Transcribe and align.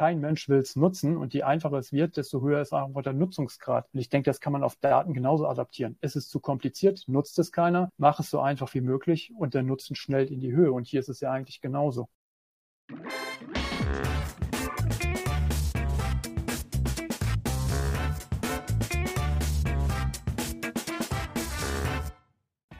kein 0.00 0.18
Mensch 0.18 0.48
will 0.48 0.56
es 0.56 0.76
nutzen 0.76 1.18
und 1.18 1.34
je 1.34 1.42
einfacher 1.42 1.76
es 1.76 1.92
wird, 1.92 2.16
desto 2.16 2.40
höher 2.40 2.62
ist 2.62 2.72
einfach 2.72 3.02
der 3.02 3.12
Nutzungsgrad. 3.12 3.86
Und 3.92 4.00
ich 4.00 4.08
denke, 4.08 4.30
das 4.30 4.40
kann 4.40 4.54
man 4.54 4.64
auf 4.64 4.76
Daten 4.76 5.12
genauso 5.12 5.46
adaptieren. 5.46 5.98
Ist 6.00 6.16
es 6.16 6.26
zu 6.30 6.40
kompliziert, 6.40 7.04
nutzt 7.06 7.38
es 7.38 7.52
keiner, 7.52 7.90
mach 7.98 8.18
es 8.18 8.30
so 8.30 8.40
einfach 8.40 8.72
wie 8.72 8.80
möglich 8.80 9.30
und 9.36 9.52
der 9.52 9.62
Nutzen 9.62 9.94
schnellt 9.94 10.30
in 10.30 10.40
die 10.40 10.52
Höhe. 10.52 10.72
Und 10.72 10.86
hier 10.86 11.00
ist 11.00 11.10
es 11.10 11.20
ja 11.20 11.30
eigentlich 11.32 11.60
genauso. 11.60 12.08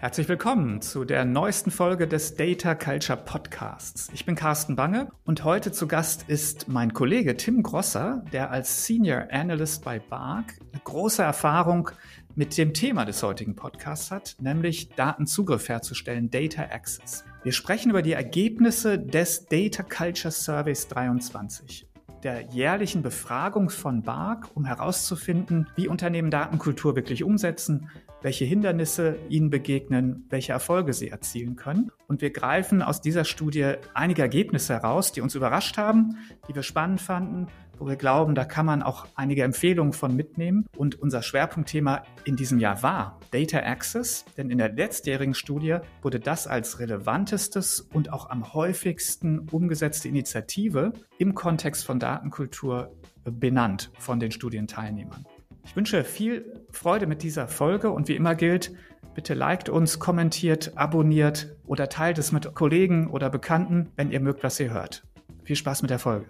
Herzlich 0.00 0.30
willkommen 0.30 0.80
zu 0.80 1.04
der 1.04 1.26
neuesten 1.26 1.70
Folge 1.70 2.08
des 2.08 2.34
Data 2.34 2.74
Culture 2.74 3.18
Podcasts. 3.18 4.08
Ich 4.14 4.24
bin 4.24 4.34
Carsten 4.34 4.74
Bange 4.74 5.10
und 5.26 5.44
heute 5.44 5.72
zu 5.72 5.86
Gast 5.86 6.24
ist 6.26 6.68
mein 6.68 6.94
Kollege 6.94 7.36
Tim 7.36 7.62
Grosser, 7.62 8.24
der 8.32 8.50
als 8.50 8.86
Senior 8.86 9.26
Analyst 9.30 9.84
bei 9.84 9.98
BARC 9.98 10.54
große 10.84 11.22
Erfahrung 11.22 11.90
mit 12.34 12.56
dem 12.56 12.72
Thema 12.72 13.04
des 13.04 13.22
heutigen 13.22 13.54
Podcasts 13.56 14.10
hat, 14.10 14.36
nämlich 14.40 14.88
Datenzugriff 14.88 15.68
herzustellen, 15.68 16.30
Data 16.30 16.62
Access. 16.62 17.22
Wir 17.42 17.52
sprechen 17.52 17.90
über 17.90 18.00
die 18.00 18.12
Ergebnisse 18.12 18.98
des 18.98 19.44
Data 19.44 19.82
Culture 19.82 20.32
Surveys 20.32 20.88
23 20.88 21.86
der 22.22 22.42
jährlichen 22.52 23.00
Befragung 23.02 23.70
von 23.70 24.02
BARC, 24.02 24.50
um 24.54 24.66
herauszufinden, 24.66 25.68
wie 25.74 25.88
Unternehmen 25.88 26.30
Datenkultur 26.30 26.94
wirklich 26.94 27.24
umsetzen, 27.24 27.88
welche 28.22 28.44
Hindernisse 28.44 29.16
ihnen 29.28 29.50
begegnen, 29.50 30.26
welche 30.28 30.52
Erfolge 30.52 30.92
sie 30.92 31.08
erzielen 31.08 31.56
können. 31.56 31.90
Und 32.06 32.20
wir 32.20 32.30
greifen 32.30 32.82
aus 32.82 33.00
dieser 33.00 33.24
Studie 33.24 33.74
einige 33.94 34.22
Ergebnisse 34.22 34.74
heraus, 34.74 35.12
die 35.12 35.20
uns 35.20 35.34
überrascht 35.34 35.78
haben, 35.78 36.16
die 36.48 36.54
wir 36.54 36.62
spannend 36.62 37.00
fanden, 37.00 37.46
wo 37.78 37.88
wir 37.88 37.96
glauben, 37.96 38.34
da 38.34 38.44
kann 38.44 38.66
man 38.66 38.82
auch 38.82 39.06
einige 39.14 39.42
Empfehlungen 39.42 39.94
von 39.94 40.14
mitnehmen. 40.14 40.66
Und 40.76 41.00
unser 41.00 41.22
Schwerpunktthema 41.22 42.02
in 42.24 42.36
diesem 42.36 42.58
Jahr 42.58 42.82
war 42.82 43.18
Data 43.30 43.60
Access, 43.60 44.26
denn 44.36 44.50
in 44.50 44.58
der 44.58 44.72
letztjährigen 44.72 45.34
Studie 45.34 45.78
wurde 46.02 46.20
das 46.20 46.46
als 46.46 46.78
relevantestes 46.78 47.80
und 47.80 48.12
auch 48.12 48.28
am 48.28 48.52
häufigsten 48.52 49.48
umgesetzte 49.50 50.08
Initiative 50.08 50.92
im 51.16 51.34
Kontext 51.34 51.86
von 51.86 51.98
Datenkultur 51.98 52.94
benannt 53.24 53.90
von 53.98 54.20
den 54.20 54.30
Studienteilnehmern. 54.30 55.24
Ich 55.64 55.76
wünsche 55.76 56.04
viel 56.04 56.59
Freude 56.72 57.06
mit 57.06 57.22
dieser 57.22 57.48
Folge 57.48 57.90
und 57.90 58.08
wie 58.08 58.16
immer 58.16 58.34
gilt, 58.34 58.72
bitte 59.14 59.34
liked 59.34 59.68
uns, 59.68 59.98
kommentiert, 59.98 60.72
abonniert 60.76 61.56
oder 61.66 61.88
teilt 61.88 62.18
es 62.18 62.32
mit 62.32 62.54
Kollegen 62.54 63.10
oder 63.10 63.30
Bekannten, 63.30 63.92
wenn 63.96 64.10
ihr 64.10 64.20
mögt, 64.20 64.42
was 64.42 64.60
ihr 64.60 64.72
hört. 64.72 65.02
Viel 65.44 65.56
Spaß 65.56 65.82
mit 65.82 65.90
der 65.90 65.98
Folge. 65.98 66.26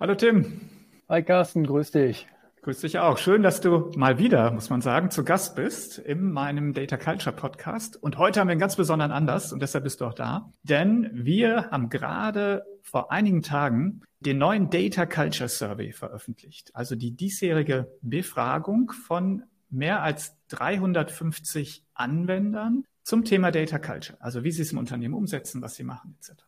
Hallo 0.00 0.14
Tim. 0.14 0.60
Hi 1.08 1.22
Carsten, 1.22 1.66
grüß 1.66 1.90
dich. 1.90 2.26
Grüß 2.62 2.80
dich 2.80 2.98
auch. 2.98 3.18
Schön, 3.18 3.42
dass 3.42 3.60
du 3.60 3.90
mal 3.94 4.18
wieder, 4.18 4.50
muss 4.50 4.70
man 4.70 4.80
sagen, 4.80 5.10
zu 5.10 5.22
Gast 5.22 5.54
bist 5.54 5.98
in 5.98 6.32
meinem 6.32 6.72
Data 6.72 6.96
Culture 6.96 7.36
Podcast. 7.36 8.02
Und 8.02 8.16
heute 8.16 8.40
haben 8.40 8.48
wir 8.48 8.52
einen 8.52 8.60
ganz 8.60 8.76
besonderen 8.76 9.12
Anlass 9.12 9.52
und 9.52 9.60
deshalb 9.60 9.84
bist 9.84 10.00
du 10.00 10.06
auch 10.06 10.14
da. 10.14 10.50
Denn 10.62 11.10
wir 11.12 11.70
haben 11.70 11.90
gerade 11.90 12.64
vor 12.84 13.10
einigen 13.10 13.42
Tagen 13.42 14.02
den 14.20 14.38
neuen 14.38 14.70
Data 14.70 15.06
Culture 15.06 15.48
Survey 15.48 15.92
veröffentlicht. 15.92 16.70
Also 16.74 16.94
die 16.94 17.10
diesjährige 17.16 17.90
Befragung 18.02 18.92
von 18.92 19.42
mehr 19.70 20.02
als 20.02 20.36
350 20.48 21.82
Anwendern 21.94 22.84
zum 23.02 23.24
Thema 23.24 23.50
Data 23.50 23.78
Culture. 23.78 24.16
Also 24.20 24.44
wie 24.44 24.52
sie 24.52 24.62
es 24.62 24.72
im 24.72 24.78
Unternehmen 24.78 25.14
umsetzen, 25.14 25.60
was 25.62 25.74
sie 25.74 25.82
machen 25.82 26.16
etc. 26.20 26.44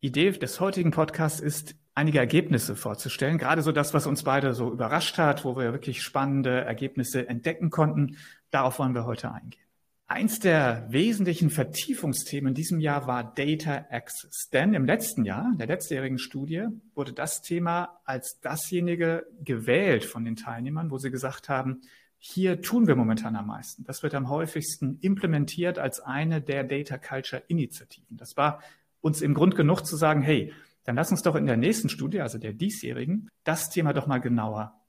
Idee 0.00 0.30
des 0.30 0.60
heutigen 0.60 0.90
Podcasts 0.90 1.40
ist, 1.40 1.74
einige 1.94 2.18
Ergebnisse 2.18 2.76
vorzustellen. 2.76 3.38
Gerade 3.38 3.62
so 3.62 3.72
das, 3.72 3.94
was 3.94 4.06
uns 4.06 4.22
beide 4.22 4.54
so 4.54 4.70
überrascht 4.70 5.18
hat, 5.18 5.44
wo 5.44 5.56
wir 5.56 5.72
wirklich 5.72 6.02
spannende 6.02 6.62
Ergebnisse 6.64 7.28
entdecken 7.28 7.70
konnten. 7.70 8.16
Darauf 8.50 8.78
wollen 8.78 8.94
wir 8.94 9.06
heute 9.06 9.32
eingehen. 9.32 9.62
Eins 10.06 10.40
der 10.40 10.86
wesentlichen 10.90 11.48
Vertiefungsthemen 11.48 12.48
in 12.48 12.54
diesem 12.54 12.80
Jahr 12.80 13.06
war 13.06 13.34
Data 13.34 13.86
Access. 13.90 14.50
Denn 14.52 14.74
im 14.74 14.84
letzten 14.84 15.24
Jahr, 15.24 15.48
in 15.52 15.58
der 15.58 15.66
letztjährigen 15.66 16.18
Studie, 16.18 16.66
wurde 16.94 17.14
das 17.14 17.40
Thema 17.40 18.00
als 18.04 18.38
dasjenige 18.40 19.26
gewählt 19.42 20.04
von 20.04 20.24
den 20.24 20.36
Teilnehmern, 20.36 20.90
wo 20.90 20.98
sie 20.98 21.10
gesagt 21.10 21.48
haben, 21.48 21.80
hier 22.18 22.60
tun 22.60 22.86
wir 22.86 22.94
momentan 22.94 23.34
am 23.36 23.48
meisten. 23.48 23.84
Das 23.84 24.02
wird 24.02 24.14
am 24.14 24.28
häufigsten 24.28 24.98
implementiert 25.00 25.78
als 25.78 25.98
eine 25.98 26.40
der 26.40 26.62
Data 26.62 26.98
Culture 26.98 27.42
Initiativen. 27.48 28.16
Das 28.16 28.36
war 28.36 28.60
uns 29.00 29.22
im 29.22 29.34
Grund 29.34 29.56
genug 29.56 29.84
zu 29.84 29.96
sagen, 29.96 30.22
hey, 30.22 30.52
dann 30.84 30.94
lass 30.94 31.10
uns 31.10 31.22
doch 31.22 31.34
in 31.34 31.46
der 31.46 31.56
nächsten 31.56 31.88
Studie, 31.88 32.20
also 32.20 32.38
der 32.38 32.52
diesjährigen, 32.52 33.28
das 33.44 33.70
Thema 33.70 33.92
doch 33.92 34.06
mal 34.06 34.18
genauer 34.18 34.80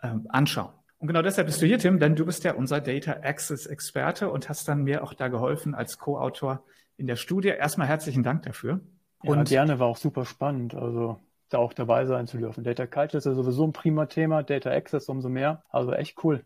äh, 0.00 0.12
anschauen. 0.28 0.74
Und 1.02 1.08
genau 1.08 1.20
deshalb 1.20 1.48
bist 1.48 1.60
du 1.60 1.66
hier, 1.66 1.78
Tim, 1.78 1.98
denn 1.98 2.14
du 2.14 2.24
bist 2.24 2.44
ja 2.44 2.54
unser 2.54 2.80
Data 2.80 3.10
Access 3.24 3.66
Experte 3.66 4.30
und 4.30 4.48
hast 4.48 4.68
dann 4.68 4.84
mir 4.84 5.02
auch 5.02 5.14
da 5.14 5.26
geholfen 5.26 5.74
als 5.74 5.98
Co-Autor 5.98 6.62
in 6.96 7.08
der 7.08 7.16
Studie. 7.16 7.48
Erstmal 7.48 7.88
herzlichen 7.88 8.22
Dank 8.22 8.44
dafür. 8.44 8.78
Und 9.18 9.50
ja, 9.50 9.64
gerne, 9.64 9.80
war 9.80 9.88
auch 9.88 9.96
super 9.96 10.24
spannend. 10.24 10.76
Also 10.76 11.18
da 11.48 11.58
auch 11.58 11.72
dabei 11.72 12.06
sein 12.06 12.28
zu 12.28 12.38
dürfen. 12.38 12.62
Data 12.62 12.86
Culture 12.86 13.18
ist 13.18 13.24
ja 13.24 13.34
sowieso 13.34 13.66
ein 13.66 13.72
prima 13.72 14.06
Thema, 14.06 14.44
Data 14.44 14.70
Access 14.70 15.08
umso 15.08 15.28
mehr. 15.28 15.64
Also 15.70 15.92
echt 15.92 16.22
cool. 16.22 16.44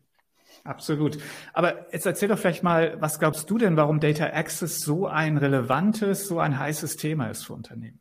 Absolut. 0.65 1.19
Aber 1.53 1.93
jetzt 1.93 2.07
erzähl 2.07 2.31
doch 2.31 2.39
vielleicht 2.39 2.63
mal, 2.63 2.97
was 2.99 3.19
glaubst 3.19 3.51
du 3.51 3.59
denn, 3.59 3.77
warum 3.77 4.01
Data 4.01 4.25
Access 4.25 4.81
so 4.81 5.07
ein 5.07 5.37
relevantes, 5.37 6.29
so 6.29 6.39
ein 6.39 6.59
heißes 6.59 6.97
Thema 6.97 7.27
ist 7.27 7.45
für 7.45 7.53
Unternehmen? 7.53 8.01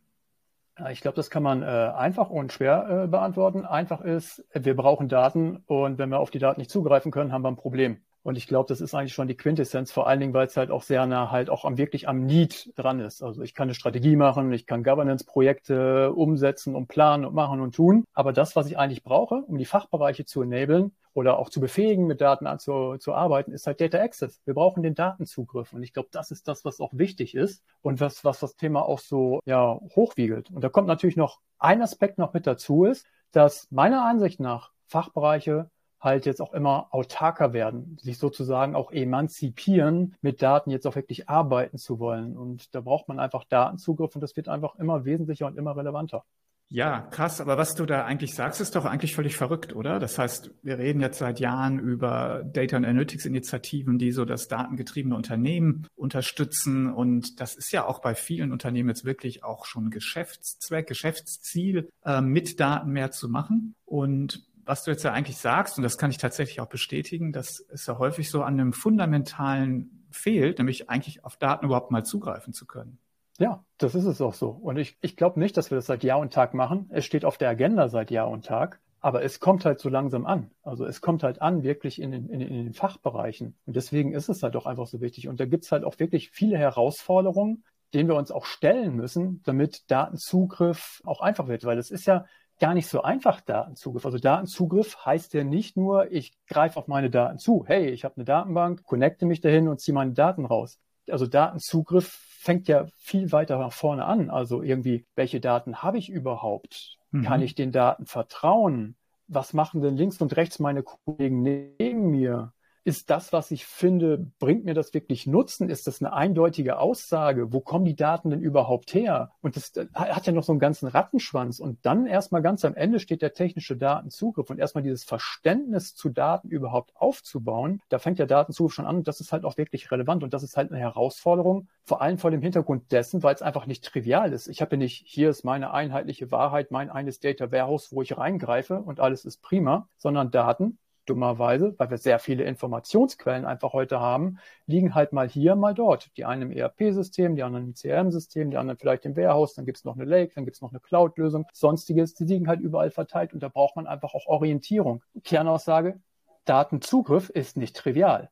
Ich 0.92 1.00
glaube, 1.00 1.16
das 1.16 1.30
kann 1.30 1.42
man 1.42 1.62
äh, 1.64 1.66
einfach 1.66 2.30
und 2.30 2.52
schwer 2.52 3.04
äh, 3.04 3.08
beantworten. 3.08 3.66
Einfach 3.66 4.02
ist, 4.02 4.44
wir 4.54 4.76
brauchen 4.76 5.08
Daten 5.08 5.64
und 5.68 5.98
wenn 5.98 6.10
wir 6.10 6.20
auf 6.20 6.32
die 6.32 6.40
Daten 6.40 6.60
nicht 6.60 6.70
zugreifen 6.70 7.12
können, 7.12 7.32
haben 7.32 7.44
wir 7.44 7.48
ein 7.50 7.56
Problem. 7.56 8.02
Und 8.24 8.38
ich 8.38 8.48
glaube, 8.48 8.68
das 8.68 8.82
ist 8.82 8.94
eigentlich 8.96 9.14
schon 9.14 9.28
die 9.28 9.38
Quintessenz, 9.38 9.92
vor 9.92 10.08
allen 10.08 10.20
Dingen, 10.20 10.34
weil 10.34 10.48
es 10.48 10.58
halt 10.58 10.72
auch 10.72 10.82
sehr 10.82 11.06
nah 11.06 11.30
halt 11.30 11.50
auch 11.50 11.64
am 11.64 11.78
wirklich 11.78 12.10
am 12.10 12.26
Need 12.26 12.74
dran 12.76 13.00
ist. 13.00 13.22
Also 13.22 13.44
ich 13.44 13.54
kann 13.54 13.66
eine 13.66 13.76
Strategie 13.76 14.16
machen, 14.16 14.52
ich 14.52 14.66
kann 14.66 14.84
Governance-Projekte 14.84 16.12
umsetzen 16.12 16.76
und 16.76 16.88
planen 16.88 17.24
und 17.24 17.36
machen 17.36 17.62
und 17.62 17.76
tun. 17.76 18.04
Aber 18.14 18.34
das, 18.34 18.56
was 18.56 18.68
ich 18.68 18.78
eigentlich 18.80 19.04
brauche, 19.04 19.36
um 19.36 19.58
die 19.60 19.66
Fachbereiche 19.66 20.26
zu 20.26 20.42
enablen 20.42 20.92
oder 21.16 21.40
auch 21.40 21.50
zu 21.50 21.62
befähigen, 21.62 22.08
mit 22.08 22.20
Daten 22.20 22.46
zu, 22.60 22.98
zu 22.98 23.14
arbeiten, 23.14 23.54
ist 23.54 23.66
halt 23.68 23.80
Data 23.80 24.00
Access. 24.00 24.42
Wir 24.44 24.54
brauchen 24.54 24.84
den 24.84 24.96
Datenzugriff. 24.96 25.72
Und 25.72 25.82
ich 25.82 25.94
glaube, 25.94 26.10
das 26.12 26.30
ist 26.30 26.48
das, 26.50 26.66
was 26.66 26.82
auch 26.82 26.92
wichtig 26.92 27.36
ist 27.36 27.64
und 27.82 28.02
was, 28.02 28.26
was 28.26 28.42
das 28.42 28.58
Thema 28.58 28.86
auch 28.86 29.00
so 29.00 29.40
ja, 29.46 29.80
hochwiegelt. 29.96 30.52
Und 30.52 30.62
da 30.62 30.68
kommt 30.68 30.88
natürlich 30.88 31.16
noch 31.16 31.40
ein 31.58 31.82
Aspekt 31.82 32.18
noch 32.18 32.34
mit 32.34 32.46
dazu 32.46 32.84
ist, 32.84 33.08
dass 33.32 33.72
meiner 33.72 34.04
Ansicht 34.04 34.42
nach 34.42 34.72
Fachbereiche 34.88 35.72
halt 36.02 36.26
jetzt 36.26 36.42
auch 36.42 36.54
immer 36.54 36.90
autarker 36.92 37.54
werden, 37.54 37.98
sich 38.02 38.18
sozusagen 38.18 38.76
auch 38.76 38.92
emanzipieren, 38.92 40.16
mit 40.22 40.42
Daten 40.42 40.70
jetzt 40.70 40.86
auch 40.86 40.96
wirklich 40.96 41.30
arbeiten 41.30 41.78
zu 41.78 41.98
wollen. 42.00 42.36
Und 42.36 42.76
da 42.76 42.82
braucht 42.82 43.08
man 43.08 43.20
einfach 43.20 43.46
Datenzugriff 43.46 44.16
und 44.16 44.22
das 44.22 44.36
wird 44.36 44.50
einfach 44.50 44.76
immer 44.76 45.06
wesentlicher 45.06 45.48
und 45.48 45.58
immer 45.58 45.78
relevanter. 45.78 46.26
Ja, 46.70 47.02
krass. 47.02 47.42
Aber 47.42 47.58
was 47.58 47.76
du 47.76 47.86
da 47.86 48.06
eigentlich 48.06 48.34
sagst, 48.34 48.60
ist 48.60 48.76
doch 48.76 48.86
eigentlich 48.86 49.14
völlig 49.16 49.38
verrückt, 49.38 49.76
oder? 49.76 50.00
Das 50.00 50.18
heißt, 50.18 50.52
wir 50.64 50.80
reden 50.80 51.00
jetzt 51.00 51.20
seit 51.20 51.40
Jahren 51.40 51.80
über 51.80 52.44
Data 52.44 52.76
Analytics 52.78 53.26
Initiativen, 53.26 54.00
die 54.00 54.12
so 54.12 54.26
das 54.26 54.48
datengetriebene 54.48 55.16
Unternehmen 55.16 55.88
unterstützen. 55.96 56.92
Und 56.92 57.40
das 57.40 57.56
ist 57.56 57.72
ja 57.72 57.86
auch 57.86 58.00
bei 58.00 58.16
vielen 58.16 58.52
Unternehmen 58.52 58.90
jetzt 58.90 59.06
wirklich 59.06 59.44
auch 59.44 59.66
schon 59.66 59.92
Geschäftszweck, 59.92 60.88
Geschäftsziel, 60.88 61.90
äh, 62.04 62.22
mit 62.22 62.60
Daten 62.60 62.92
mehr 62.92 63.12
zu 63.12 63.30
machen. 63.30 63.76
Und 63.86 64.44
was 64.66 64.84
du 64.84 64.92
jetzt 64.92 65.04
ja 65.04 65.14
eigentlich 65.14 65.38
sagst, 65.38 65.78
und 65.78 65.84
das 65.84 66.00
kann 66.00 66.10
ich 66.10 66.18
tatsächlich 66.18 66.60
auch 66.62 66.70
bestätigen, 66.70 67.32
dass 67.32 67.64
es 67.70 67.86
ja 67.86 68.00
häufig 68.00 68.32
so 68.32 68.42
an 68.42 68.60
einem 68.60 68.74
fundamentalen 68.74 70.08
fehlt, 70.10 70.58
nämlich 70.58 70.90
eigentlich 70.90 71.24
auf 71.24 71.38
Daten 71.38 71.66
überhaupt 71.66 71.92
mal 71.92 72.04
zugreifen 72.04 72.54
zu 72.54 72.66
können. 72.66 72.98
Ja, 73.38 73.66
das 73.78 73.96
ist 73.96 74.06
es 74.06 74.22
auch 74.22 74.34
so. 74.34 74.50
Und 74.50 74.78
ich, 74.78 74.98
ich 75.02 75.18
glaube 75.18 75.40
nicht, 75.40 75.58
dass 75.58 75.70
wir 75.70 75.76
das 75.76 75.88
seit 75.88 76.04
Jahr 76.04 76.20
und 76.20 76.34
Tag 76.34 76.54
machen. 76.54 76.90
Es 76.92 77.06
steht 77.06 77.26
auf 77.26 77.38
der 77.38 77.50
Agenda 77.50 77.90
seit 77.90 78.12
Jahr 78.12 78.30
und 78.30 78.46
Tag. 78.46 78.80
Aber 79.02 79.24
es 79.24 79.40
kommt 79.40 79.66
halt 79.66 79.80
so 79.80 79.90
langsam 79.90 80.26
an. 80.26 80.50
Also 80.64 80.86
es 80.86 81.02
kommt 81.02 81.22
halt 81.22 81.42
an, 81.42 81.64
wirklich 81.64 82.02
in 82.02 82.12
den, 82.12 82.30
in, 82.30 82.42
in 82.42 82.66
den 82.66 82.74
Fachbereichen. 82.74 83.56
Und 83.66 83.76
deswegen 83.76 84.14
ist 84.14 84.30
es 84.30 84.42
halt 84.42 84.56
auch 84.56 84.66
einfach 84.66 84.88
so 84.88 85.02
wichtig. 85.02 85.28
Und 85.28 85.40
da 85.40 85.46
gibt's 85.46 85.72
halt 85.72 85.84
auch 85.84 86.00
wirklich 86.00 86.32
viele 86.32 86.58
Herausforderungen, 86.58 87.64
denen 87.94 88.10
wir 88.10 88.16
uns 88.16 88.32
auch 88.32 88.46
stellen 88.46 88.96
müssen, 88.96 89.42
damit 89.44 89.92
Datenzugriff 89.92 91.02
auch 91.06 91.22
einfach 91.22 91.48
wird. 91.48 91.66
Weil 91.66 91.78
es 91.78 91.92
ist 91.92 92.08
ja, 92.08 92.26
gar 92.60 92.74
nicht 92.74 92.88
so 92.88 93.02
einfach 93.02 93.42
Datenzugriff. 93.42 94.06
Also 94.06 94.18
Datenzugriff 94.18 95.06
heißt 95.06 95.34
ja 95.34 95.44
nicht 95.44 95.76
nur, 95.76 96.12
ich 96.12 96.34
greife 96.48 96.80
auf 96.80 96.88
meine 96.88 97.10
Daten 97.10 97.38
zu. 97.38 97.66
Hey, 97.68 97.90
ich 97.90 98.06
habe 98.06 98.16
eine 98.16 98.26
Datenbank, 98.26 98.84
connecte 98.84 99.26
mich 99.26 99.42
dahin 99.42 99.68
und 99.68 99.82
ziehe 99.82 99.94
meine 99.94 100.14
Daten 100.14 100.46
raus. 100.46 100.80
Also 101.10 101.28
Datenzugriff 101.28 102.35
fängt 102.46 102.68
ja 102.68 102.86
viel 102.96 103.32
weiter 103.32 103.58
nach 103.58 103.74
vorne 103.74 104.06
an. 104.06 104.30
Also 104.30 104.62
irgendwie, 104.62 105.06
welche 105.16 105.42
Daten 105.42 105.82
habe 105.82 105.98
ich 105.98 106.10
überhaupt? 106.10 106.98
Mhm. 107.12 107.24
Kann 107.24 107.42
ich 107.42 107.56
den 107.56 107.72
Daten 107.72 108.06
vertrauen? 108.06 108.96
Was 109.28 109.54
machen 109.54 109.82
denn 109.82 109.98
links 109.98 110.22
und 110.22 110.36
rechts 110.38 110.60
meine 110.60 110.84
Kollegen 110.84 111.42
neben 111.42 112.12
mir? 112.12 112.54
Ist 112.86 113.10
das, 113.10 113.34
was 113.34 113.50
ich 113.50 113.66
finde, 113.66 114.32
bringt 114.38 114.64
mir 114.64 114.76
das 114.76 114.94
wirklich 114.94 115.26
Nutzen? 115.26 115.70
Ist 115.70 115.88
das 115.88 116.02
eine 116.02 116.14
eindeutige 116.14 116.78
Aussage? 116.78 117.52
Wo 117.52 117.60
kommen 117.60 117.84
die 117.84 117.96
Daten 117.96 118.30
denn 118.30 118.42
überhaupt 118.42 118.94
her? 118.94 119.32
Und 119.42 119.56
das 119.56 119.76
äh, 119.76 119.88
hat 119.96 120.28
ja 120.28 120.34
noch 120.34 120.44
so 120.44 120.54
einen 120.54 120.60
ganzen 120.60 120.88
Rattenschwanz. 120.88 121.60
Und 121.60 121.84
dann 121.84 122.06
erstmal 122.06 122.44
ganz 122.44 122.64
am 122.64 122.76
Ende 122.76 123.00
steht 123.00 123.24
der 123.24 123.34
technische 123.34 123.76
Datenzugriff 123.76 124.52
und 124.52 124.60
erstmal 124.60 124.84
dieses 124.84 125.04
Verständnis 125.04 125.96
zu 125.96 126.10
Daten 126.10 126.50
überhaupt 126.50 126.92
aufzubauen. 126.96 127.82
Da 127.90 127.98
fängt 127.98 128.20
der 128.20 128.28
Datenzugriff 128.28 128.76
schon 128.76 128.86
an 128.86 128.98
und 128.98 129.08
das 129.08 129.20
ist 129.20 129.32
halt 129.32 129.46
auch 129.46 129.58
wirklich 129.58 129.90
relevant 129.90 130.24
und 130.24 130.36
das 130.36 130.44
ist 130.44 130.56
halt 130.56 130.72
eine 130.72 130.80
Herausforderung, 130.80 131.68
vor 131.84 132.04
allem 132.04 132.20
vor 132.20 132.30
dem 132.30 132.44
Hintergrund 132.44 132.92
dessen, 132.92 133.24
weil 133.24 133.34
es 133.34 133.42
einfach 133.42 133.66
nicht 133.66 133.84
trivial 133.84 134.32
ist. 134.32 134.48
Ich 134.48 134.62
habe 134.62 134.76
ja 134.76 134.78
nicht, 134.78 135.04
hier 135.08 135.32
ist 135.32 135.44
meine 135.44 135.74
einheitliche 135.74 136.30
Wahrheit, 136.32 136.70
mein 136.70 136.92
eines 136.92 137.20
Data 137.20 137.52
Warehouse, 137.52 137.92
wo 137.92 138.04
ich 138.04 138.16
reingreife 138.16 138.80
und 138.80 139.00
alles 139.00 139.26
ist 139.26 139.42
prima, 139.42 139.90
sondern 139.98 140.30
Daten 140.30 140.78
dummerweise, 141.06 141.74
weil 141.78 141.90
wir 141.90 141.98
sehr 141.98 142.20
viele 142.20 142.44
Informationsquellen 142.44 143.46
einfach 143.46 143.74
heute 143.74 144.00
haben, 144.00 144.40
liegen 144.66 144.96
halt 144.96 145.14
mal 145.14 145.28
hier, 145.28 145.56
mal 145.56 145.74
dort. 145.74 146.16
Die 146.18 146.26
einen 146.26 146.44
im 146.44 146.52
ERP-System, 146.52 147.36
die 147.36 147.44
anderen 147.44 147.68
im 147.68 147.74
CRM-System, 147.74 148.52
die 148.52 148.58
anderen 148.58 148.78
vielleicht 148.78 149.06
im 149.06 149.16
Warehouse, 149.16 149.54
dann 149.54 149.66
gibt 149.66 149.78
es 149.78 149.86
noch 149.86 149.96
eine 149.96 150.06
Lake, 150.06 150.34
dann 150.36 150.46
gibt 150.46 150.56
es 150.56 150.62
noch 150.62 150.72
eine 150.72 150.80
Cloud-Lösung, 150.80 151.46
sonstiges, 151.54 152.14
die 152.14 152.26
liegen 152.26 152.48
halt 152.48 152.60
überall 152.60 152.92
verteilt 152.92 153.34
und 153.34 153.42
da 153.42 153.50
braucht 153.50 153.76
man 153.76 153.88
einfach 153.88 154.14
auch 154.14 154.28
Orientierung. 154.28 155.04
Kernaussage, 155.24 156.00
Datenzugriff 156.46 157.30
ist 157.30 157.58
nicht 157.58 157.76
trivial. 157.76 158.30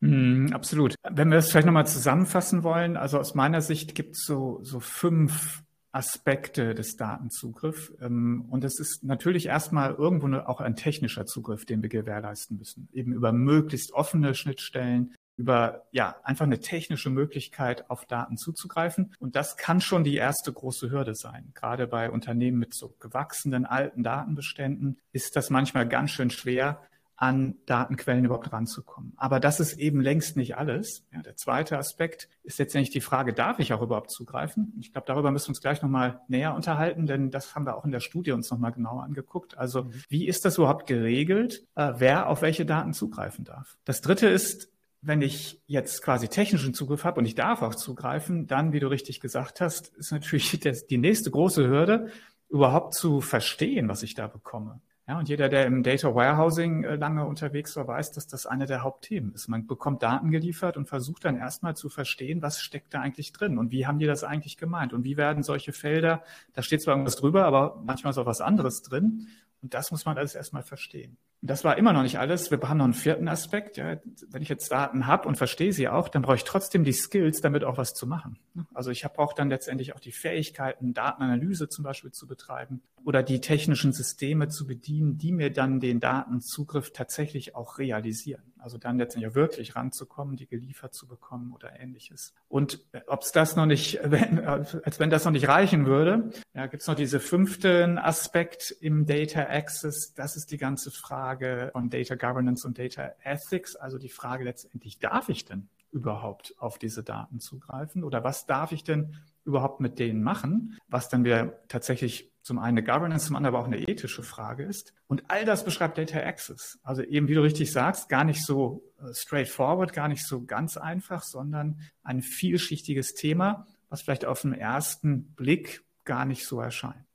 Mm, 0.00 0.52
absolut. 0.52 0.94
Wenn 1.08 1.30
wir 1.30 1.36
das 1.36 1.50
vielleicht 1.50 1.66
nochmal 1.66 1.86
zusammenfassen 1.86 2.62
wollen, 2.62 2.96
also 2.96 3.18
aus 3.18 3.34
meiner 3.34 3.60
Sicht 3.60 3.94
gibt 3.94 4.16
es 4.16 4.24
so, 4.24 4.60
so 4.62 4.80
fünf 4.80 5.62
Aspekte 5.96 6.74
des 6.74 6.96
Datenzugriffs. 6.96 7.92
Ähm, 8.00 8.44
und 8.50 8.64
es 8.64 8.78
ist 8.78 9.02
natürlich 9.02 9.46
erstmal 9.46 9.94
irgendwo 9.94 10.26
auch 10.36 10.60
ein 10.60 10.76
technischer 10.76 11.26
Zugriff, 11.26 11.64
den 11.64 11.82
wir 11.82 11.88
gewährleisten 11.88 12.58
müssen. 12.58 12.88
Eben 12.92 13.12
über 13.12 13.32
möglichst 13.32 13.92
offene 13.92 14.34
Schnittstellen, 14.34 15.14
über 15.36 15.86
ja 15.92 16.16
einfach 16.22 16.44
eine 16.44 16.60
technische 16.60 17.10
Möglichkeit 17.10 17.90
auf 17.90 18.06
Daten 18.06 18.36
zuzugreifen. 18.36 19.14
Und 19.18 19.36
das 19.36 19.56
kann 19.56 19.80
schon 19.80 20.04
die 20.04 20.16
erste 20.16 20.52
große 20.52 20.90
Hürde 20.90 21.14
sein. 21.14 21.52
Gerade 21.54 21.86
bei 21.86 22.10
Unternehmen 22.10 22.58
mit 22.58 22.74
so 22.74 22.94
gewachsenen 23.00 23.64
alten 23.66 24.02
Datenbeständen 24.02 24.98
ist 25.12 25.36
das 25.36 25.50
manchmal 25.50 25.88
ganz 25.88 26.10
schön 26.10 26.30
schwer, 26.30 26.80
an 27.16 27.56
Datenquellen 27.64 28.26
überhaupt 28.26 28.52
ranzukommen. 28.52 29.14
Aber 29.16 29.40
das 29.40 29.58
ist 29.58 29.78
eben 29.78 30.00
längst 30.00 30.36
nicht 30.36 30.56
alles. 30.56 31.04
Ja, 31.12 31.22
der 31.22 31.36
zweite 31.36 31.78
Aspekt 31.78 32.28
ist 32.42 32.58
letztendlich 32.58 32.90
die 32.90 33.00
Frage, 33.00 33.32
darf 33.32 33.58
ich 33.58 33.72
auch 33.72 33.80
überhaupt 33.80 34.10
zugreifen? 34.10 34.74
Ich 34.78 34.92
glaube, 34.92 35.06
darüber 35.06 35.30
müssen 35.30 35.46
wir 35.46 35.50
uns 35.50 35.62
gleich 35.62 35.80
nochmal 35.80 36.20
näher 36.28 36.54
unterhalten, 36.54 37.06
denn 37.06 37.30
das 37.30 37.54
haben 37.54 37.64
wir 37.64 37.76
auch 37.76 37.84
in 37.84 37.90
der 37.90 38.00
Studie 38.00 38.32
uns 38.32 38.50
nochmal 38.50 38.72
genauer 38.72 39.02
angeguckt. 39.02 39.56
Also 39.56 39.86
wie 40.08 40.26
ist 40.26 40.44
das 40.44 40.58
überhaupt 40.58 40.86
geregelt, 40.86 41.64
äh, 41.74 41.94
wer 41.96 42.28
auf 42.28 42.42
welche 42.42 42.66
Daten 42.66 42.92
zugreifen 42.92 43.44
darf? 43.44 43.78
Das 43.84 44.02
dritte 44.02 44.28
ist, 44.28 44.70
wenn 45.00 45.22
ich 45.22 45.62
jetzt 45.66 46.02
quasi 46.02 46.28
technischen 46.28 46.74
Zugriff 46.74 47.04
habe 47.04 47.20
und 47.20 47.26
ich 47.26 47.34
darf 47.34 47.62
auch 47.62 47.74
zugreifen, 47.74 48.46
dann, 48.46 48.72
wie 48.72 48.80
du 48.80 48.88
richtig 48.88 49.20
gesagt 49.20 49.60
hast, 49.62 49.88
ist 49.96 50.12
natürlich 50.12 50.60
die 50.90 50.98
nächste 50.98 51.30
große 51.30 51.66
Hürde, 51.66 52.10
überhaupt 52.48 52.94
zu 52.94 53.20
verstehen, 53.20 53.88
was 53.88 54.02
ich 54.02 54.14
da 54.14 54.26
bekomme. 54.26 54.80
Ja, 55.08 55.20
und 55.20 55.28
jeder, 55.28 55.48
der 55.48 55.66
im 55.66 55.84
Data 55.84 56.12
Warehousing 56.16 56.82
äh, 56.82 56.96
lange 56.96 57.26
unterwegs 57.26 57.76
war, 57.76 57.86
weiß, 57.86 58.10
dass 58.10 58.26
das 58.26 58.44
eine 58.44 58.66
der 58.66 58.82
Hauptthemen 58.82 59.32
ist. 59.34 59.46
Man 59.46 59.68
bekommt 59.68 60.02
Daten 60.02 60.32
geliefert 60.32 60.76
und 60.76 60.88
versucht 60.88 61.24
dann 61.24 61.36
erstmal 61.36 61.76
zu 61.76 61.88
verstehen, 61.88 62.42
was 62.42 62.60
steckt 62.60 62.92
da 62.92 63.00
eigentlich 63.02 63.32
drin 63.32 63.56
und 63.56 63.70
wie 63.70 63.86
haben 63.86 64.00
die 64.00 64.06
das 64.06 64.24
eigentlich 64.24 64.56
gemeint 64.56 64.92
und 64.92 65.04
wie 65.04 65.16
werden 65.16 65.44
solche 65.44 65.72
Felder, 65.72 66.24
da 66.54 66.62
steht 66.62 66.82
zwar 66.82 66.94
irgendwas 66.94 67.14
drüber, 67.14 67.44
aber 67.44 67.80
manchmal 67.84 68.10
ist 68.10 68.18
auch 68.18 68.26
was 68.26 68.40
anderes 68.40 68.82
drin 68.82 69.28
und 69.62 69.74
das 69.74 69.92
muss 69.92 70.06
man 70.06 70.18
alles 70.18 70.34
erstmal 70.34 70.64
verstehen. 70.64 71.16
Das 71.42 71.64
war 71.64 71.76
immer 71.76 71.92
noch 71.92 72.02
nicht 72.02 72.18
alles. 72.18 72.50
Wir 72.50 72.60
haben 72.62 72.78
noch 72.78 72.84
einen 72.84 72.94
vierten 72.94 73.28
Aspekt. 73.28 73.76
Ja. 73.76 73.96
Wenn 74.30 74.42
ich 74.42 74.48
jetzt 74.48 74.70
Daten 74.72 75.06
habe 75.06 75.28
und 75.28 75.36
verstehe 75.36 75.72
sie 75.72 75.88
auch, 75.88 76.08
dann 76.08 76.22
brauche 76.22 76.36
ich 76.36 76.44
trotzdem 76.44 76.82
die 76.82 76.92
Skills, 76.92 77.40
damit 77.40 77.62
auch 77.62 77.78
was 77.78 77.94
zu 77.94 78.06
machen. 78.06 78.38
Also 78.74 78.90
ich 78.90 79.02
brauche 79.02 79.34
dann 79.34 79.48
letztendlich 79.48 79.94
auch 79.94 80.00
die 80.00 80.12
Fähigkeiten, 80.12 80.94
Datenanalyse 80.94 81.68
zum 81.68 81.84
Beispiel 81.84 82.10
zu 82.10 82.26
betreiben 82.26 82.82
oder 83.04 83.22
die 83.22 83.40
technischen 83.40 83.92
Systeme 83.92 84.48
zu 84.48 84.66
bedienen, 84.66 85.18
die 85.18 85.30
mir 85.30 85.52
dann 85.52 85.78
den 85.78 86.00
Datenzugriff 86.00 86.92
tatsächlich 86.92 87.54
auch 87.54 87.78
realisieren. 87.78 88.42
Also 88.66 88.78
dann 88.78 88.98
letztendlich 88.98 89.30
auch 89.30 89.36
wirklich 89.36 89.76
ranzukommen, 89.76 90.34
die 90.34 90.48
geliefert 90.48 90.92
zu 90.92 91.06
bekommen 91.06 91.52
oder 91.52 91.78
ähnliches. 91.78 92.34
Und 92.48 92.84
äh, 92.90 93.00
ob 93.06 93.22
es 93.22 93.30
das 93.30 93.54
noch 93.54 93.64
nicht, 93.64 94.00
wenn, 94.10 94.44
als 94.44 94.98
wenn 94.98 95.08
das 95.08 95.24
noch 95.24 95.30
nicht 95.30 95.46
reichen 95.46 95.86
würde, 95.86 96.30
ja, 96.52 96.66
gibt 96.66 96.80
es 96.80 96.88
noch 96.88 96.96
diese 96.96 97.20
fünften 97.20 97.96
Aspekt 97.96 98.72
im 98.80 99.06
Data 99.06 99.42
Access. 99.42 100.14
Das 100.14 100.34
ist 100.34 100.50
die 100.50 100.56
ganze 100.56 100.90
Frage 100.90 101.68
von 101.70 101.90
Data 101.90 102.16
Governance 102.16 102.66
und 102.66 102.76
Data 102.76 103.12
Ethics. 103.22 103.76
Also 103.76 103.98
die 103.98 104.08
Frage 104.08 104.42
letztendlich, 104.42 104.98
darf 104.98 105.28
ich 105.28 105.44
denn 105.44 105.68
überhaupt 105.92 106.56
auf 106.58 106.76
diese 106.76 107.04
Daten 107.04 107.38
zugreifen? 107.38 108.02
Oder 108.02 108.24
was 108.24 108.46
darf 108.46 108.72
ich 108.72 108.82
denn 108.82 109.14
überhaupt 109.46 109.80
mit 109.80 109.98
denen 109.98 110.22
machen? 110.22 110.76
Was 110.88 111.08
dann 111.08 111.24
wir 111.24 111.60
tatsächlich 111.68 112.32
zum 112.42 112.58
einen 112.58 112.78
eine 112.78 112.84
Governance, 112.84 113.26
zum 113.26 113.34
anderen 113.34 113.56
aber 113.56 113.64
auch 113.64 113.66
eine 113.66 113.88
ethische 113.88 114.22
Frage 114.22 114.62
ist. 114.62 114.94
Und 115.08 115.24
all 115.28 115.44
das 115.44 115.64
beschreibt 115.64 115.98
Data 115.98 116.20
Access. 116.20 116.78
Also 116.84 117.02
eben, 117.02 117.26
wie 117.26 117.34
du 117.34 117.42
richtig 117.42 117.72
sagst, 117.72 118.08
gar 118.08 118.22
nicht 118.22 118.44
so 118.44 118.84
äh, 119.00 119.12
straightforward, 119.12 119.92
gar 119.92 120.06
nicht 120.06 120.24
so 120.24 120.44
ganz 120.44 120.76
einfach, 120.76 121.24
sondern 121.24 121.80
ein 122.04 122.22
vielschichtiges 122.22 123.14
Thema, 123.14 123.66
was 123.88 124.02
vielleicht 124.02 124.26
auf 124.26 124.42
den 124.42 124.52
ersten 124.52 125.34
Blick 125.34 125.84
gar 126.04 126.24
nicht 126.24 126.46
so 126.46 126.60
erscheint. 126.60 127.05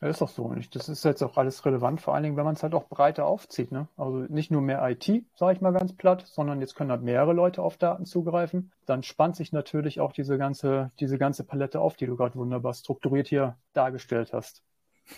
Ja, 0.00 0.08
ist 0.08 0.22
doch 0.22 0.30
so. 0.30 0.54
Das 0.72 0.88
ist 0.88 1.04
jetzt 1.04 1.22
auch 1.22 1.36
alles 1.36 1.64
relevant, 1.66 2.00
vor 2.00 2.14
allen 2.14 2.22
Dingen, 2.22 2.36
wenn 2.36 2.44
man 2.44 2.54
es 2.54 2.62
halt 2.62 2.74
auch 2.74 2.88
breiter 2.88 3.26
aufzieht. 3.26 3.70
Ne? 3.70 3.86
Also 3.96 4.24
nicht 4.28 4.50
nur 4.50 4.62
mehr 4.62 4.82
IT, 4.88 5.24
sage 5.36 5.52
ich 5.52 5.60
mal 5.60 5.72
ganz 5.72 5.92
platt, 5.92 6.24
sondern 6.26 6.60
jetzt 6.60 6.74
können 6.74 6.90
halt 6.90 7.02
mehrere 7.02 7.34
Leute 7.34 7.62
auf 7.62 7.76
Daten 7.76 8.06
zugreifen. 8.06 8.72
Dann 8.86 9.02
spannt 9.02 9.36
sich 9.36 9.52
natürlich 9.52 10.00
auch 10.00 10.12
diese 10.12 10.38
ganze, 10.38 10.90
diese 11.00 11.18
ganze 11.18 11.44
Palette 11.44 11.80
auf, 11.80 11.96
die 11.96 12.06
du 12.06 12.16
gerade 12.16 12.36
wunderbar 12.36 12.72
strukturiert 12.72 13.28
hier 13.28 13.56
dargestellt 13.74 14.32
hast. 14.32 14.62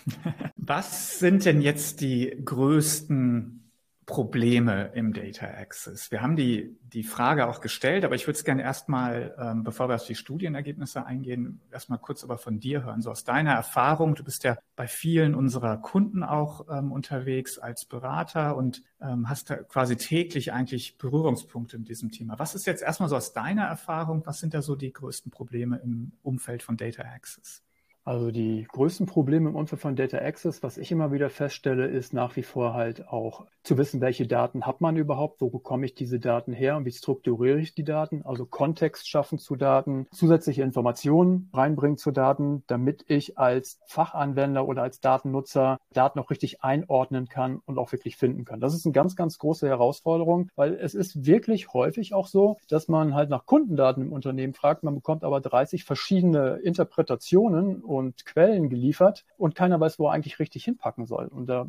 Was 0.57 1.17
sind 1.17 1.45
denn 1.45 1.61
jetzt 1.61 2.01
die 2.01 2.41
größten 2.43 3.62
Probleme 4.05 4.91
im 4.93 5.13
Data 5.13 5.45
Access? 5.45 6.11
Wir 6.11 6.21
haben 6.21 6.35
die, 6.35 6.77
die 6.81 7.03
Frage 7.03 7.47
auch 7.47 7.61
gestellt, 7.61 8.05
aber 8.05 8.15
ich 8.15 8.27
würde 8.27 8.37
es 8.37 8.43
gerne 8.43 8.61
erstmal, 8.61 9.35
ähm, 9.39 9.63
bevor 9.63 9.89
wir 9.89 9.95
auf 9.95 10.05
die 10.05 10.15
Studienergebnisse 10.15 11.05
eingehen, 11.05 11.61
erstmal 11.71 11.99
kurz 11.99 12.23
aber 12.23 12.37
von 12.37 12.59
dir 12.59 12.83
hören. 12.83 13.01
So 13.01 13.11
aus 13.11 13.23
deiner 13.23 13.53
Erfahrung, 13.53 14.15
du 14.15 14.23
bist 14.23 14.43
ja 14.43 14.57
bei 14.75 14.87
vielen 14.87 15.35
unserer 15.35 15.77
Kunden 15.77 16.23
auch 16.23 16.67
ähm, 16.69 16.91
unterwegs 16.91 17.57
als 17.57 17.85
Berater 17.85 18.55
und 18.55 18.83
ähm, 19.01 19.29
hast 19.29 19.49
da 19.49 19.55
quasi 19.55 19.95
täglich 19.95 20.53
eigentlich 20.53 20.97
Berührungspunkte 20.97 21.77
mit 21.77 21.89
diesem 21.89 22.11
Thema. 22.11 22.39
Was 22.39 22.55
ist 22.55 22.65
jetzt 22.65 22.83
erstmal 22.83 23.09
so 23.09 23.15
aus 23.15 23.33
deiner 23.33 23.65
Erfahrung, 23.65 24.25
was 24.25 24.39
sind 24.39 24.53
da 24.53 24.61
so 24.61 24.75
die 24.75 24.93
größten 24.93 25.31
Probleme 25.31 25.79
im 25.83 26.11
Umfeld 26.21 26.63
von 26.63 26.77
Data 26.77 27.03
Access? 27.03 27.63
Also 28.05 28.31
die 28.31 28.67
größten 28.69 29.05
Probleme 29.05 29.49
im 29.49 29.55
Umfeld 29.55 29.81
von 29.81 29.95
Data 29.95 30.17
Access, 30.17 30.61
was 30.61 30.77
ich 30.77 30.91
immer 30.91 31.13
wieder 31.13 31.29
feststelle, 31.29 31.87
ist 31.87 32.13
nach 32.13 32.35
wie 32.35 32.43
vor 32.43 32.73
halt 32.73 33.07
auch 33.07 33.45
zu 33.63 33.77
wissen, 33.77 34.01
welche 34.01 34.27
Daten 34.27 34.65
hat 34.65 34.81
man 34.81 34.97
überhaupt, 34.97 35.39
wo 35.39 35.49
bekomme 35.49 35.85
ich 35.85 35.93
diese 35.93 36.19
Daten 36.19 36.51
her 36.51 36.75
und 36.75 36.83
wie 36.85 36.91
strukturiere 36.91 37.59
ich 37.59 37.75
die 37.75 37.85
Daten, 37.85 38.21
also 38.25 38.45
Kontext 38.45 39.07
schaffen 39.07 39.37
zu 39.39 39.55
Daten, 39.55 40.07
zusätzliche 40.11 40.63
Informationen 40.63 41.49
reinbringen 41.53 41.97
zu 41.97 42.11
Daten, 42.11 42.63
damit 42.67 43.05
ich 43.07 43.37
als 43.37 43.79
Fachanwender 43.87 44.67
oder 44.67 44.83
als 44.83 44.99
Datennutzer 44.99 45.79
Daten 45.93 46.19
auch 46.19 46.29
richtig 46.29 46.61
einordnen 46.61 47.29
kann 47.29 47.61
und 47.65 47.77
auch 47.77 47.93
wirklich 47.93 48.17
finden 48.17 48.43
kann. 48.43 48.59
Das 48.59 48.73
ist 48.73 48.85
eine 48.85 48.91
ganz, 48.91 49.15
ganz 49.15 49.37
große 49.37 49.65
Herausforderung, 49.65 50.49
weil 50.57 50.73
es 50.73 50.93
ist 50.93 51.25
wirklich 51.25 51.73
häufig 51.73 52.13
auch 52.13 52.27
so, 52.27 52.57
dass 52.67 52.89
man 52.89 53.15
halt 53.15 53.29
nach 53.29 53.45
Kundendaten 53.45 54.03
im 54.03 54.11
Unternehmen 54.11 54.53
fragt, 54.53 54.83
man 54.83 54.95
bekommt 54.95 55.23
aber 55.23 55.39
30 55.39 55.85
verschiedene 55.85 56.59
Interpretationen 56.63 57.81
und 57.97 58.25
Quellen 58.25 58.69
geliefert 58.69 59.25
und 59.37 59.55
keiner 59.55 59.79
weiß, 59.79 59.99
wo 59.99 60.07
er 60.07 60.13
eigentlich 60.13 60.39
richtig 60.39 60.65
hinpacken 60.65 61.05
soll. 61.05 61.27
Und 61.27 61.47
da 61.47 61.67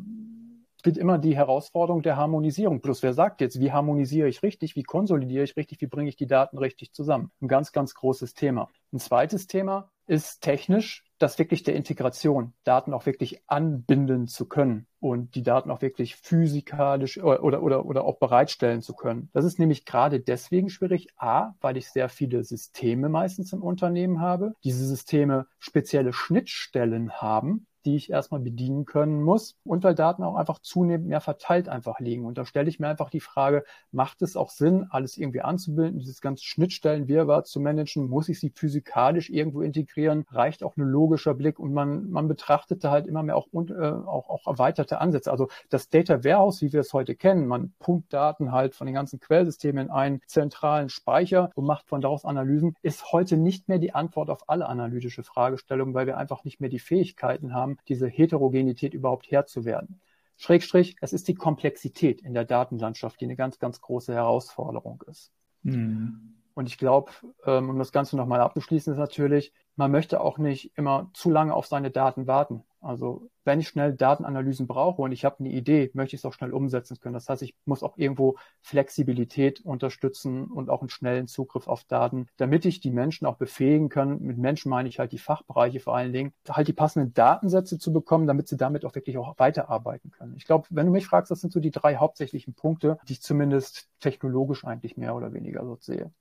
spielt 0.79 0.97
immer 0.97 1.17
die 1.17 1.35
Herausforderung 1.35 2.03
der 2.03 2.15
Harmonisierung. 2.17 2.81
Plus 2.81 3.01
wer 3.01 3.13
sagt 3.13 3.41
jetzt, 3.41 3.59
wie 3.59 3.71
harmonisiere 3.71 4.27
ich 4.27 4.43
richtig, 4.43 4.75
wie 4.75 4.83
konsolidiere 4.83 5.43
ich 5.43 5.55
richtig, 5.55 5.81
wie 5.81 5.87
bringe 5.87 6.09
ich 6.09 6.15
die 6.15 6.27
Daten 6.27 6.57
richtig 6.57 6.93
zusammen? 6.93 7.31
Ein 7.41 7.47
ganz, 7.47 7.71
ganz 7.71 7.95
großes 7.95 8.33
Thema. 8.35 8.69
Ein 8.93 8.99
zweites 8.99 9.47
Thema 9.47 9.89
ist 10.05 10.41
technisch 10.41 11.03
das 11.17 11.39
wirklich 11.39 11.63
der 11.63 11.75
Integration, 11.75 12.53
Daten 12.63 12.93
auch 12.93 13.05
wirklich 13.05 13.41
anbinden 13.47 14.27
zu 14.27 14.47
können 14.47 14.87
und 14.99 15.35
die 15.35 15.43
Daten 15.43 15.71
auch 15.71 15.81
wirklich 15.81 16.15
physikalisch 16.15 17.17
oder, 17.21 17.61
oder, 17.63 17.85
oder 17.85 18.03
auch 18.03 18.17
bereitstellen 18.17 18.81
zu 18.81 18.93
können. 18.93 19.29
Das 19.33 19.45
ist 19.45 19.59
nämlich 19.59 19.85
gerade 19.85 20.19
deswegen 20.19 20.69
schwierig. 20.69 21.07
A, 21.17 21.53
weil 21.61 21.77
ich 21.77 21.89
sehr 21.89 22.09
viele 22.09 22.43
Systeme 22.43 23.09
meistens 23.09 23.53
im 23.53 23.63
Unternehmen 23.63 24.19
habe. 24.19 24.53
Diese 24.63 24.85
Systeme 24.85 25.47
spezielle 25.59 26.11
Schnittstellen 26.11 27.13
haben, 27.13 27.67
die 27.85 27.95
ich 27.95 28.09
erstmal 28.09 28.39
bedienen 28.39 28.85
können 28.85 29.21
muss 29.21 29.55
und 29.63 29.83
weil 29.83 29.95
Daten 29.95 30.23
auch 30.23 30.35
einfach 30.35 30.59
zunehmend 30.59 31.07
mehr 31.07 31.21
verteilt 31.21 31.69
einfach 31.69 31.99
liegen. 31.99 32.25
Und 32.25 32.37
da 32.37 32.45
stelle 32.45 32.69
ich 32.69 32.79
mir 32.79 32.87
einfach 32.87 33.09
die 33.09 33.19
Frage, 33.19 33.63
macht 33.91 34.21
es 34.21 34.35
auch 34.35 34.49
Sinn, 34.49 34.87
alles 34.89 35.17
irgendwie 35.17 35.41
anzubilden, 35.41 35.99
dieses 35.99 36.21
ganze 36.21 36.43
Schnittstellenwirrwarr 36.43 37.43
zu 37.43 37.59
managen? 37.59 38.09
Muss 38.09 38.29
ich 38.29 38.39
sie 38.39 38.49
physikalisch 38.49 39.29
irgendwo 39.29 39.61
integrieren? 39.61 40.25
Reicht 40.31 40.63
auch 40.63 40.75
ein 40.77 40.83
logischer 40.83 41.33
Blick? 41.33 41.59
Und 41.59 41.73
man, 41.73 42.09
man 42.09 42.27
betrachtete 42.27 42.89
halt 42.89 43.07
immer 43.07 43.23
mehr 43.23 43.37
auch, 43.37 43.47
äh, 43.53 43.83
auch, 43.83 44.29
auch 44.29 44.47
erweiterte 44.47 44.99
Ansätze. 44.99 45.31
Also 45.31 45.47
das 45.69 45.89
Data 45.89 46.23
Warehouse, 46.23 46.61
wie 46.61 46.73
wir 46.73 46.79
es 46.79 46.93
heute 46.93 47.15
kennen, 47.15 47.47
man 47.47 47.73
pumpt 47.79 48.11
Daten 48.13 48.51
halt 48.51 48.75
von 48.75 48.87
den 48.87 48.95
ganzen 48.95 49.19
Quellsystemen 49.19 49.85
in 49.85 49.91
einen 49.91 50.21
zentralen 50.25 50.89
Speicher 50.89 51.51
und 51.55 51.65
macht 51.65 51.87
von 51.87 52.01
daraus 52.01 52.25
Analysen, 52.25 52.75
ist 52.81 53.11
heute 53.11 53.37
nicht 53.37 53.67
mehr 53.69 53.79
die 53.79 53.93
Antwort 53.93 54.29
auf 54.29 54.49
alle 54.49 54.67
analytische 54.67 55.23
Fragestellungen, 55.23 55.93
weil 55.93 56.07
wir 56.07 56.17
einfach 56.17 56.43
nicht 56.43 56.59
mehr 56.59 56.69
die 56.69 56.79
Fähigkeiten 56.79 57.53
haben, 57.53 57.74
diese 57.87 58.07
Heterogenität 58.07 58.93
überhaupt 58.93 59.31
Herr 59.31 59.45
zu 59.45 59.65
werden. 59.65 59.99
Schrägstrich, 60.37 60.97
es 61.01 61.13
ist 61.13 61.27
die 61.27 61.35
Komplexität 61.35 62.21
in 62.21 62.33
der 62.33 62.45
Datenlandschaft, 62.45 63.19
die 63.21 63.25
eine 63.25 63.35
ganz, 63.35 63.59
ganz 63.59 63.79
große 63.79 64.13
Herausforderung 64.13 65.03
ist. 65.07 65.31
Mhm. 65.63 66.35
Und 66.53 66.67
ich 66.67 66.77
glaube, 66.77 67.11
ähm, 67.45 67.69
um 67.69 67.77
das 67.79 67.91
Ganze 67.91 68.15
nochmal 68.15 68.41
abzuschließen, 68.41 68.93
ist 68.93 68.99
natürlich, 68.99 69.53
man 69.75 69.91
möchte 69.91 70.21
auch 70.21 70.37
nicht 70.37 70.71
immer 70.77 71.09
zu 71.13 71.29
lange 71.29 71.53
auf 71.53 71.67
seine 71.67 71.91
Daten 71.91 72.27
warten. 72.27 72.63
Also 72.85 73.29
wenn 73.43 73.59
ich 73.59 73.67
schnell 73.67 73.93
Datenanalysen 73.93 74.67
brauche 74.67 75.01
und 75.01 75.11
ich 75.11 75.25
habe 75.25 75.39
eine 75.39 75.49
Idee, 75.49 75.89
möchte 75.93 76.15
ich 76.15 76.21
es 76.21 76.25
auch 76.25 76.33
schnell 76.33 76.53
umsetzen 76.53 76.99
können. 76.99 77.13
Das 77.13 77.27
heißt, 77.27 77.41
ich 77.41 77.55
muss 77.65 77.83
auch 77.83 77.97
irgendwo 77.97 78.37
Flexibilität 78.61 79.61
unterstützen 79.65 80.45
und 80.45 80.69
auch 80.69 80.81
einen 80.81 80.89
schnellen 80.89 81.27
Zugriff 81.27 81.67
auf 81.67 81.83
Daten, 81.85 82.27
damit 82.37 82.65
ich 82.65 82.79
die 82.81 82.91
Menschen 82.91 83.25
auch 83.25 83.37
befähigen 83.37 83.89
kann. 83.89 84.21
Mit 84.21 84.37
Menschen 84.37 84.69
meine 84.69 84.87
ich 84.87 84.99
halt 84.99 85.11
die 85.11 85.17
Fachbereiche 85.17 85.79
vor 85.79 85.95
allen 85.95 86.13
Dingen, 86.13 86.33
halt 86.47 86.67
die 86.67 86.73
passenden 86.73 87.13
Datensätze 87.13 87.79
zu 87.79 87.91
bekommen, 87.91 88.27
damit 88.27 88.47
sie 88.47 88.57
damit 88.57 88.85
auch 88.85 88.93
wirklich 88.95 89.17
auch 89.17 89.37
weiterarbeiten 89.37 90.11
können. 90.11 90.35
Ich 90.37 90.45
glaube, 90.45 90.67
wenn 90.69 90.85
du 90.85 90.91
mich 90.91 91.07
fragst, 91.07 91.31
das 91.31 91.41
sind 91.41 91.53
so 91.53 91.59
die 91.59 91.71
drei 91.71 91.95
hauptsächlichen 91.97 92.53
Punkte, 92.53 92.99
die 93.07 93.13
ich 93.13 93.21
zumindest 93.21 93.89
technologisch 93.99 94.63
eigentlich 94.63 94.95
mehr 94.95 95.15
oder 95.15 95.33
weniger 95.33 95.65
so 95.65 95.77
sehe. 95.79 96.11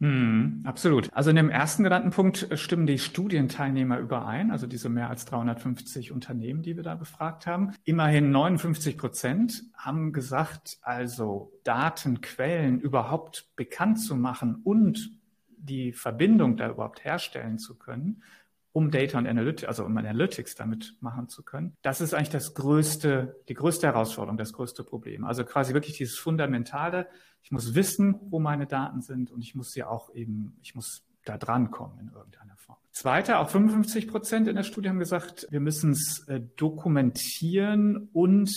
Hm, 0.00 0.62
absolut. 0.64 1.12
Also 1.12 1.30
in 1.30 1.36
dem 1.36 1.50
ersten 1.50 1.82
genannten 1.82 2.10
Punkt 2.10 2.48
stimmen 2.54 2.86
die 2.86 3.00
Studienteilnehmer 3.00 3.98
überein, 3.98 4.52
also 4.52 4.68
diese 4.68 4.88
mehr 4.88 5.10
als 5.10 5.24
350 5.24 6.12
Unternehmen, 6.12 6.62
die 6.62 6.76
wir 6.76 6.84
da 6.84 6.94
befragt 6.94 7.48
haben. 7.48 7.72
Immerhin 7.82 8.30
59 8.30 8.96
Prozent 8.96 9.64
haben 9.74 10.12
gesagt, 10.12 10.78
also 10.82 11.52
Datenquellen 11.64 12.80
überhaupt 12.80 13.48
bekannt 13.56 14.00
zu 14.00 14.14
machen 14.14 14.60
und 14.62 15.10
die 15.56 15.92
Verbindung 15.92 16.56
da 16.56 16.70
überhaupt 16.70 17.04
herstellen 17.04 17.58
zu 17.58 17.76
können, 17.76 18.22
um 18.70 18.92
Data 18.92 19.18
und 19.18 19.26
Analytics, 19.26 19.64
also 19.64 19.84
um 19.84 19.96
Analytics 19.96 20.54
damit 20.54 20.96
machen 21.00 21.28
zu 21.28 21.42
können. 21.42 21.74
Das 21.82 22.00
ist 22.00 22.14
eigentlich 22.14 22.30
das 22.30 22.54
größte, 22.54 23.40
die 23.48 23.54
größte 23.54 23.88
Herausforderung, 23.88 24.36
das 24.36 24.52
größte 24.52 24.84
Problem. 24.84 25.24
Also 25.24 25.44
quasi 25.44 25.74
wirklich 25.74 25.96
dieses 25.96 26.16
fundamentale, 26.16 27.08
ich 27.42 27.50
muss 27.50 27.74
wissen, 27.74 28.16
wo 28.30 28.40
meine 28.40 28.66
Daten 28.66 29.00
sind 29.00 29.30
und 29.30 29.42
ich 29.42 29.54
muss 29.54 29.72
sie 29.72 29.84
auch 29.84 30.14
eben, 30.14 30.56
ich 30.62 30.74
muss 30.74 31.04
da 31.24 31.38
dran 31.38 31.70
kommen 31.70 31.98
in 31.98 32.08
irgendeiner 32.08 32.56
Form. 32.56 32.78
Zweiter, 32.90 33.40
auch 33.40 33.48
55 33.48 34.08
Prozent 34.08 34.48
in 34.48 34.56
der 34.56 34.62
Studie 34.62 34.88
haben 34.88 34.98
gesagt, 34.98 35.46
wir 35.50 35.60
müssen 35.60 35.92
es 35.92 36.26
äh, 36.28 36.40
dokumentieren 36.56 38.08
und 38.12 38.50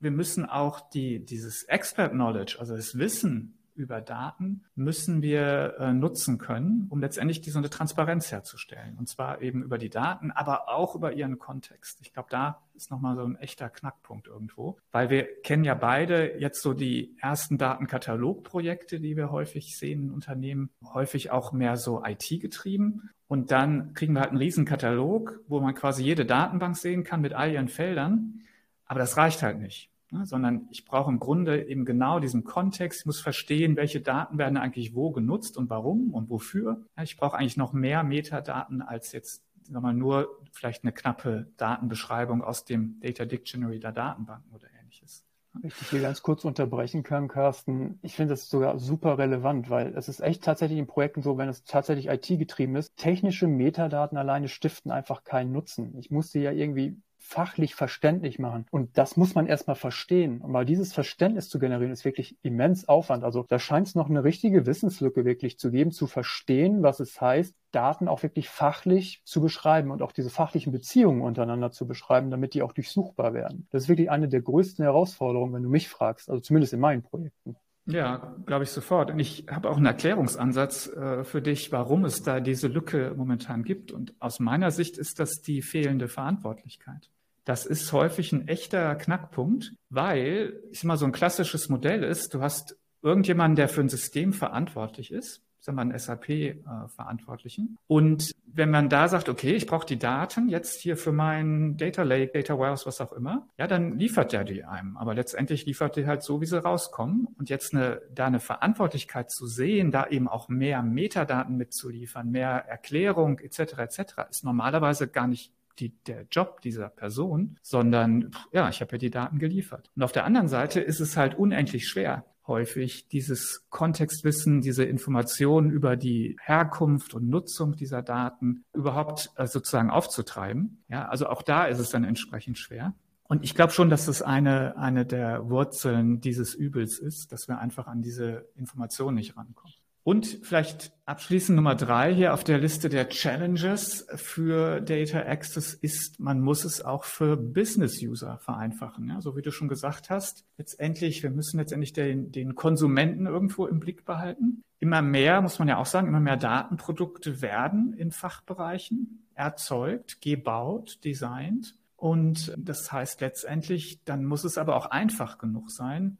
wir 0.00 0.10
müssen 0.10 0.46
auch 0.46 0.90
die, 0.90 1.24
dieses 1.24 1.64
Expert 1.64 2.12
Knowledge, 2.12 2.56
also 2.58 2.76
das 2.76 2.98
Wissen 2.98 3.57
über 3.78 4.00
Daten 4.00 4.64
müssen 4.74 5.22
wir 5.22 5.76
äh, 5.78 5.92
nutzen 5.92 6.38
können, 6.38 6.86
um 6.90 7.00
letztendlich 7.00 7.40
die, 7.40 7.50
so 7.50 7.58
eine 7.58 7.70
Transparenz 7.70 8.30
herzustellen. 8.30 8.96
Und 8.98 9.08
zwar 9.08 9.40
eben 9.40 9.62
über 9.62 9.78
die 9.78 9.88
Daten, 9.88 10.30
aber 10.30 10.68
auch 10.68 10.94
über 10.94 11.12
ihren 11.12 11.38
Kontext. 11.38 12.00
Ich 12.02 12.12
glaube, 12.12 12.28
da 12.30 12.62
ist 12.74 12.90
nochmal 12.90 13.16
so 13.16 13.24
ein 13.24 13.36
echter 13.36 13.70
Knackpunkt 13.70 14.26
irgendwo, 14.26 14.76
weil 14.92 15.10
wir 15.10 15.40
kennen 15.42 15.64
ja 15.64 15.74
beide 15.74 16.38
jetzt 16.38 16.60
so 16.60 16.74
die 16.74 17.16
ersten 17.20 17.56
Datenkatalogprojekte, 17.56 19.00
die 19.00 19.16
wir 19.16 19.30
häufig 19.30 19.78
sehen 19.78 20.04
in 20.04 20.10
Unternehmen, 20.10 20.70
häufig 20.84 21.30
auch 21.30 21.52
mehr 21.52 21.76
so 21.76 22.04
IT-getrieben. 22.04 23.10
Und 23.28 23.50
dann 23.50 23.94
kriegen 23.94 24.14
wir 24.14 24.20
halt 24.20 24.30
einen 24.30 24.38
riesen 24.38 24.64
Katalog, 24.64 25.40
wo 25.48 25.60
man 25.60 25.74
quasi 25.74 26.02
jede 26.02 26.26
Datenbank 26.26 26.76
sehen 26.76 27.04
kann 27.04 27.20
mit 27.20 27.34
all 27.34 27.52
ihren 27.52 27.68
Feldern. 27.68 28.42
Aber 28.86 29.00
das 29.00 29.16
reicht 29.16 29.42
halt 29.42 29.58
nicht 29.58 29.90
sondern 30.24 30.68
ich 30.70 30.84
brauche 30.84 31.10
im 31.10 31.18
Grunde 31.18 31.68
eben 31.68 31.84
genau 31.84 32.18
diesen 32.20 32.44
Kontext. 32.44 33.00
Ich 33.00 33.06
muss 33.06 33.20
verstehen, 33.20 33.76
welche 33.76 34.00
Daten 34.00 34.38
werden 34.38 34.56
eigentlich 34.56 34.94
wo 34.94 35.10
genutzt 35.10 35.56
und 35.56 35.70
warum 35.70 36.14
und 36.14 36.30
wofür. 36.30 36.82
Ich 37.02 37.16
brauche 37.16 37.36
eigentlich 37.36 37.56
noch 37.56 37.72
mehr 37.72 38.02
Metadaten 38.02 38.82
als 38.82 39.12
jetzt 39.12 39.44
sagen 39.70 39.84
wir, 39.84 39.92
nur 39.92 40.40
vielleicht 40.52 40.84
eine 40.84 40.92
knappe 40.92 41.48
Datenbeschreibung 41.56 42.42
aus 42.42 42.64
dem 42.64 43.00
Data 43.00 43.24
Dictionary 43.24 43.78
der 43.78 43.92
Datenbanken 43.92 44.52
oder 44.52 44.66
ähnliches. 44.80 45.24
Wenn 45.52 45.68
ich 45.68 45.74
dich 45.74 45.90
hier 45.90 46.00
ganz 46.00 46.22
kurz 46.22 46.44
unterbrechen 46.44 47.02
kann, 47.02 47.28
Carsten. 47.28 47.98
Ich 48.02 48.14
finde 48.14 48.34
das 48.34 48.48
sogar 48.48 48.78
super 48.78 49.18
relevant, 49.18 49.70
weil 49.70 49.94
es 49.96 50.08
ist 50.08 50.20
echt 50.20 50.44
tatsächlich 50.44 50.78
in 50.78 50.86
Projekten 50.86 51.22
so, 51.22 51.38
wenn 51.38 51.48
es 51.48 51.64
tatsächlich 51.64 52.08
IT-getrieben 52.08 52.76
ist, 52.76 52.96
technische 52.96 53.46
Metadaten 53.46 54.18
alleine 54.18 54.48
stiften 54.48 54.90
einfach 54.90 55.24
keinen 55.24 55.52
Nutzen. 55.52 55.96
Ich 55.98 56.10
muss 56.10 56.30
sie 56.30 56.40
ja 56.40 56.52
irgendwie 56.52 57.00
fachlich 57.28 57.74
verständlich 57.74 58.38
machen. 58.38 58.66
Und 58.70 58.96
das 58.96 59.18
muss 59.18 59.34
man 59.34 59.46
erstmal 59.46 59.76
verstehen. 59.76 60.40
Und 60.40 60.50
mal 60.50 60.64
dieses 60.64 60.94
Verständnis 60.94 61.50
zu 61.50 61.58
generieren, 61.58 61.92
ist 61.92 62.06
wirklich 62.06 62.38
immens 62.42 62.88
Aufwand. 62.88 63.22
Also 63.22 63.44
da 63.46 63.58
scheint 63.58 63.86
es 63.86 63.94
noch 63.94 64.08
eine 64.08 64.24
richtige 64.24 64.64
Wissenslücke 64.64 65.26
wirklich 65.26 65.58
zu 65.58 65.70
geben, 65.70 65.90
zu 65.90 66.06
verstehen, 66.06 66.82
was 66.82 67.00
es 67.00 67.20
heißt, 67.20 67.54
Daten 67.70 68.08
auch 68.08 68.22
wirklich 68.22 68.48
fachlich 68.48 69.20
zu 69.24 69.42
beschreiben 69.42 69.90
und 69.90 70.00
auch 70.00 70.12
diese 70.12 70.30
fachlichen 70.30 70.72
Beziehungen 70.72 71.20
untereinander 71.20 71.70
zu 71.70 71.86
beschreiben, 71.86 72.30
damit 72.30 72.54
die 72.54 72.62
auch 72.62 72.72
durchsuchbar 72.72 73.34
werden. 73.34 73.68
Das 73.70 73.82
ist 73.82 73.88
wirklich 73.90 74.10
eine 74.10 74.28
der 74.28 74.40
größten 74.40 74.82
Herausforderungen, 74.82 75.52
wenn 75.52 75.62
du 75.62 75.68
mich 75.68 75.90
fragst, 75.90 76.30
also 76.30 76.40
zumindest 76.40 76.72
in 76.72 76.80
meinen 76.80 77.02
Projekten. 77.02 77.56
Ja, 77.84 78.34
glaube 78.44 78.64
ich 78.64 78.70
sofort. 78.70 79.10
Und 79.10 79.18
ich 79.18 79.46
habe 79.50 79.68
auch 79.70 79.76
einen 79.76 79.86
Erklärungsansatz 79.86 80.88
äh, 80.88 81.24
für 81.24 81.40
dich, 81.40 81.72
warum 81.72 82.04
es 82.04 82.22
da 82.22 82.40
diese 82.40 82.68
Lücke 82.68 83.14
momentan 83.16 83.64
gibt. 83.64 83.92
Und 83.92 84.14
aus 84.18 84.40
meiner 84.40 84.70
Sicht 84.70 84.98
ist 84.98 85.20
das 85.20 85.40
die 85.40 85.62
fehlende 85.62 86.08
Verantwortlichkeit. 86.08 87.10
Das 87.48 87.64
ist 87.64 87.94
häufig 87.94 88.32
ein 88.32 88.46
echter 88.46 88.94
Knackpunkt, 88.94 89.72
weil 89.88 90.60
ich 90.70 90.80
sag 90.80 90.84
mal 90.84 90.98
so 90.98 91.06
ein 91.06 91.12
klassisches 91.12 91.70
Modell 91.70 92.04
ist, 92.04 92.34
du 92.34 92.42
hast 92.42 92.76
irgendjemanden, 93.00 93.56
der 93.56 93.70
für 93.70 93.80
ein 93.80 93.88
System 93.88 94.34
verantwortlich 94.34 95.10
ist, 95.10 95.42
sagen 95.58 95.78
wir 95.78 95.80
einen 95.80 95.98
SAP-Verantwortlichen. 95.98 97.78
Äh, 97.78 97.84
und 97.86 98.32
wenn 98.44 98.70
man 98.70 98.90
da 98.90 99.08
sagt, 99.08 99.30
okay, 99.30 99.54
ich 99.54 99.66
brauche 99.66 99.86
die 99.86 99.98
Daten 99.98 100.50
jetzt 100.50 100.82
hier 100.82 100.98
für 100.98 101.10
mein 101.10 101.78
Data 101.78 102.02
Lake, 102.02 102.32
Data 102.34 102.58
Warehouse, 102.58 102.84
was 102.84 103.00
auch 103.00 103.12
immer, 103.12 103.48
ja, 103.56 103.66
dann 103.66 103.98
liefert 103.98 104.34
der 104.34 104.44
die 104.44 104.64
einem. 104.64 104.98
Aber 104.98 105.14
letztendlich 105.14 105.64
liefert 105.64 105.96
die 105.96 106.06
halt 106.06 106.22
so, 106.22 106.42
wie 106.42 106.46
sie 106.46 106.62
rauskommen. 106.62 107.28
Und 107.38 107.48
jetzt 107.48 107.72
eine, 107.72 108.02
da 108.14 108.26
eine 108.26 108.40
Verantwortlichkeit 108.40 109.30
zu 109.30 109.46
sehen, 109.46 109.90
da 109.90 110.06
eben 110.08 110.28
auch 110.28 110.50
mehr 110.50 110.82
Metadaten 110.82 111.56
mitzuliefern, 111.56 112.30
mehr 112.30 112.66
Erklärung 112.68 113.38
etc. 113.38 113.58
etc. 113.78 114.00
ist 114.28 114.44
normalerweise 114.44 115.08
gar 115.08 115.26
nicht 115.26 115.50
die, 115.78 115.96
der 116.04 116.26
Job 116.30 116.60
dieser 116.62 116.88
Person, 116.88 117.58
sondern 117.62 118.30
ja, 118.52 118.68
ich 118.68 118.80
habe 118.80 118.92
ja 118.92 118.98
die 118.98 119.10
Daten 119.10 119.38
geliefert. 119.38 119.90
Und 119.96 120.02
auf 120.02 120.12
der 120.12 120.24
anderen 120.24 120.48
Seite 120.48 120.80
ist 120.80 121.00
es 121.00 121.16
halt 121.16 121.36
unendlich 121.36 121.88
schwer, 121.88 122.24
häufig 122.46 123.08
dieses 123.08 123.66
Kontextwissen, 123.70 124.60
diese 124.60 124.84
Informationen 124.84 125.70
über 125.70 125.96
die 125.96 126.36
Herkunft 126.42 127.14
und 127.14 127.28
Nutzung 127.28 127.76
dieser 127.76 128.02
Daten 128.02 128.64
überhaupt 128.72 129.30
äh, 129.36 129.46
sozusagen 129.46 129.90
aufzutreiben. 129.90 130.82
Ja, 130.88 131.08
also 131.08 131.28
auch 131.28 131.42
da 131.42 131.66
ist 131.66 131.78
es 131.78 131.90
dann 131.90 132.04
entsprechend 132.04 132.58
schwer. 132.58 132.94
Und 133.24 133.44
ich 133.44 133.54
glaube 133.54 133.72
schon, 133.72 133.90
dass 133.90 134.06
das 134.06 134.22
eine, 134.22 134.78
eine 134.78 135.04
der 135.04 135.50
Wurzeln 135.50 136.20
dieses 136.22 136.54
Übels 136.54 136.98
ist, 136.98 137.30
dass 137.30 137.46
wir 137.46 137.58
einfach 137.58 137.86
an 137.86 138.00
diese 138.00 138.48
Informationen 138.56 139.16
nicht 139.16 139.36
rankommen. 139.36 139.74
Und 140.08 140.38
vielleicht 140.40 140.90
abschließend 141.04 141.54
Nummer 141.54 141.74
drei 141.74 142.14
hier 142.14 142.32
auf 142.32 142.42
der 142.42 142.56
Liste 142.56 142.88
der 142.88 143.10
Challenges 143.10 144.06
für 144.14 144.80
Data 144.80 145.18
Access 145.18 145.74
ist, 145.74 146.18
man 146.18 146.40
muss 146.40 146.64
es 146.64 146.82
auch 146.82 147.04
für 147.04 147.36
Business-User 147.36 148.38
vereinfachen. 148.38 149.10
Ja, 149.10 149.20
so 149.20 149.36
wie 149.36 149.42
du 149.42 149.50
schon 149.50 149.68
gesagt 149.68 150.08
hast, 150.08 150.46
letztendlich, 150.56 151.22
wir 151.22 151.28
müssen 151.28 151.58
letztendlich 151.58 151.92
den, 151.92 152.32
den 152.32 152.54
Konsumenten 152.54 153.26
irgendwo 153.26 153.66
im 153.66 153.80
Blick 153.80 154.06
behalten. 154.06 154.62
Immer 154.78 155.02
mehr, 155.02 155.42
muss 155.42 155.58
man 155.58 155.68
ja 155.68 155.76
auch 155.76 155.84
sagen, 155.84 156.08
immer 156.08 156.20
mehr 156.20 156.38
Datenprodukte 156.38 157.42
werden 157.42 157.92
in 157.92 158.10
Fachbereichen 158.10 159.26
erzeugt, 159.34 160.22
gebaut, 160.22 161.00
designt. 161.04 161.76
Und 161.96 162.54
das 162.56 162.90
heißt 162.90 163.20
letztendlich, 163.20 164.00
dann 164.06 164.24
muss 164.24 164.44
es 164.44 164.56
aber 164.56 164.74
auch 164.76 164.86
einfach 164.86 165.36
genug 165.36 165.70
sein, 165.70 166.16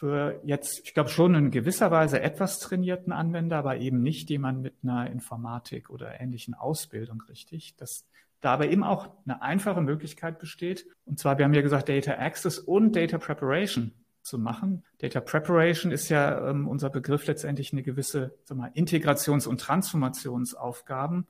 für 0.00 0.40
jetzt, 0.44 0.80
ich 0.84 0.94
glaube 0.94 1.10
schon 1.10 1.34
in 1.34 1.50
gewisser 1.50 1.90
Weise 1.90 2.22
etwas 2.22 2.58
trainierten 2.58 3.12
Anwender, 3.12 3.58
aber 3.58 3.76
eben 3.76 4.00
nicht 4.00 4.30
jemand 4.30 4.62
mit 4.62 4.74
einer 4.82 5.10
Informatik 5.10 5.90
oder 5.90 6.18
ähnlichen 6.22 6.54
Ausbildung 6.54 7.22
richtig. 7.28 7.76
Dass 7.76 8.06
da 8.40 8.54
aber 8.54 8.68
eben 8.68 8.82
auch 8.82 9.10
eine 9.26 9.42
einfache 9.42 9.82
Möglichkeit 9.82 10.38
besteht. 10.38 10.86
Und 11.04 11.18
zwar, 11.18 11.36
wir 11.36 11.44
haben 11.44 11.52
ja 11.52 11.60
gesagt, 11.60 11.90
Data 11.90 12.12
Access 12.12 12.58
und 12.58 12.96
Data 12.96 13.18
Preparation 13.18 13.92
zu 14.22 14.38
machen. 14.38 14.84
Data 14.98 15.20
Preparation 15.20 15.92
ist 15.92 16.08
ja 16.08 16.48
ähm, 16.48 16.66
unser 16.66 16.88
Begriff 16.88 17.26
letztendlich 17.26 17.72
eine 17.72 17.82
gewisse 17.82 18.34
mal, 18.48 18.70
Integrations- 18.72 19.46
und 19.46 19.60
Transformationsaufgaben 19.60 21.26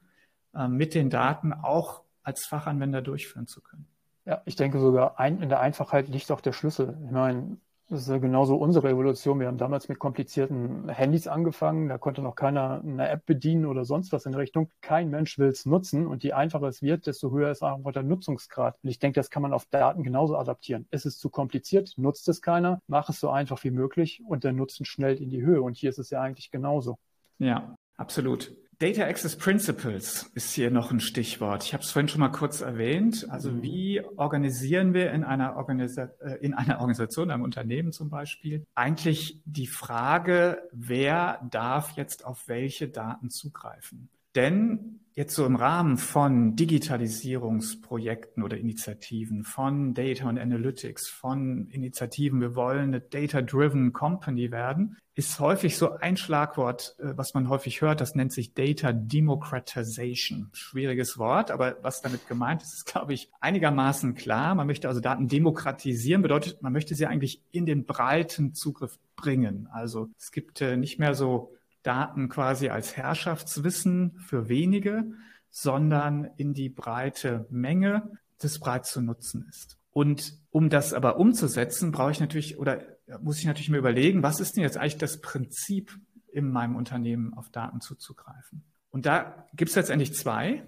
äh, 0.54 0.68
mit 0.68 0.94
den 0.94 1.10
Daten 1.10 1.52
auch 1.52 2.02
als 2.22 2.46
Fachanwender 2.46 3.02
durchführen 3.02 3.48
zu 3.48 3.62
können. 3.62 3.88
Ja, 4.26 4.42
ich 4.44 4.54
denke 4.54 4.78
sogar 4.78 5.18
ein, 5.18 5.42
in 5.42 5.48
der 5.48 5.58
Einfachheit 5.58 6.06
liegt 6.06 6.30
auch 6.30 6.40
der 6.40 6.52
Schlüssel. 6.52 6.96
Ich 7.04 7.10
meine, 7.10 7.56
das 7.90 8.02
ist 8.02 8.08
ja 8.08 8.18
genauso 8.18 8.54
unsere 8.54 8.88
Evolution. 8.88 9.40
Wir 9.40 9.48
haben 9.48 9.58
damals 9.58 9.88
mit 9.88 9.98
komplizierten 9.98 10.88
Handys 10.88 11.26
angefangen. 11.26 11.88
Da 11.88 11.98
konnte 11.98 12.22
noch 12.22 12.36
keiner 12.36 12.80
eine 12.80 13.08
App 13.08 13.26
bedienen 13.26 13.66
oder 13.66 13.84
sonst 13.84 14.12
was 14.12 14.26
in 14.26 14.34
Richtung. 14.34 14.70
Kein 14.80 15.10
Mensch 15.10 15.40
will 15.40 15.48
es 15.48 15.66
nutzen. 15.66 16.06
Und 16.06 16.22
je 16.22 16.32
einfacher 16.32 16.68
es 16.68 16.82
wird, 16.82 17.08
desto 17.08 17.32
höher 17.32 17.50
ist 17.50 17.64
einfach 17.64 17.90
der 17.90 18.04
Nutzungsgrad. 18.04 18.78
Und 18.80 18.90
ich 18.90 19.00
denke, 19.00 19.18
das 19.18 19.28
kann 19.28 19.42
man 19.42 19.52
auf 19.52 19.66
Daten 19.66 20.04
genauso 20.04 20.36
adaptieren. 20.36 20.86
Ist 20.92 21.04
es 21.04 21.18
zu 21.18 21.30
kompliziert, 21.30 21.94
nutzt 21.96 22.28
es 22.28 22.40
keiner. 22.42 22.80
Mach 22.86 23.08
es 23.08 23.18
so 23.18 23.28
einfach 23.28 23.64
wie 23.64 23.72
möglich 23.72 24.22
und 24.24 24.44
der 24.44 24.52
Nutzen 24.52 24.84
schnellt 24.84 25.20
in 25.20 25.28
die 25.28 25.42
Höhe. 25.42 25.60
Und 25.60 25.76
hier 25.76 25.90
ist 25.90 25.98
es 25.98 26.10
ja 26.10 26.20
eigentlich 26.20 26.52
genauso. 26.52 26.96
Ja, 27.38 27.74
absolut. 27.96 28.54
Data 28.80 29.04
Access 29.04 29.36
Principles 29.36 30.30
ist 30.32 30.54
hier 30.54 30.70
noch 30.70 30.90
ein 30.90 31.00
Stichwort. 31.00 31.64
Ich 31.64 31.74
habe 31.74 31.82
es 31.82 31.90
vorhin 31.90 32.08
schon 32.08 32.20
mal 32.20 32.30
kurz 32.30 32.62
erwähnt. 32.62 33.26
Also 33.28 33.50
mhm. 33.50 33.62
wie 33.62 34.02
organisieren 34.16 34.94
wir 34.94 35.10
in 35.10 35.22
einer, 35.22 35.56
Organisa 35.56 36.04
äh, 36.22 36.38
in 36.40 36.54
einer 36.54 36.80
Organisation, 36.80 37.30
einem 37.30 37.42
Unternehmen 37.42 37.92
zum 37.92 38.08
Beispiel, 38.08 38.64
eigentlich 38.74 39.38
die 39.44 39.66
Frage, 39.66 40.62
wer 40.72 41.46
darf 41.50 41.90
jetzt 41.98 42.24
auf 42.24 42.48
welche 42.48 42.88
Daten 42.88 43.28
zugreifen? 43.28 44.08
Denn 44.34 45.00
jetzt 45.12 45.34
so 45.34 45.44
im 45.44 45.56
Rahmen 45.56 45.96
von 45.96 46.54
Digitalisierungsprojekten 46.54 48.42
oder 48.42 48.56
Initiativen, 48.56 49.44
von 49.44 49.92
Data 49.92 50.28
und 50.28 50.38
Analytics, 50.38 51.08
von 51.08 51.68
Initiativen, 51.68 52.40
wir 52.40 52.54
wollen 52.54 52.84
eine 52.84 53.00
Data-Driven 53.00 53.92
Company 53.92 54.52
werden, 54.52 54.96
ist 55.14 55.40
häufig 55.40 55.76
so 55.76 55.96
ein 55.98 56.16
Schlagwort, 56.16 56.94
äh, 56.98 57.12
was 57.16 57.34
man 57.34 57.48
häufig 57.48 57.82
hört, 57.82 58.00
das 58.00 58.14
nennt 58.14 58.32
sich 58.32 58.54
Data 58.54 58.92
Democratization. 58.92 60.48
Schwieriges 60.52 61.18
Wort, 61.18 61.50
aber 61.50 61.76
was 61.82 62.00
damit 62.00 62.26
gemeint 62.28 62.62
ist, 62.62 62.72
ist, 62.72 62.86
glaube 62.86 63.12
ich, 63.12 63.30
einigermaßen 63.40 64.14
klar. 64.14 64.54
Man 64.54 64.68
möchte 64.68 64.88
also 64.88 65.00
Daten 65.00 65.28
demokratisieren, 65.28 66.22
bedeutet, 66.22 66.62
man 66.62 66.72
möchte 66.72 66.94
sie 66.94 67.06
eigentlich 67.06 67.42
in 67.50 67.66
den 67.66 67.84
breiten 67.84 68.54
Zugriff 68.54 68.98
bringen. 69.16 69.68
Also 69.72 70.08
es 70.16 70.30
gibt 70.30 70.60
äh, 70.60 70.76
nicht 70.76 70.98
mehr 70.98 71.14
so 71.14 71.52
Daten 71.82 72.28
quasi 72.28 72.68
als 72.68 72.96
Herrschaftswissen 72.96 74.18
für 74.18 74.48
wenige, 74.48 75.12
sondern 75.48 76.24
in 76.36 76.54
die 76.54 76.68
breite 76.68 77.46
Menge, 77.50 78.12
das 78.38 78.58
breit 78.58 78.86
zu 78.86 79.00
nutzen 79.00 79.46
ist. 79.48 79.78
Und 79.90 80.38
um 80.50 80.70
das 80.70 80.94
aber 80.94 81.18
umzusetzen, 81.18 81.90
brauche 81.90 82.12
ich 82.12 82.20
natürlich 82.20 82.58
oder 82.58 82.82
muss 83.20 83.38
ich 83.38 83.46
natürlich 83.46 83.70
mir 83.70 83.78
überlegen, 83.78 84.22
was 84.22 84.40
ist 84.40 84.56
denn 84.56 84.62
jetzt 84.62 84.76
eigentlich 84.76 84.98
das 84.98 85.20
Prinzip 85.20 85.98
in 86.32 86.50
meinem 86.50 86.76
Unternehmen 86.76 87.34
auf 87.34 87.50
Daten 87.50 87.80
zuzugreifen? 87.80 88.62
Und 88.90 89.06
da 89.06 89.46
gibt 89.54 89.70
es 89.70 89.76
letztendlich 89.76 90.14
zwei 90.14 90.66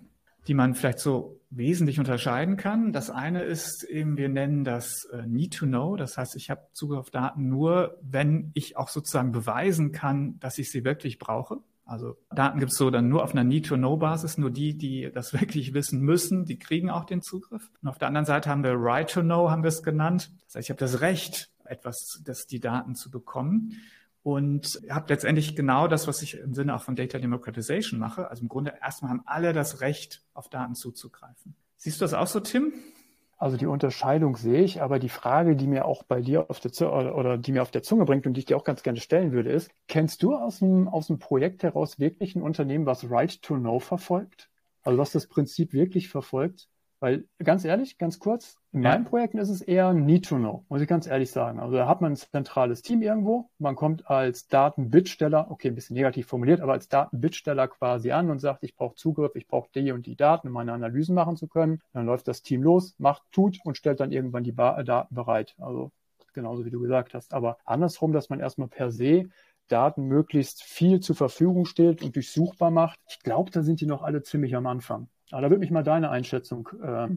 die 0.49 0.55
man 0.55 0.75
vielleicht 0.75 0.99
so 0.99 1.41
wesentlich 1.51 1.99
unterscheiden 1.99 2.57
kann. 2.57 2.93
Das 2.93 3.11
eine 3.11 3.43
ist 3.43 3.85
eben, 3.85 4.17
wir 4.17 4.29
nennen 4.29 4.65
das 4.65 5.05
äh, 5.13 5.27
Need 5.27 5.55
to 5.55 5.67
Know. 5.67 5.97
Das 5.97 6.17
heißt, 6.17 6.35
ich 6.37 6.51
habe 6.51 6.63
Zugriff 6.73 6.99
auf 6.99 7.11
Daten 7.11 7.49
nur, 7.49 7.99
wenn 8.03 8.51
ich 8.55 8.77
auch 8.77 8.89
sozusagen 8.89 9.33
beweisen 9.33 9.93
kann, 9.93 10.39
dass 10.41 10.59
ich 10.59 10.71
sie 10.71 10.85
wirklich 10.85 11.19
brauche. 11.19 11.59
Also 11.85 12.17
Daten 12.35 12.59
gibt 12.59 12.73
es 12.73 12.79
so 12.79 12.91
dann 12.91 13.09
nur 13.09 13.23
auf 13.23 13.33
einer 13.33 13.45
Need-to-Know-Basis. 13.45 14.39
Nur 14.39 14.51
die, 14.51 14.77
die 14.77 15.11
das 15.13 15.33
wirklich 15.41 15.75
wissen 15.75 16.01
müssen, 16.01 16.45
die 16.47 16.59
kriegen 16.59 16.91
auch 16.91 17.05
den 17.05 17.23
Zugriff. 17.23 17.71
Und 17.83 17.89
auf 17.89 17.99
der 17.99 18.09
anderen 18.09 18.25
Seite 18.25 18.49
haben 18.49 18.65
wir 18.65 18.75
Right-to-Know, 18.75 19.51
haben 19.51 19.63
wir 19.63 19.69
es 19.69 19.83
genannt. 19.83 20.33
Das 20.47 20.57
heißt, 20.57 20.67
ich 20.67 20.71
habe 20.71 20.81
das 20.81 21.01
Recht, 21.01 21.51
etwas, 21.65 22.21
das 22.25 22.47
die 22.47 22.61
Daten 22.61 22.95
zu 22.95 23.11
bekommen 23.11 23.77
und 24.23 24.81
habe 24.88 25.12
letztendlich 25.12 25.57
genau 25.57 25.88
das, 25.88 26.07
was 26.07 26.23
ich 26.23 26.38
im 26.38 26.55
Sinne 26.55 26.75
auch 26.75 26.83
von 26.83 26.95
Data 26.95 27.19
Democratization 27.19 27.99
mache. 27.99 28.31
Also 28.31 28.43
im 28.43 28.49
Grunde 28.49 28.75
erstmal 28.81 29.11
haben 29.11 29.23
alle 29.26 29.52
das 29.52 29.81
Recht, 29.81 30.23
auf 30.35 30.49
Daten 30.49 30.75
zuzugreifen. 30.75 31.55
Siehst 31.76 32.00
du 32.00 32.05
das 32.05 32.14
auch 32.14 32.29
so, 32.29 32.41
Tim? 32.41 32.73
Also 33.37 33.57
die 33.57 33.67
Unterscheidung 33.67 34.37
sehe 34.37 34.62
ich, 34.62 34.81
aber 34.81 35.00
die 35.00 35.09
Frage, 35.09 35.57
die 35.57 35.67
mir 35.67 35.85
auch 35.85 36.05
bei 36.05 36.21
dir 36.21 36.49
auf 36.49 36.61
der 36.61 36.71
Zunge, 36.71 37.12
oder 37.12 37.37
die 37.37 37.50
mir 37.50 37.62
auf 37.62 37.73
der 37.73 37.83
Zunge 37.83 38.05
bringt 38.05 38.25
und 38.25 38.35
die 38.35 38.41
ich 38.41 38.45
dir 38.47 38.57
auch 38.57 38.62
ganz 38.62 38.85
gerne 38.85 39.00
stellen 39.00 39.33
würde, 39.33 39.50
ist, 39.50 39.73
kennst 39.88 40.23
du 40.23 40.37
aus 40.37 40.61
dem, 40.61 40.87
aus 40.87 41.09
dem 41.09 41.19
Projekt 41.19 41.64
heraus 41.64 41.99
wirklich 41.99 42.37
ein 42.37 42.43
Unternehmen, 42.43 42.87
was 42.87 43.11
Right 43.11 43.43
to 43.43 43.57
Know 43.57 43.81
verfolgt? 43.81 44.49
Also 44.83 44.97
was 44.99 45.11
das 45.11 45.26
Prinzip 45.26 45.73
wirklich 45.73 46.09
verfolgt? 46.09 46.69
Weil 47.03 47.25
ganz 47.43 47.65
ehrlich, 47.65 47.99
ganz 47.99 48.21
kurz, 48.21 48.59
in 48.71 48.85
ja. 48.85 48.91
meinen 48.91 49.05
Projekten 49.05 49.39
ist 49.39 49.49
es 49.49 49.61
eher 49.61 49.93
Need 49.93 50.27
to 50.27 50.37
Know, 50.37 50.65
muss 50.69 50.83
ich 50.83 50.87
ganz 50.87 51.09
ehrlich 51.09 51.33
sagen. 51.33 51.59
Also 51.59 51.75
da 51.75 51.89
hat 51.89 52.01
man 52.01 52.13
ein 52.13 52.17
zentrales 52.17 52.81
Team 52.81 53.03
irgendwo, 53.03 53.51
man 53.59 53.75
kommt 53.75 54.09
als 54.09 54.47
Datenbittsteller, 54.47 55.51
okay, 55.51 55.67
ein 55.67 55.75
bisschen 55.75 55.95
negativ 55.95 56.29
formuliert, 56.29 56.61
aber 56.61 56.75
als 56.75 56.89
Datenbittsteller 56.89 57.67
quasi 57.67 58.13
an 58.13 58.31
und 58.31 58.39
sagt, 58.39 58.63
ich 58.63 58.77
brauche 58.77 58.95
Zugriff, 58.95 59.35
ich 59.35 59.49
brauche 59.49 59.69
die 59.75 59.91
und 59.91 60.07
die 60.07 60.15
Daten, 60.15 60.47
um 60.47 60.55
meine 60.55 60.75
Analysen 60.75 61.17
machen 61.17 61.37
zu 61.37 61.49
können. 61.49 61.81
Dann 61.93 62.07
läuft 62.07 62.29
das 62.29 62.43
Team 62.43 62.63
los, 62.63 62.95
macht, 62.99 63.25
tut 63.33 63.59
und 63.65 63.77
stellt 63.77 63.99
dann 63.99 64.13
irgendwann 64.13 64.45
die 64.45 64.53
ba 64.53 64.81
Daten 64.85 65.13
bereit. 65.13 65.57
Also 65.59 65.91
genauso 66.35 66.65
wie 66.65 66.71
du 66.71 66.79
gesagt 66.79 67.15
hast. 67.15 67.35
Aber 67.35 67.59
andersrum, 67.65 68.12
dass 68.12 68.31
man 68.31 68.38
erstmal 68.38 68.69
per 68.69 68.93
se 68.93 69.25
Daten 69.67 70.05
möglichst 70.05 70.62
viel 70.62 71.01
zur 71.01 71.17
Verfügung 71.17 71.65
stellt 71.65 72.01
und 72.01 72.15
durchsuchbar 72.15 72.71
macht. 72.71 73.01
Ich 73.09 73.19
glaube, 73.19 73.51
da 73.51 73.65
sind 73.65 73.81
die 73.81 73.87
noch 73.87 74.03
alle 74.03 74.23
ziemlich 74.23 74.55
am 74.55 74.69
Anfang. 74.69 75.09
Aber 75.33 75.42
da 75.42 75.51
würde 75.51 75.61
mich 75.61 75.71
mal 75.71 75.83
deine 75.83 76.11
Einschätzung 76.11 76.68
äh, 76.83 77.09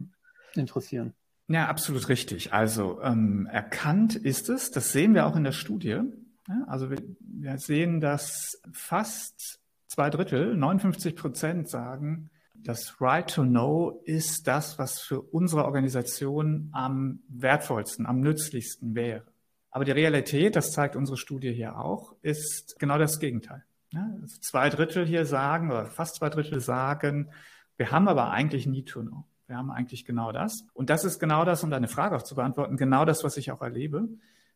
interessieren. 0.58 1.14
Ja, 1.48 1.68
absolut 1.68 2.08
richtig. 2.08 2.52
Also 2.52 3.00
ähm, 3.02 3.46
erkannt 3.46 4.16
ist 4.16 4.48
es, 4.48 4.70
das 4.72 4.90
sehen 4.90 5.14
wir 5.14 5.26
auch 5.26 5.36
in 5.36 5.44
der 5.44 5.52
Studie. 5.52 6.00
Ja, 6.48 6.64
also 6.66 6.90
wir, 6.90 6.98
wir 7.20 7.58
sehen, 7.58 8.00
dass 8.00 8.60
fast 8.72 9.60
zwei 9.86 10.10
Drittel, 10.10 10.56
59 10.56 11.14
Prozent 11.14 11.68
sagen, 11.68 12.30
das 12.54 13.00
Right 13.00 13.32
to 13.32 13.44
Know 13.44 14.02
ist 14.04 14.48
das, 14.48 14.78
was 14.78 14.98
für 14.98 15.20
unsere 15.20 15.64
Organisation 15.64 16.70
am 16.72 17.20
wertvollsten, 17.28 18.06
am 18.06 18.20
nützlichsten 18.20 18.94
wäre. 18.96 19.22
Aber 19.70 19.84
die 19.84 19.92
Realität, 19.92 20.56
das 20.56 20.72
zeigt 20.72 20.96
unsere 20.96 21.16
Studie 21.16 21.52
hier 21.52 21.78
auch, 21.78 22.14
ist 22.22 22.78
genau 22.80 22.98
das 22.98 23.20
Gegenteil. 23.20 23.62
Ja, 23.92 24.08
also 24.20 24.40
zwei 24.40 24.68
Drittel 24.68 25.06
hier 25.06 25.26
sagen, 25.26 25.70
oder 25.70 25.86
fast 25.86 26.16
zwei 26.16 26.28
Drittel 26.28 26.60
sagen, 26.60 27.30
wir 27.76 27.90
haben 27.90 28.08
aber 28.08 28.30
eigentlich 28.30 28.66
Need 28.66 28.88
to. 28.88 29.04
Wir 29.46 29.56
haben 29.56 29.70
eigentlich 29.70 30.04
genau 30.04 30.32
das. 30.32 30.66
Und 30.74 30.90
das 30.90 31.04
ist 31.04 31.18
genau 31.18 31.44
das, 31.44 31.62
um 31.62 31.70
deine 31.70 31.88
Frage 31.88 32.16
auch 32.16 32.22
zu 32.22 32.34
beantworten, 32.34 32.76
genau 32.76 33.04
das, 33.04 33.22
was 33.22 33.36
ich 33.36 33.52
auch 33.52 33.62
erlebe, 33.62 34.08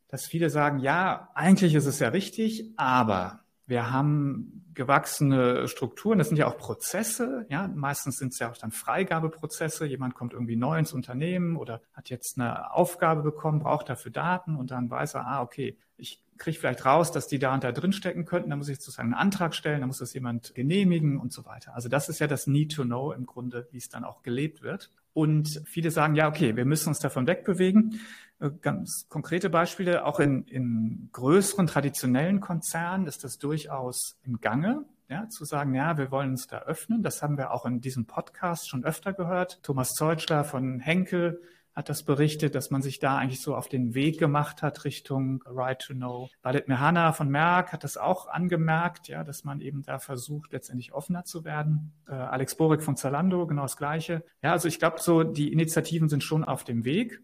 dass 0.08 0.26
viele 0.26 0.50
sagen, 0.50 0.80
ja, 0.80 1.30
eigentlich 1.34 1.74
ist 1.74 1.86
es 1.86 2.00
ja 2.00 2.08
richtig, 2.08 2.72
aber 2.76 3.44
wir 3.70 3.92
haben 3.92 4.64
gewachsene 4.74 5.68
Strukturen, 5.68 6.18
das 6.18 6.28
sind 6.28 6.36
ja 6.36 6.48
auch 6.48 6.58
Prozesse, 6.58 7.46
ja, 7.48 7.68
meistens 7.68 8.18
sind 8.18 8.32
es 8.32 8.38
ja 8.40 8.50
auch 8.50 8.56
dann 8.56 8.72
Freigabeprozesse. 8.72 9.86
Jemand 9.86 10.14
kommt 10.14 10.32
irgendwie 10.32 10.56
neu 10.56 10.78
ins 10.78 10.92
Unternehmen 10.92 11.56
oder 11.56 11.80
hat 11.92 12.10
jetzt 12.10 12.38
eine 12.38 12.72
Aufgabe 12.74 13.22
bekommen, 13.22 13.60
braucht 13.60 13.88
dafür 13.88 14.10
Daten 14.10 14.56
und 14.56 14.72
dann 14.72 14.90
weiß 14.90 15.14
er, 15.14 15.26
ah, 15.26 15.42
okay, 15.42 15.78
ich 15.96 16.20
kriege 16.36 16.58
vielleicht 16.58 16.84
raus, 16.84 17.12
dass 17.12 17.28
die 17.28 17.38
da 17.38 17.54
und 17.54 17.62
da 17.62 17.70
drin 17.70 17.92
stecken 17.92 18.24
könnten, 18.24 18.50
dann 18.50 18.58
muss 18.58 18.68
ich 18.68 18.78
sozusagen 18.78 19.12
einen 19.12 19.22
Antrag 19.22 19.54
stellen, 19.54 19.80
dann 19.80 19.88
muss 19.88 19.98
das 19.98 20.14
jemand 20.14 20.54
genehmigen 20.54 21.18
und 21.18 21.32
so 21.32 21.44
weiter. 21.44 21.74
Also 21.74 21.88
das 21.88 22.08
ist 22.08 22.18
ja 22.18 22.26
das 22.26 22.48
Need 22.48 22.74
to 22.74 22.82
Know 22.82 23.12
im 23.12 23.26
Grunde, 23.26 23.68
wie 23.70 23.78
es 23.78 23.88
dann 23.88 24.04
auch 24.04 24.22
gelebt 24.22 24.62
wird. 24.62 24.90
Und 25.12 25.62
viele 25.66 25.90
sagen, 25.90 26.16
ja, 26.16 26.28
okay, 26.28 26.56
wir 26.56 26.64
müssen 26.64 26.88
uns 26.88 26.98
davon 26.98 27.26
wegbewegen. 27.26 28.00
Äh, 28.40 28.50
ganz 28.60 29.06
konkrete 29.08 29.50
Beispiele, 29.50 30.04
auch 30.04 30.18
in, 30.18 30.44
in 30.44 31.10
größeren 31.12 31.66
traditionellen 31.66 32.40
Konzernen 32.40 33.06
ist 33.06 33.22
das 33.24 33.38
durchaus 33.38 34.18
im 34.24 34.40
Gange. 34.40 34.84
Ja, 35.08 35.28
zu 35.28 35.44
sagen, 35.44 35.74
ja, 35.74 35.98
wir 35.98 36.12
wollen 36.12 36.30
uns 36.30 36.46
da 36.46 36.60
öffnen. 36.60 37.02
Das 37.02 37.20
haben 37.20 37.36
wir 37.36 37.50
auch 37.50 37.66
in 37.66 37.80
diesem 37.80 38.06
Podcast 38.06 38.68
schon 38.68 38.84
öfter 38.84 39.12
gehört. 39.12 39.60
Thomas 39.64 39.94
Zeutschler 39.94 40.44
von 40.44 40.78
Henkel 40.78 41.42
hat 41.74 41.88
das 41.88 42.04
berichtet, 42.04 42.54
dass 42.54 42.70
man 42.70 42.80
sich 42.80 43.00
da 43.00 43.18
eigentlich 43.18 43.42
so 43.42 43.56
auf 43.56 43.68
den 43.68 43.94
Weg 43.94 44.18
gemacht 44.18 44.62
hat 44.62 44.84
Richtung 44.84 45.42
Right 45.46 45.80
to 45.80 45.94
Know. 45.94 46.28
Walid 46.42 46.68
Mehana 46.68 47.12
von 47.12 47.28
Merck 47.28 47.72
hat 47.72 47.82
das 47.82 47.96
auch 47.96 48.28
angemerkt, 48.28 49.08
ja, 49.08 49.24
dass 49.24 49.42
man 49.42 49.60
eben 49.60 49.82
da 49.82 49.98
versucht, 49.98 50.52
letztendlich 50.52 50.92
offener 50.92 51.24
zu 51.24 51.44
werden. 51.44 51.92
Äh, 52.06 52.12
Alex 52.12 52.56
Borik 52.56 52.82
von 52.82 52.96
Zalando, 52.96 53.46
genau 53.46 53.62
das 53.62 53.76
Gleiche. 53.76 54.24
Ja, 54.42 54.52
also 54.52 54.68
ich 54.68 54.78
glaube, 54.78 55.00
so 55.00 55.24
die 55.24 55.52
Initiativen 55.52 56.08
sind 56.08 56.22
schon 56.22 56.44
auf 56.44 56.62
dem 56.62 56.84
Weg. 56.84 57.20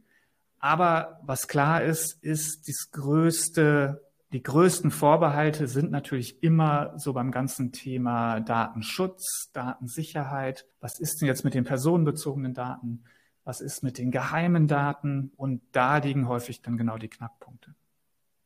Aber 0.67 1.21
was 1.23 1.49
klar 1.49 1.83
ist, 1.83 2.23
ist 2.23 2.69
das 2.69 2.91
größte 2.91 4.03
die 4.33 4.43
größten 4.43 4.91
Vorbehalte 4.91 5.69
sind 5.69 5.93
natürlich 5.93 6.43
immer 6.43 6.99
so 6.99 7.13
beim 7.13 7.31
ganzen 7.31 7.71
Thema 7.71 8.41
Datenschutz, 8.41 9.51
Datensicherheit. 9.53 10.67
Was 10.81 10.99
ist 10.99 11.21
denn 11.21 11.29
jetzt 11.29 11.45
mit 11.45 11.55
den 11.55 11.63
personenbezogenen 11.63 12.53
Daten? 12.53 13.05
was 13.47 13.61
ist 13.61 13.85
mit 13.85 13.97
den 13.97 14.11
geheimen 14.11 14.67
Daten 14.67 15.31
und 15.37 15.63
da 15.71 15.99
liegen 15.99 16.27
häufig 16.27 16.63
dann 16.63 16.77
genau 16.77 16.99
die 16.99 17.09
Knackpunkte. 17.09 17.77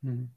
Mhm. 0.02 0.30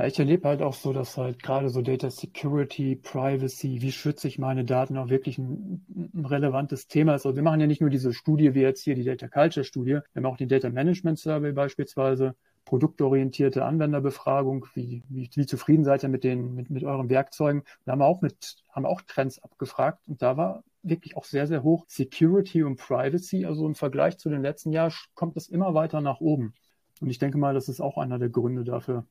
Ja, 0.00 0.06
ich 0.06 0.18
erlebe 0.18 0.48
halt 0.48 0.62
auch 0.62 0.72
so, 0.72 0.94
dass 0.94 1.18
halt 1.18 1.42
gerade 1.42 1.68
so 1.68 1.82
Data 1.82 2.10
Security, 2.10 2.96
Privacy, 2.96 3.82
wie 3.82 3.92
schütze 3.92 4.28
ich 4.28 4.38
meine 4.38 4.64
Daten 4.64 4.96
auch 4.96 5.10
wirklich 5.10 5.36
ein, 5.36 5.84
ein, 6.14 6.24
relevantes 6.24 6.86
Thema 6.88 7.16
ist. 7.16 7.26
Also 7.26 7.36
wir 7.36 7.42
machen 7.42 7.60
ja 7.60 7.66
nicht 7.66 7.82
nur 7.82 7.90
diese 7.90 8.14
Studie 8.14 8.54
wie 8.54 8.62
jetzt 8.62 8.82
hier 8.82 8.94
die 8.94 9.04
Data 9.04 9.28
Culture 9.28 9.62
Studie, 9.62 9.90
wir 9.90 10.02
haben 10.16 10.24
auch 10.24 10.38
den 10.38 10.48
Data 10.48 10.70
Management 10.70 11.18
Survey 11.18 11.52
beispielsweise, 11.52 12.34
produktorientierte 12.64 13.62
Anwenderbefragung, 13.62 14.64
wie, 14.72 15.02
wie, 15.10 15.28
wie 15.34 15.44
zufrieden 15.44 15.84
seid 15.84 16.02
ihr 16.02 16.08
mit 16.08 16.24
den, 16.24 16.54
mit, 16.54 16.70
mit 16.70 16.82
euren 16.82 17.10
Werkzeugen. 17.10 17.64
Da 17.84 17.92
haben 17.92 17.98
wir 17.98 18.06
auch 18.06 18.22
mit, 18.22 18.56
haben 18.70 18.86
auch 18.86 19.02
Trends 19.02 19.38
abgefragt 19.38 20.00
und 20.08 20.22
da 20.22 20.38
war 20.38 20.64
wirklich 20.82 21.14
auch 21.18 21.24
sehr, 21.26 21.46
sehr 21.46 21.62
hoch 21.62 21.84
Security 21.88 22.62
und 22.62 22.76
Privacy. 22.76 23.44
Also 23.44 23.66
im 23.66 23.74
Vergleich 23.74 24.16
zu 24.16 24.30
den 24.30 24.40
letzten 24.40 24.72
Jahren 24.72 24.94
kommt 25.12 25.36
es 25.36 25.46
immer 25.46 25.74
weiter 25.74 26.00
nach 26.00 26.20
oben. 26.20 26.54
Und 27.02 27.10
ich 27.10 27.18
denke 27.18 27.36
mal, 27.36 27.52
das 27.52 27.68
ist 27.68 27.82
auch 27.82 27.98
einer 27.98 28.18
der 28.18 28.30
Gründe 28.30 28.64
dafür. 28.64 29.04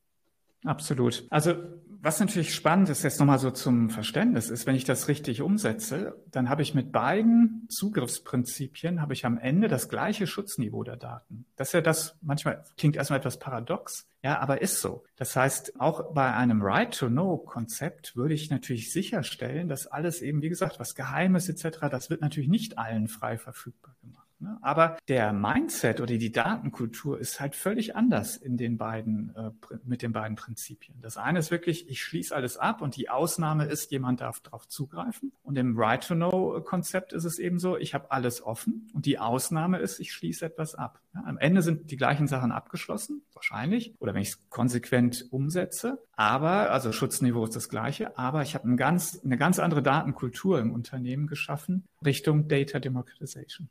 Absolut. 0.63 1.25
Also 1.29 1.55
was 2.01 2.19
natürlich 2.19 2.55
spannend 2.55 2.87
ist, 2.89 3.03
jetzt 3.03 3.19
nochmal 3.19 3.39
so 3.39 3.51
zum 3.51 3.89
Verständnis 3.89 4.49
ist, 4.49 4.65
wenn 4.65 4.75
ich 4.75 4.85
das 4.85 5.09
richtig 5.09 5.41
umsetze, 5.41 6.15
dann 6.31 6.49
habe 6.49 6.61
ich 6.61 6.73
mit 6.73 6.93
beiden 6.93 7.67
Zugriffsprinzipien, 7.69 9.01
habe 9.01 9.13
ich 9.13 9.25
am 9.25 9.37
Ende 9.37 9.67
das 9.67 9.89
gleiche 9.89 10.25
Schutzniveau 10.25 10.83
der 10.83 10.95
Daten. 10.95 11.45
Das 11.57 11.69
ist 11.69 11.73
ja 11.73 11.81
das, 11.81 12.17
manchmal 12.21 12.63
klingt 12.77 12.95
erstmal 12.95 13.19
etwas 13.19 13.37
paradox, 13.37 14.07
ja, 14.23 14.39
aber 14.39 14.61
ist 14.61 14.79
so. 14.79 15.03
Das 15.17 15.35
heißt, 15.35 15.79
auch 15.79 16.13
bei 16.13 16.33
einem 16.33 16.61
Right-to-Know-Konzept 16.61 18.15
würde 18.15 18.33
ich 18.33 18.49
natürlich 18.49 18.93
sicherstellen, 18.93 19.67
dass 19.67 19.87
alles 19.87 20.21
eben, 20.21 20.41
wie 20.41 20.49
gesagt, 20.49 20.79
was 20.79 20.95
Geheimes 20.95 21.49
etc., 21.49 21.79
das 21.91 22.09
wird 22.09 22.21
natürlich 22.21 22.49
nicht 22.49 22.77
allen 22.77 23.09
frei 23.09 23.37
verfügbar 23.37 23.95
gemacht. 24.01 24.28
Ne? 24.39 24.57
Aber 24.61 24.97
der 25.07 25.33
Mindset 25.33 25.99
oder 25.99 26.17
die 26.17 26.31
Datenkultur 26.31 27.19
ist 27.19 27.39
halt 27.39 27.55
völlig 27.55 27.95
anders 27.95 28.37
in 28.37 28.57
den 28.57 28.77
beiden, 28.77 29.35
äh, 29.35 29.51
mit 29.83 30.01
den 30.01 30.13
beiden 30.13 30.35
Prinzipien. 30.35 31.01
Das 31.01 31.17
eine 31.17 31.39
ist 31.39 31.51
wirklich, 31.51 31.89
ich 31.89 32.01
schließe 32.01 32.35
alles 32.35 32.57
ab 32.57 32.81
und 32.81 32.95
die 32.95 33.09
Ausnahme 33.09 33.65
ist, 33.65 33.91
jemand 33.91 34.21
darf 34.21 34.39
darauf 34.39 34.67
zugreifen. 34.67 35.33
Und 35.43 35.57
im 35.57 35.77
Right-to-Know-Konzept 35.77 37.13
ist 37.13 37.25
es 37.25 37.39
eben 37.39 37.59
so, 37.59 37.77
ich 37.77 37.93
habe 37.93 38.11
alles 38.11 38.41
offen 38.41 38.89
und 38.93 39.05
die 39.05 39.19
Ausnahme 39.19 39.79
ist, 39.79 39.99
ich 39.99 40.13
schließe 40.13 40.45
etwas 40.45 40.75
ab. 40.75 41.01
Am 41.13 41.37
Ende 41.37 41.61
sind 41.61 41.91
die 41.91 41.97
gleichen 41.97 42.27
Sachen 42.27 42.51
abgeschlossen, 42.51 43.23
wahrscheinlich, 43.33 43.95
oder 43.99 44.13
wenn 44.13 44.21
ich 44.21 44.29
es 44.29 44.49
konsequent 44.49 45.25
umsetze. 45.31 46.01
Aber, 46.15 46.71
also 46.71 46.91
Schutzniveau 46.91 47.43
ist 47.43 47.55
das 47.55 47.67
gleiche, 47.67 48.17
aber 48.17 48.41
ich 48.43 48.55
habe 48.55 48.69
ein 48.69 48.77
ganz, 48.77 49.19
eine 49.23 49.37
ganz 49.37 49.59
andere 49.59 49.81
Datenkultur 49.81 50.59
im 50.59 50.71
Unternehmen 50.71 51.27
geschaffen 51.27 51.83
Richtung 52.05 52.47
Data 52.47 52.79
Democratization. 52.79 53.69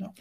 Ja. 0.00 0.12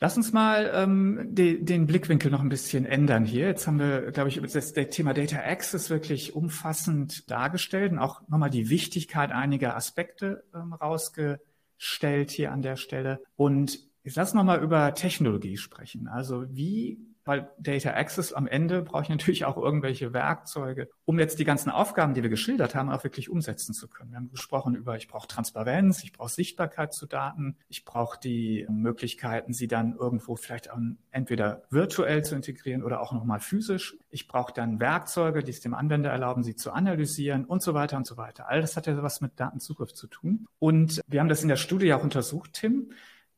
Lass 0.00 0.16
uns 0.16 0.32
mal 0.32 0.68
ähm, 0.74 1.28
de, 1.30 1.62
den 1.62 1.86
Blickwinkel 1.86 2.30
noch 2.30 2.40
ein 2.40 2.48
bisschen 2.48 2.86
ändern 2.86 3.24
hier. 3.24 3.46
Jetzt 3.46 3.68
haben 3.68 3.78
wir, 3.78 4.10
glaube 4.10 4.30
ich, 4.30 4.40
das, 4.40 4.72
das 4.72 4.88
Thema 4.90 5.14
Data 5.14 5.36
Access 5.36 5.90
wirklich 5.90 6.34
umfassend 6.34 7.30
dargestellt 7.30 7.92
und 7.92 8.00
auch 8.00 8.26
nochmal 8.28 8.50
die 8.50 8.68
Wichtigkeit 8.68 9.30
einiger 9.30 9.76
Aspekte 9.76 10.42
ähm, 10.54 10.72
rausgestellt 10.72 12.32
hier 12.32 12.50
an 12.50 12.62
der 12.62 12.74
Stelle. 12.74 13.22
Und 13.36 13.78
jetzt 14.02 14.16
lass 14.16 14.34
nochmal 14.34 14.60
über 14.60 14.92
Technologie 14.94 15.56
sprechen. 15.56 16.08
Also 16.08 16.46
wie 16.50 16.98
weil 17.24 17.50
Data 17.58 17.90
Access 17.90 18.32
am 18.32 18.46
Ende 18.46 18.82
brauche 18.82 19.02
ich 19.02 19.08
natürlich 19.08 19.44
auch 19.44 19.56
irgendwelche 19.56 20.12
Werkzeuge, 20.12 20.88
um 21.04 21.18
jetzt 21.18 21.38
die 21.38 21.44
ganzen 21.44 21.70
Aufgaben, 21.70 22.14
die 22.14 22.22
wir 22.22 22.30
geschildert 22.30 22.74
haben, 22.74 22.90
auch 22.90 23.04
wirklich 23.04 23.30
umsetzen 23.30 23.74
zu 23.74 23.88
können. 23.88 24.10
Wir 24.10 24.16
haben 24.16 24.30
gesprochen 24.30 24.74
über, 24.74 24.96
ich 24.96 25.08
brauche 25.08 25.28
Transparenz, 25.28 26.02
ich 26.02 26.12
brauche 26.12 26.30
Sichtbarkeit 26.30 26.92
zu 26.92 27.06
Daten, 27.06 27.56
ich 27.68 27.84
brauche 27.84 28.18
die 28.18 28.66
Möglichkeiten, 28.68 29.52
sie 29.52 29.68
dann 29.68 29.96
irgendwo 29.96 30.36
vielleicht 30.36 30.68
entweder 31.10 31.62
virtuell 31.70 32.24
zu 32.24 32.34
integrieren 32.34 32.82
oder 32.82 33.00
auch 33.00 33.12
nochmal 33.12 33.40
physisch. 33.40 33.96
Ich 34.10 34.28
brauche 34.28 34.52
dann 34.52 34.80
Werkzeuge, 34.80 35.42
die 35.42 35.50
es 35.50 35.60
dem 35.60 35.74
Anwender 35.74 36.10
erlauben, 36.10 36.42
sie 36.42 36.56
zu 36.56 36.72
analysieren 36.72 37.44
und 37.44 37.62
so 37.62 37.74
weiter 37.74 37.96
und 37.96 38.06
so 38.06 38.16
weiter. 38.16 38.48
All 38.48 38.60
das 38.60 38.76
hat 38.76 38.86
ja 38.86 39.02
was 39.02 39.20
mit 39.20 39.38
Datenzugriff 39.38 39.92
zu 39.92 40.06
tun. 40.06 40.46
Und 40.58 41.00
wir 41.06 41.20
haben 41.20 41.28
das 41.28 41.42
in 41.42 41.48
der 41.48 41.56
Studie 41.56 41.92
auch 41.94 42.02
untersucht, 42.02 42.52
Tim. 42.54 42.92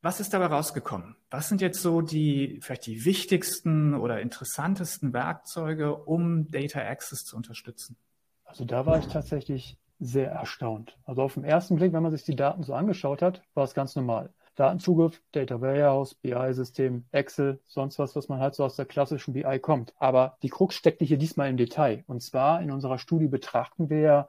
Was 0.05 0.21
ist 0.21 0.35
dabei 0.35 0.49
rausgekommen? 0.49 1.17
Was 1.31 1.49
sind 1.49 1.63
jetzt 1.63 1.81
so 1.81 2.03
die, 2.03 2.59
vielleicht 2.61 2.85
die 2.85 3.07
wichtigsten 3.07 3.95
oder 3.95 4.21
interessantesten 4.21 5.15
Werkzeuge, 5.15 5.97
um 5.97 6.51
Data 6.51 6.79
Access 6.81 7.25
zu 7.25 7.39
unterstützen? 7.39 7.97
Also 8.45 8.67
da 8.67 8.85
war 8.85 8.99
ich 8.99 9.07
tatsächlich 9.07 9.79
sehr 9.99 10.31
erstaunt. 10.31 10.99
Also 11.07 11.23
auf 11.23 11.33
den 11.33 11.45
ersten 11.45 11.77
Blick, 11.77 11.95
wenn 11.95 12.03
man 12.03 12.13
sich 12.13 12.23
die 12.23 12.37
Daten 12.37 12.65
so 12.65 12.75
angeschaut 12.75 13.23
hat, 13.23 13.41
war 13.55 13.65
es 13.65 13.73
ganz 13.73 13.97
normal. 13.97 14.29
Datenzugriff, 14.57 15.23
Data 15.33 15.63
Warehouse, 15.63 16.15
BI-System, 16.17 17.07
Excel, 17.11 17.59
sonst 17.67 17.99
was, 17.99 18.15
was 18.15 18.29
man 18.29 18.41
halt 18.41 18.55
so 18.55 18.63
aus 18.63 18.77
der 18.77 18.85
klassischen 18.85 19.33
BI 19.33 19.59
kommt. 19.59 19.95
Aber 19.99 20.37
die 20.43 20.51
Krux 20.51 20.75
steckte 20.75 21.07
hier 21.07 21.17
diesmal 21.17 21.49
im 21.49 21.57
Detail. 21.57 22.05
Und 22.09 22.23
zwar 22.23 22.61
in 22.61 22.71
unserer 22.71 22.99
Studie 22.99 23.29
betrachten 23.29 23.89
wir 23.89 24.01
ja 24.01 24.29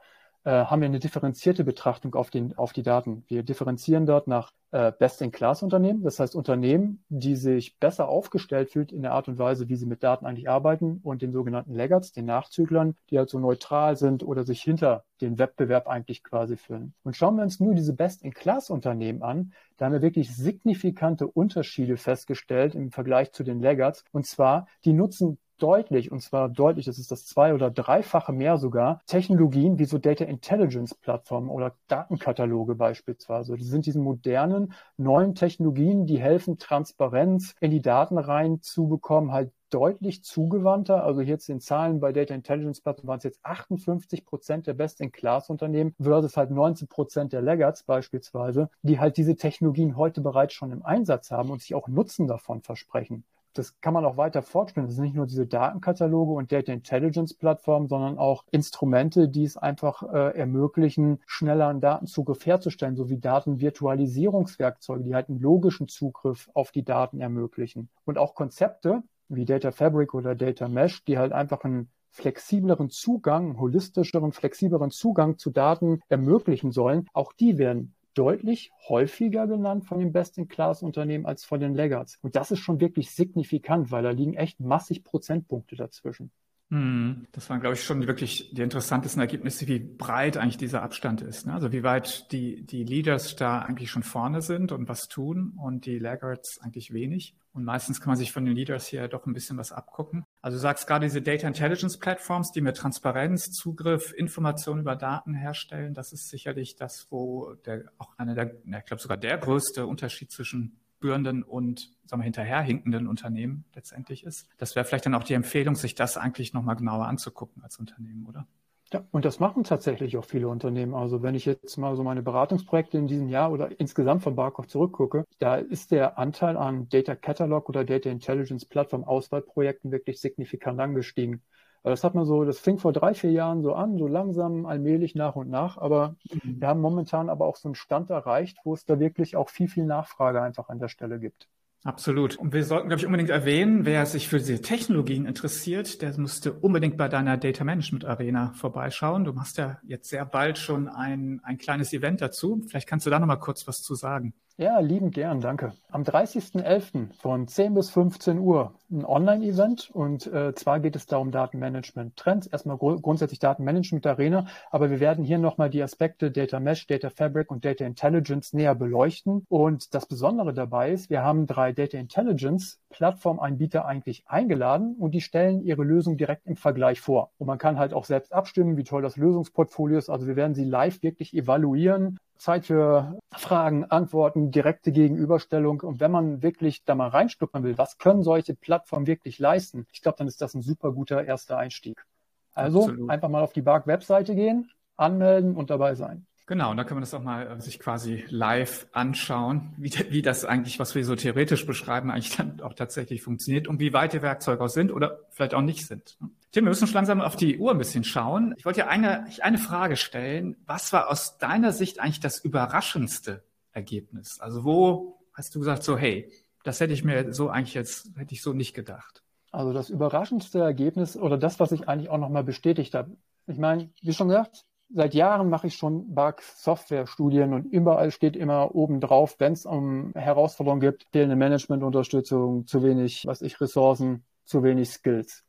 haben 0.52 0.82
wir 0.82 0.88
eine 0.88 1.00
differenzierte 1.00 1.64
Betrachtung 1.64 2.16
auf, 2.16 2.30
den, 2.30 2.58
auf 2.58 2.74
die 2.74 2.84
Daten. 2.84 3.24
Wir 3.28 3.44
differenzieren 3.44 4.06
dort 4.06 4.28
nach 4.28 4.52
äh, 4.72 4.92
Best-in-Class-Unternehmen, 4.92 6.04
das 6.04 6.20
heißt 6.20 6.36
Unternehmen, 6.36 7.04
die 7.10 7.36
sich 7.36 7.80
besser 7.80 8.10
aufgestellt 8.10 8.72
fühlt 8.72 8.92
in 8.92 9.04
der 9.04 9.14
Art 9.14 9.28
und 9.28 9.40
Weise, 9.40 9.70
wie 9.70 9.76
sie 9.76 9.86
mit 9.86 10.04
Daten 10.04 10.26
eigentlich 10.26 10.50
arbeiten 10.50 11.00
und 11.02 11.22
den 11.22 11.32
sogenannten 11.32 11.74
Laggards, 11.74 12.12
den 12.12 12.26
Nachzüglern, 12.26 12.96
die 13.10 13.18
halt 13.18 13.30
so 13.30 13.40
neutral 13.40 13.96
sind 13.96 14.22
oder 14.22 14.44
sich 14.44 14.62
hinter 14.62 15.06
den 15.22 15.40
Wettbewerb 15.40 15.88
eigentlich 15.88 16.24
quasi 16.24 16.58
führen. 16.58 16.94
Und 17.04 17.16
schauen 17.16 17.38
wir 17.38 17.44
uns 17.44 17.60
nur 17.60 17.74
diese 17.74 17.94
Best-in-Class-Unternehmen 17.94 19.24
an, 19.24 19.54
da 19.78 19.86
haben 19.86 19.94
wir 19.94 20.02
wirklich 20.02 20.36
signifikante 20.36 21.28
Unterschiede 21.28 21.98
festgestellt 21.98 22.76
im 22.76 22.92
Vergleich 22.92 23.32
zu 23.32 23.44
den 23.44 23.62
Laggards. 23.62 24.04
Und 24.12 24.26
zwar, 24.26 24.68
die 24.84 24.94
nutzen 24.94 25.38
deutlich, 25.58 26.12
und 26.12 26.22
zwar 26.22 26.50
deutlich, 26.50 26.86
das 26.86 27.00
ist 27.00 27.12
das 27.12 27.26
zwei- 27.26 27.54
oder 27.54 27.72
dreifache 27.72 28.34
mehr 28.34 28.58
sogar, 28.58 29.02
Technologien 29.06 29.80
wie 29.80 29.86
so 29.86 29.98
Data 29.98 30.26
Intelligence 30.26 30.94
Plattformen 30.96 31.50
oder 31.50 31.76
Datenkataloge 31.88 32.76
beispielsweise. 32.76 33.56
Die 33.56 33.64
sind 33.64 33.86
diesen 33.86 34.04
modernen, 34.04 34.74
neuen 34.98 35.36
Technologien, 35.36 36.06
die 36.06 36.20
helfen, 36.20 36.58
Transparenz 36.58 37.56
in 37.60 37.72
die 37.72 37.82
Daten 37.82 38.18
reinzubekommen, 38.18 39.32
halt 39.32 39.52
deutlich 39.70 40.24
zugewandter. 40.24 41.04
Also 41.04 41.22
jetzt 41.22 41.50
in 41.50 41.60
Zahlen 41.60 42.00
bei 42.00 42.12
Data 42.14 42.34
Intelligence 42.34 42.82
Plattformen 42.82 43.10
waren 43.10 43.18
es 43.18 43.24
jetzt 43.26 43.40
58 43.44 44.26
Prozent 44.26 44.68
der 44.68 44.74
Best-in-Class-Unternehmen 44.74 45.94
versus 46.02 46.38
halt 46.38 46.52
19 46.52 46.88
Prozent 46.88 47.34
der 47.34 47.42
Laggards 47.42 47.84
beispielsweise, 47.84 48.70
die 48.84 49.00
halt 49.00 49.18
diese 49.18 49.36
Technologien 49.36 49.98
heute 49.98 50.22
bereits 50.22 50.54
schon 50.54 50.72
im 50.72 50.86
Einsatz 50.86 51.32
haben 51.32 51.50
und 51.50 51.62
sich 51.62 51.76
auch 51.76 51.88
Nutzen 51.88 52.28
davon 52.28 52.62
versprechen 52.62 53.26
das 53.58 53.80
kann 53.82 53.94
man 53.94 54.06
auch 54.06 54.18
weiter 54.18 54.42
fortspielen. 54.42 54.88
Das 54.88 54.96
sind 54.96 55.06
nicht 55.06 55.16
nur 55.16 55.26
diese 55.26 55.48
Datenkataloge 55.48 56.34
und 56.34 56.52
Data 56.52 56.72
Intelligence 56.72 57.34
Plattformen, 57.34 57.88
sondern 57.88 58.18
auch 58.18 58.44
Instrumente, 58.52 59.30
die 59.30 59.46
es 59.46 59.58
einfach 59.58 60.04
äh, 60.04 60.38
ermöglichen, 60.38 61.20
schneller 61.26 61.70
einen 61.70 61.82
Datenzugriff 61.82 62.46
herzustellen, 62.46 62.96
sowie 62.96 63.18
Datenvirtualisierungswerkzeuge, 63.18 65.04
die 65.04 65.16
halt 65.16 65.30
einen 65.30 65.40
logischen 65.40 65.88
Zugriff 65.88 66.50
auf 66.54 66.72
die 66.72 66.84
Daten 66.84 67.22
ermöglichen. 67.22 67.90
Und 68.04 68.18
auch 68.18 68.36
Konzepte 68.36 69.04
wie 69.30 69.46
Data 69.46 69.72
Fabric 69.72 70.14
oder 70.14 70.36
Data 70.36 70.68
Mesh, 70.68 71.04
die 71.06 71.18
halt 71.18 71.32
einfach 71.32 71.64
einen 71.64 71.90
flexibleren 72.12 72.90
Zugang, 72.90 73.60
holistischeren, 73.60 74.32
flexibleren 74.32 74.92
Zugang 74.92 75.38
zu 75.38 75.50
Daten 75.50 76.00
ermöglichen 76.08 76.72
sollen. 76.72 77.08
Auch 77.12 77.34
die 77.34 77.58
werden 77.58 77.95
deutlich 78.16 78.72
häufiger 78.90 79.46
genannt 79.46 79.86
von 79.86 80.00
den 80.00 80.12
Best-in-Class-Unternehmen 80.12 81.26
als 81.26 81.46
von 81.46 81.60
den 81.60 81.76
Laggards. 81.76 82.18
Und 82.22 82.36
das 82.36 82.52
ist 82.52 82.60
schon 82.60 82.80
wirklich 82.80 83.12
signifikant, 83.12 83.92
weil 83.92 84.04
da 84.04 84.10
liegen 84.10 84.34
echt 84.34 84.60
massig 84.60 85.04
Prozentpunkte 85.04 85.76
dazwischen. 85.76 86.32
Hm, 86.76 87.26
das 87.32 87.50
waren, 87.50 87.62
glaube 87.62 87.76
ich, 87.76 87.84
schon 87.86 88.06
wirklich 88.06 88.54
die 88.54 88.62
interessantesten 88.62 89.22
Ergebnisse, 89.22 89.66
wie 89.66 89.80
breit 89.80 90.36
eigentlich 90.36 90.58
dieser 90.58 90.84
Abstand 90.84 91.22
ist. 91.22 91.46
Ne? 91.46 91.54
Also 91.54 91.72
wie 91.72 91.84
weit 91.84 92.30
die, 92.34 92.66
die 92.66 92.84
Leaders 92.84 93.38
da 93.38 93.60
eigentlich 93.60 93.90
schon 93.90 94.04
vorne 94.04 94.42
sind 94.42 94.74
und 94.74 94.90
was 94.90 95.08
tun 95.08 95.54
und 95.58 95.86
die 95.86 96.00
Laggards 96.00 96.60
eigentlich 96.60 96.92
wenig. 96.92 97.34
Und 97.54 97.64
meistens 97.64 98.02
kann 98.02 98.10
man 98.10 98.18
sich 98.18 98.34
von 98.34 98.44
den 98.44 98.54
Leaders 98.54 98.88
hier 98.88 99.08
doch 99.08 99.26
ein 99.26 99.32
bisschen 99.32 99.58
was 99.58 99.72
abgucken. 99.72 100.26
Also 100.42 100.58
du 100.58 100.62
sagst 100.62 100.86
gerade 100.86 101.06
diese 101.06 101.22
Data 101.22 101.48
Intelligence 101.48 101.98
Platforms, 101.98 102.52
die 102.52 102.60
mit 102.60 102.76
Transparenz, 102.76 103.52
Zugriff, 103.52 104.12
Informationen 104.12 104.82
über 104.82 104.98
Daten 104.98 105.34
herstellen, 105.34 105.94
das 105.94 106.12
ist 106.12 106.30
sicherlich 106.30 106.76
das, 106.76 107.08
wo 107.10 107.54
der, 107.66 107.86
auch 108.00 108.18
einer 108.18 108.36
der, 108.36 108.52
ich 108.66 108.86
glaube 108.86 109.02
sogar 109.02 109.16
der 109.16 109.38
größte 109.38 109.86
Unterschied 109.86 110.30
zwischen 110.30 110.78
führenden 111.00 111.44
und 111.44 111.92
sagen 112.06 112.22
wir, 112.22 112.26
hinterherhinkenden 112.26 113.08
Unternehmen 113.08 113.66
letztendlich 113.74 114.24
ist. 114.24 114.48
Das 114.58 114.76
wäre 114.76 114.86
vielleicht 114.86 115.06
dann 115.06 115.16
auch 115.16 115.24
die 115.24 115.34
Empfehlung, 115.34 115.76
sich 115.76 115.96
das 115.96 116.18
eigentlich 116.18 116.54
nochmal 116.54 116.76
genauer 116.76 117.08
anzugucken 117.08 117.64
als 117.64 117.78
Unternehmen, 117.78 118.26
oder? 118.26 118.48
Ja, 118.94 119.04
und 119.12 119.26
das 119.26 119.40
machen 119.40 119.64
tatsächlich 119.64 120.16
auch 120.16 120.26
viele 120.26 120.48
Unternehmen. 120.48 120.94
Also 120.94 121.24
wenn 121.24 121.34
ich 121.34 121.46
jetzt 121.46 121.76
mal 121.78 121.96
so 121.96 122.04
meine 122.04 122.22
Beratungsprojekte 122.22 122.98
in 122.98 123.08
diesem 123.08 123.30
Jahr 123.30 123.52
oder 123.52 123.80
insgesamt 123.80 124.22
von 124.22 124.36
Barkov 124.36 124.68
zurückgucke, 124.68 125.26
da 125.40 125.56
ist 125.56 125.92
der 125.92 126.20
Anteil 126.20 126.56
an 126.56 126.88
Data 126.90 127.16
Catalog 127.16 127.68
oder 127.68 127.84
Data 127.84 128.10
Intelligence 128.10 128.64
Plattform 128.64 129.04
Auswahlprojekten 129.04 129.92
wirklich 129.92 130.22
signifikant 130.22 130.80
angestiegen. 130.80 131.42
Das 131.86 132.04
hat 132.04 132.16
man 132.16 132.26
so, 132.26 132.44
das 132.46 132.60
fing 132.60 132.80
vor 132.80 132.94
drei, 132.94 133.14
vier 133.14 133.32
Jahren 133.32 133.62
so 133.62 133.74
an, 133.74 133.98
so 133.98 134.08
langsam, 134.08 134.66
allmählich 134.66 135.14
nach 135.14 135.36
und 135.36 135.50
nach. 135.50 135.78
Aber 135.78 136.16
mhm. 136.32 136.60
wir 136.60 136.68
haben 136.68 136.82
momentan 136.82 137.30
aber 137.30 137.46
auch 137.46 137.58
so 137.58 137.68
einen 137.68 137.76
Stand 137.76 138.10
erreicht, 138.10 138.58
wo 138.64 138.74
es 138.74 138.86
da 138.86 139.00
wirklich 139.00 139.36
auch 139.36 139.50
viel, 139.50 139.68
viel 139.68 139.86
Nachfrage 139.86 140.42
einfach 140.42 140.70
an 140.70 140.80
der 140.80 140.88
Stelle 140.88 141.20
gibt. 141.20 141.48
Absolut. 141.84 142.36
Und 142.38 142.52
wir 142.52 142.64
sollten, 142.64 142.88
glaube 142.88 143.00
ich, 143.00 143.06
unbedingt 143.06 143.30
erwähnen, 143.30 143.86
wer 143.86 144.08
sich 144.08 144.28
für 144.28 144.40
diese 144.40 144.60
Technologien 144.60 145.28
interessiert, 145.28 146.02
der 146.02 146.20
musste 146.20 146.52
unbedingt 146.52 146.98
bei 146.98 147.08
deiner 147.08 147.38
Data 147.38 147.64
Management 147.64 148.06
Arena 148.06 148.54
vorbeischauen. 148.56 149.24
Du 149.24 149.34
machst 149.34 149.60
ja 149.60 149.78
jetzt 149.84 150.10
sehr 150.10 150.26
bald 150.26 150.58
schon 150.58 150.88
ein, 150.88 151.42
ein 151.44 151.60
kleines 151.60 151.94
Event 151.94 152.22
dazu. 152.22 152.64
Vielleicht 152.68 152.88
kannst 152.88 153.06
du 153.06 153.12
da 153.12 153.20
noch 153.20 153.28
mal 153.28 153.36
kurz 153.36 153.68
was 153.68 153.84
zu 153.84 153.94
sagen. 153.94 154.34
Ja, 154.58 154.80
lieben 154.80 155.12
gern, 155.12 155.42
danke. 155.42 155.74
Am 155.90 156.04
30.11. 156.04 157.12
von 157.20 157.46
10 157.46 157.74
bis 157.74 157.90
15 157.90 158.40
Uhr 158.40 158.74
ein 158.90 159.04
Online-Event 159.04 159.92
und 159.92 160.28
äh, 160.28 160.56
zwar 160.56 160.80
geht 160.80 160.96
es 160.96 161.06
da 161.08 161.18
um 161.18 161.30
Datenmanagement-Trends. 161.32 162.48
Erstmal 162.48 162.78
gru 162.78 162.98
grundsätzlich 163.02 163.40
Datenmanagement 163.40 164.08
Arena, 164.08 164.48
aber 164.72 164.90
wir 164.90 165.02
werden 165.02 165.26
hier 165.26 165.40
nochmal 165.40 165.70
die 165.70 165.84
Aspekte 165.84 166.32
Data 166.32 166.62
Mesh, 166.62 166.88
Data 166.88 167.10
Fabric 167.10 167.52
und 167.52 167.66
Data 167.66 167.84
Intelligence 167.84 168.54
näher 168.54 168.76
beleuchten. 168.76 169.46
Und 169.50 169.94
das 169.94 170.06
Besondere 170.06 170.54
dabei 170.54 170.92
ist, 170.92 171.10
wir 171.10 171.22
haben 171.22 171.48
drei 171.48 171.74
Data 171.74 171.98
Intelligence 171.98 172.80
Plattformanbieter 172.92 173.86
eigentlich 173.86 174.24
eingeladen 174.26 174.96
und 174.98 175.12
die 175.12 175.20
stellen 175.20 175.64
ihre 175.64 175.84
Lösung 175.84 176.16
direkt 176.16 176.48
im 176.48 176.56
Vergleich 176.56 177.02
vor. 177.02 177.32
Und 177.38 177.48
man 177.48 177.58
kann 177.58 177.78
halt 177.78 177.94
auch 177.94 178.06
selbst 178.06 178.32
abstimmen, 178.32 178.78
wie 178.78 178.86
toll 178.86 179.02
das 179.02 179.18
Lösungsportfolio 179.18 179.98
ist. 179.98 180.10
Also 180.10 180.28
wir 180.28 180.38
werden 180.38 180.56
sie 180.56 180.64
live 180.64 181.04
wirklich 181.04 181.34
evaluieren 181.34 182.20
Zeit 182.38 182.66
für 182.66 183.18
Fragen, 183.32 183.86
Antworten, 183.86 184.52
direkte 184.52 184.92
Gegenüberstellung. 184.92 185.82
Und 185.82 186.00
wenn 186.00 186.12
man 186.12 186.42
wirklich 186.42 186.84
da 186.84 186.96
mal 186.96 187.08
reinstuppern 187.08 187.64
will, 187.64 187.78
was 187.78 187.98
können 187.98 188.24
solche 188.24 188.56
Plattformen 188.56 189.08
wirklich 189.08 189.40
leisten? 189.40 189.88
Ich 189.92 190.02
glaube, 190.02 190.18
dann 190.18 190.28
ist 190.28 190.42
das 190.42 190.54
ein 190.54 190.62
super 190.62 190.92
guter 190.92 191.24
erster 191.24 191.58
Einstieg. 191.58 192.06
Also 192.54 192.84
Absolut. 192.84 193.10
einfach 193.10 193.30
mal 193.30 193.44
auf 193.44 193.54
die 193.54 193.62
BARC-Webseite 193.62 194.36
gehen, 194.36 194.72
anmelden 194.96 195.56
und 195.56 195.70
dabei 195.70 195.96
sein. 195.96 196.26
Genau, 196.48 196.70
und 196.70 196.78
da 196.78 196.84
kann 196.84 196.96
man 196.96 197.02
das 197.02 197.14
auch 197.16 197.24
mal 197.24 197.48
äh, 197.48 197.60
sich 197.60 197.80
quasi 197.80 198.24
live 198.30 198.88
anschauen, 198.92 199.74
wie, 199.78 199.92
wie 200.12 200.22
das 200.22 200.46
eigentlich, 200.46 200.78
was 200.78 200.94
wir 200.94 201.04
so 201.04 201.16
theoretisch 201.16 201.66
beschreiben, 201.66 202.12
eigentlich 202.12 202.36
dann 202.36 202.62
auch 202.62 202.74
tatsächlich 202.74 203.24
funktioniert 203.24 203.68
und 203.68 203.80
wie 203.80 203.94
weit 203.94 204.14
die 204.14 204.22
Werkzeuge 204.22 204.64
auch 204.64 204.70
sind 204.70 204.92
oder 204.92 205.22
vielleicht 205.32 205.56
auch 205.56 205.62
nicht 205.62 205.88
sind. 205.88 206.18
Tim, 206.56 206.64
wir 206.64 206.70
müssen 206.70 206.88
schon 206.88 206.96
langsam 206.96 207.20
auf 207.20 207.36
die 207.36 207.60
Uhr 207.60 207.72
ein 207.72 207.78
bisschen 207.78 208.06
schauen. 208.06 208.54
Ich 208.56 208.64
wollte 208.64 208.80
dir 208.80 208.88
eine, 208.88 209.28
eine 209.42 209.58
Frage 209.58 209.98
stellen. 209.98 210.56
Was 210.66 210.94
war 210.94 211.12
aus 211.12 211.38
deiner 211.38 211.74
Sicht 211.74 212.00
eigentlich 212.00 212.22
das 212.22 212.40
überraschendste 212.40 213.44
Ergebnis? 213.74 214.40
Also 214.40 214.64
wo 214.64 215.20
hast 215.34 215.54
du 215.54 215.60
gesagt, 215.60 215.84
so, 215.84 215.98
hey, 215.98 216.32
das 216.64 216.80
hätte 216.80 216.94
ich 216.94 217.04
mir 217.04 217.34
so 217.34 217.50
eigentlich 217.50 217.74
jetzt, 217.74 218.10
hätte 218.16 218.34
ich 218.34 218.42
so 218.42 218.54
nicht 218.54 218.74
gedacht? 218.74 219.22
Also 219.52 219.74
das 219.74 219.90
überraschendste 219.90 220.60
Ergebnis 220.60 221.18
oder 221.18 221.38
das, 221.38 221.60
was 221.60 221.74
ich 221.74 221.90
eigentlich 221.90 222.10
auch 222.10 222.20
nochmal 222.20 222.46
bestätigt 222.46 222.96
habe. 222.96 223.18
Ich 223.48 223.58
meine, 223.58 223.90
wie 224.02 224.14
schon 224.14 224.30
gesagt, 224.30 224.64
seit 224.94 225.14
Jahren 225.14 225.50
mache 225.50 225.68
ich 225.68 225.76
schon 225.76 226.16
Bug-Software-Studien 226.16 227.54
und 227.54 227.66
überall 227.66 228.12
steht 228.12 228.38
immer 228.38 228.74
oben 228.74 229.02
drauf, 229.02 229.36
wenn 229.40 229.52
es 229.52 229.66
um 229.66 230.14
Herausforderungen 230.14 230.80
gibt, 230.80 231.06
fehlende 231.12 231.36
Management-Unterstützung, 231.36 232.66
zu 232.66 232.82
wenig, 232.82 233.26
was 233.26 233.42
ich, 233.42 233.60
Ressourcen, 233.60 234.24
zu 234.46 234.64
wenig 234.64 234.90
Skills. 234.90 235.45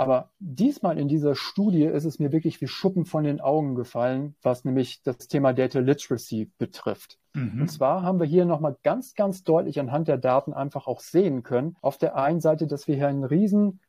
Aber 0.00 0.30
diesmal 0.38 0.98
in 0.98 1.08
dieser 1.08 1.34
Studie 1.34 1.84
ist 1.84 2.06
es 2.06 2.18
mir 2.18 2.32
wirklich 2.32 2.58
wie 2.62 2.66
Schuppen 2.66 3.04
von 3.04 3.22
den 3.22 3.42
Augen 3.42 3.74
gefallen, 3.74 4.34
was 4.40 4.64
nämlich 4.64 5.02
das 5.02 5.28
Thema 5.28 5.52
Data 5.52 5.78
Literacy 5.78 6.50
betrifft. 6.56 7.18
Mhm. 7.34 7.60
Und 7.60 7.68
zwar 7.68 8.02
haben 8.02 8.18
wir 8.18 8.26
hier 8.26 8.46
nochmal 8.46 8.78
ganz, 8.82 9.14
ganz 9.14 9.44
deutlich 9.44 9.78
anhand 9.78 10.08
der 10.08 10.16
Daten 10.16 10.54
einfach 10.54 10.86
auch 10.86 11.00
sehen 11.00 11.42
können, 11.42 11.76
auf 11.82 11.98
der 11.98 12.16
einen 12.16 12.40
Seite, 12.40 12.66
dass 12.66 12.88
wir 12.88 12.96
hier 12.96 13.08
einen 13.08 13.24
riesen 13.24 13.80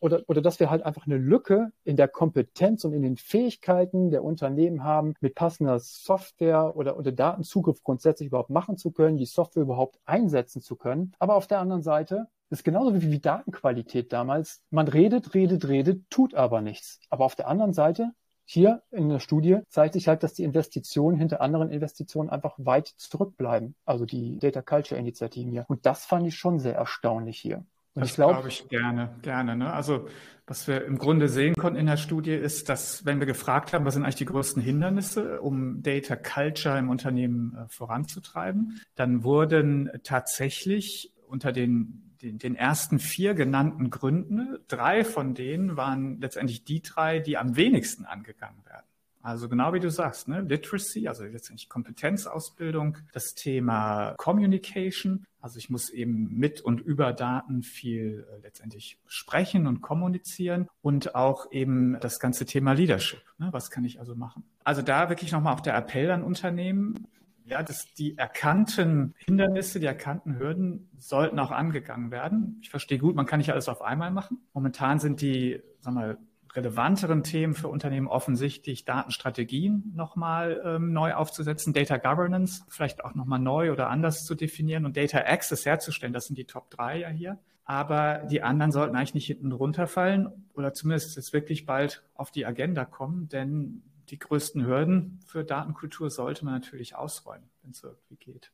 oder, 0.00 0.22
oder 0.28 0.40
dass 0.40 0.60
wir 0.60 0.70
halt 0.70 0.82
einfach 0.82 1.04
eine 1.04 1.18
Lücke 1.18 1.72
in 1.84 1.96
der 1.96 2.08
Kompetenz 2.08 2.86
und 2.86 2.94
in 2.94 3.02
den 3.02 3.18
Fähigkeiten 3.18 4.10
der 4.10 4.24
Unternehmen 4.24 4.82
haben, 4.82 5.12
mit 5.20 5.34
passender 5.34 5.78
Software 5.78 6.74
oder, 6.74 6.96
oder 6.96 7.12
Datenzugriff 7.12 7.82
grundsätzlich 7.82 8.28
überhaupt 8.28 8.48
machen 8.48 8.78
zu 8.78 8.92
können, 8.92 9.18
die 9.18 9.26
Software 9.26 9.64
überhaupt 9.64 9.98
einsetzen 10.06 10.62
zu 10.62 10.76
können. 10.76 11.12
Aber 11.18 11.34
auf 11.34 11.46
der 11.46 11.60
anderen 11.60 11.82
Seite 11.82 12.28
ist 12.50 12.64
genauso 12.64 12.94
wie, 12.94 13.10
wie 13.10 13.20
Datenqualität 13.20 14.12
damals. 14.12 14.62
Man 14.70 14.88
redet, 14.88 15.34
redet, 15.34 15.68
redet, 15.68 16.10
tut 16.10 16.34
aber 16.34 16.60
nichts. 16.60 17.00
Aber 17.08 17.24
auf 17.24 17.36
der 17.36 17.48
anderen 17.48 17.72
Seite 17.72 18.12
hier 18.44 18.82
in 18.90 19.08
der 19.08 19.20
Studie 19.20 19.60
zeigt 19.68 19.94
sich 19.94 20.08
halt, 20.08 20.24
dass 20.24 20.34
die 20.34 20.42
Investitionen 20.42 21.16
hinter 21.16 21.40
anderen 21.40 21.70
Investitionen 21.70 22.30
einfach 22.30 22.54
weit 22.58 22.88
zurückbleiben. 22.88 23.76
Also 23.84 24.06
die 24.06 24.38
Data 24.38 24.60
Culture 24.60 24.98
Initiativen 24.98 25.52
hier. 25.52 25.64
Und 25.68 25.86
das 25.86 26.04
fand 26.04 26.26
ich 26.26 26.36
schon 26.36 26.58
sehr 26.58 26.74
erstaunlich 26.74 27.38
hier. 27.38 27.64
Und 27.94 28.02
das 28.02 28.14
glaube 28.14 28.48
ich 28.48 28.68
gerne, 28.68 29.14
gerne. 29.22 29.56
Ne? 29.56 29.72
Also 29.72 30.08
was 30.46 30.66
wir 30.66 30.84
im 30.84 30.98
Grunde 30.98 31.28
sehen 31.28 31.54
konnten 31.54 31.78
in 31.78 31.86
der 31.86 31.96
Studie 31.96 32.34
ist, 32.34 32.68
dass 32.68 33.04
wenn 33.04 33.20
wir 33.20 33.26
gefragt 33.26 33.72
haben, 33.72 33.84
was 33.84 33.94
sind 33.94 34.02
eigentlich 34.02 34.16
die 34.16 34.24
größten 34.24 34.60
Hindernisse, 34.60 35.40
um 35.40 35.82
Data 35.82 36.16
Culture 36.16 36.76
im 36.76 36.88
Unternehmen 36.88 37.54
äh, 37.54 37.68
voranzutreiben, 37.68 38.80
dann 38.96 39.22
wurden 39.22 39.90
tatsächlich 40.02 41.12
unter 41.28 41.52
den 41.52 42.09
den, 42.22 42.38
den 42.38 42.54
ersten 42.54 42.98
vier 42.98 43.34
genannten 43.34 43.90
Gründen, 43.90 44.58
drei 44.68 45.04
von 45.04 45.34
denen 45.34 45.76
waren 45.76 46.20
letztendlich 46.20 46.64
die 46.64 46.82
drei, 46.82 47.18
die 47.18 47.36
am 47.36 47.56
wenigsten 47.56 48.04
angegangen 48.04 48.64
werden. 48.66 48.86
Also 49.22 49.50
genau 49.50 49.74
wie 49.74 49.80
du 49.80 49.90
sagst, 49.90 50.28
ne? 50.28 50.40
Literacy, 50.40 51.06
also 51.06 51.24
letztendlich 51.24 51.68
Kompetenzausbildung, 51.68 52.96
das 53.12 53.34
Thema 53.34 54.14
Communication, 54.16 55.26
also 55.42 55.58
ich 55.58 55.68
muss 55.68 55.90
eben 55.90 56.38
mit 56.38 56.62
und 56.62 56.80
über 56.80 57.12
Daten 57.12 57.62
viel 57.62 58.26
äh, 58.30 58.40
letztendlich 58.42 58.98
sprechen 59.06 59.66
und 59.66 59.82
kommunizieren 59.82 60.68
und 60.80 61.14
auch 61.14 61.52
eben 61.52 61.98
das 62.00 62.18
ganze 62.18 62.46
Thema 62.46 62.72
Leadership. 62.72 63.22
Ne? 63.38 63.48
Was 63.52 63.70
kann 63.70 63.84
ich 63.84 63.98
also 63.98 64.14
machen? 64.14 64.44
Also 64.64 64.80
da 64.80 65.10
wirklich 65.10 65.32
nochmal 65.32 65.54
auch 65.54 65.60
der 65.60 65.76
Appell 65.76 66.10
an 66.10 66.22
Unternehmen, 66.22 67.06
ja, 67.50 67.62
dass 67.62 67.92
die 67.94 68.16
erkannten 68.16 69.14
Hindernisse, 69.18 69.80
die 69.80 69.86
erkannten 69.86 70.38
Hürden 70.38 70.88
sollten 70.98 71.38
auch 71.38 71.50
angegangen 71.50 72.10
werden. 72.10 72.58
Ich 72.62 72.70
verstehe 72.70 72.98
gut, 72.98 73.16
man 73.16 73.26
kann 73.26 73.38
nicht 73.38 73.52
alles 73.52 73.68
auf 73.68 73.82
einmal 73.82 74.10
machen. 74.10 74.38
Momentan 74.54 75.00
sind 75.00 75.20
die, 75.20 75.60
wir 75.82 75.92
mal, 75.92 76.18
relevanteren 76.54 77.22
Themen 77.22 77.54
für 77.54 77.68
Unternehmen 77.68 78.08
offensichtlich 78.08 78.84
Datenstrategien 78.84 79.92
nochmal 79.94 80.60
ähm, 80.64 80.92
neu 80.92 81.14
aufzusetzen, 81.14 81.72
Data 81.72 81.96
Governance 81.96 82.64
vielleicht 82.68 83.04
auch 83.04 83.14
nochmal 83.14 83.38
neu 83.38 83.70
oder 83.70 83.88
anders 83.88 84.24
zu 84.24 84.34
definieren 84.34 84.84
und 84.84 84.96
Data 84.96 85.18
Access 85.18 85.64
herzustellen. 85.64 86.12
Das 86.12 86.26
sind 86.26 86.38
die 86.38 86.46
Top 86.46 86.70
drei 86.70 86.98
ja 86.98 87.08
hier. 87.08 87.38
Aber 87.64 88.26
die 88.28 88.42
anderen 88.42 88.72
sollten 88.72 88.96
eigentlich 88.96 89.14
nicht 89.14 89.26
hinten 89.26 89.52
runterfallen 89.52 90.48
oder 90.54 90.74
zumindest 90.74 91.14
jetzt 91.14 91.32
wirklich 91.32 91.66
bald 91.66 92.02
auf 92.14 92.32
die 92.32 92.44
Agenda 92.44 92.84
kommen, 92.84 93.28
denn 93.28 93.84
die 94.10 94.18
größten 94.18 94.66
Hürden 94.66 95.20
für 95.26 95.44
Datenkultur 95.44 96.10
sollte 96.10 96.44
man 96.44 96.54
natürlich 96.54 96.96
ausräumen, 96.96 97.48
wenn 97.62 97.70
es 97.70 97.82
irgendwie 97.82 98.16
geht. 98.16 98.52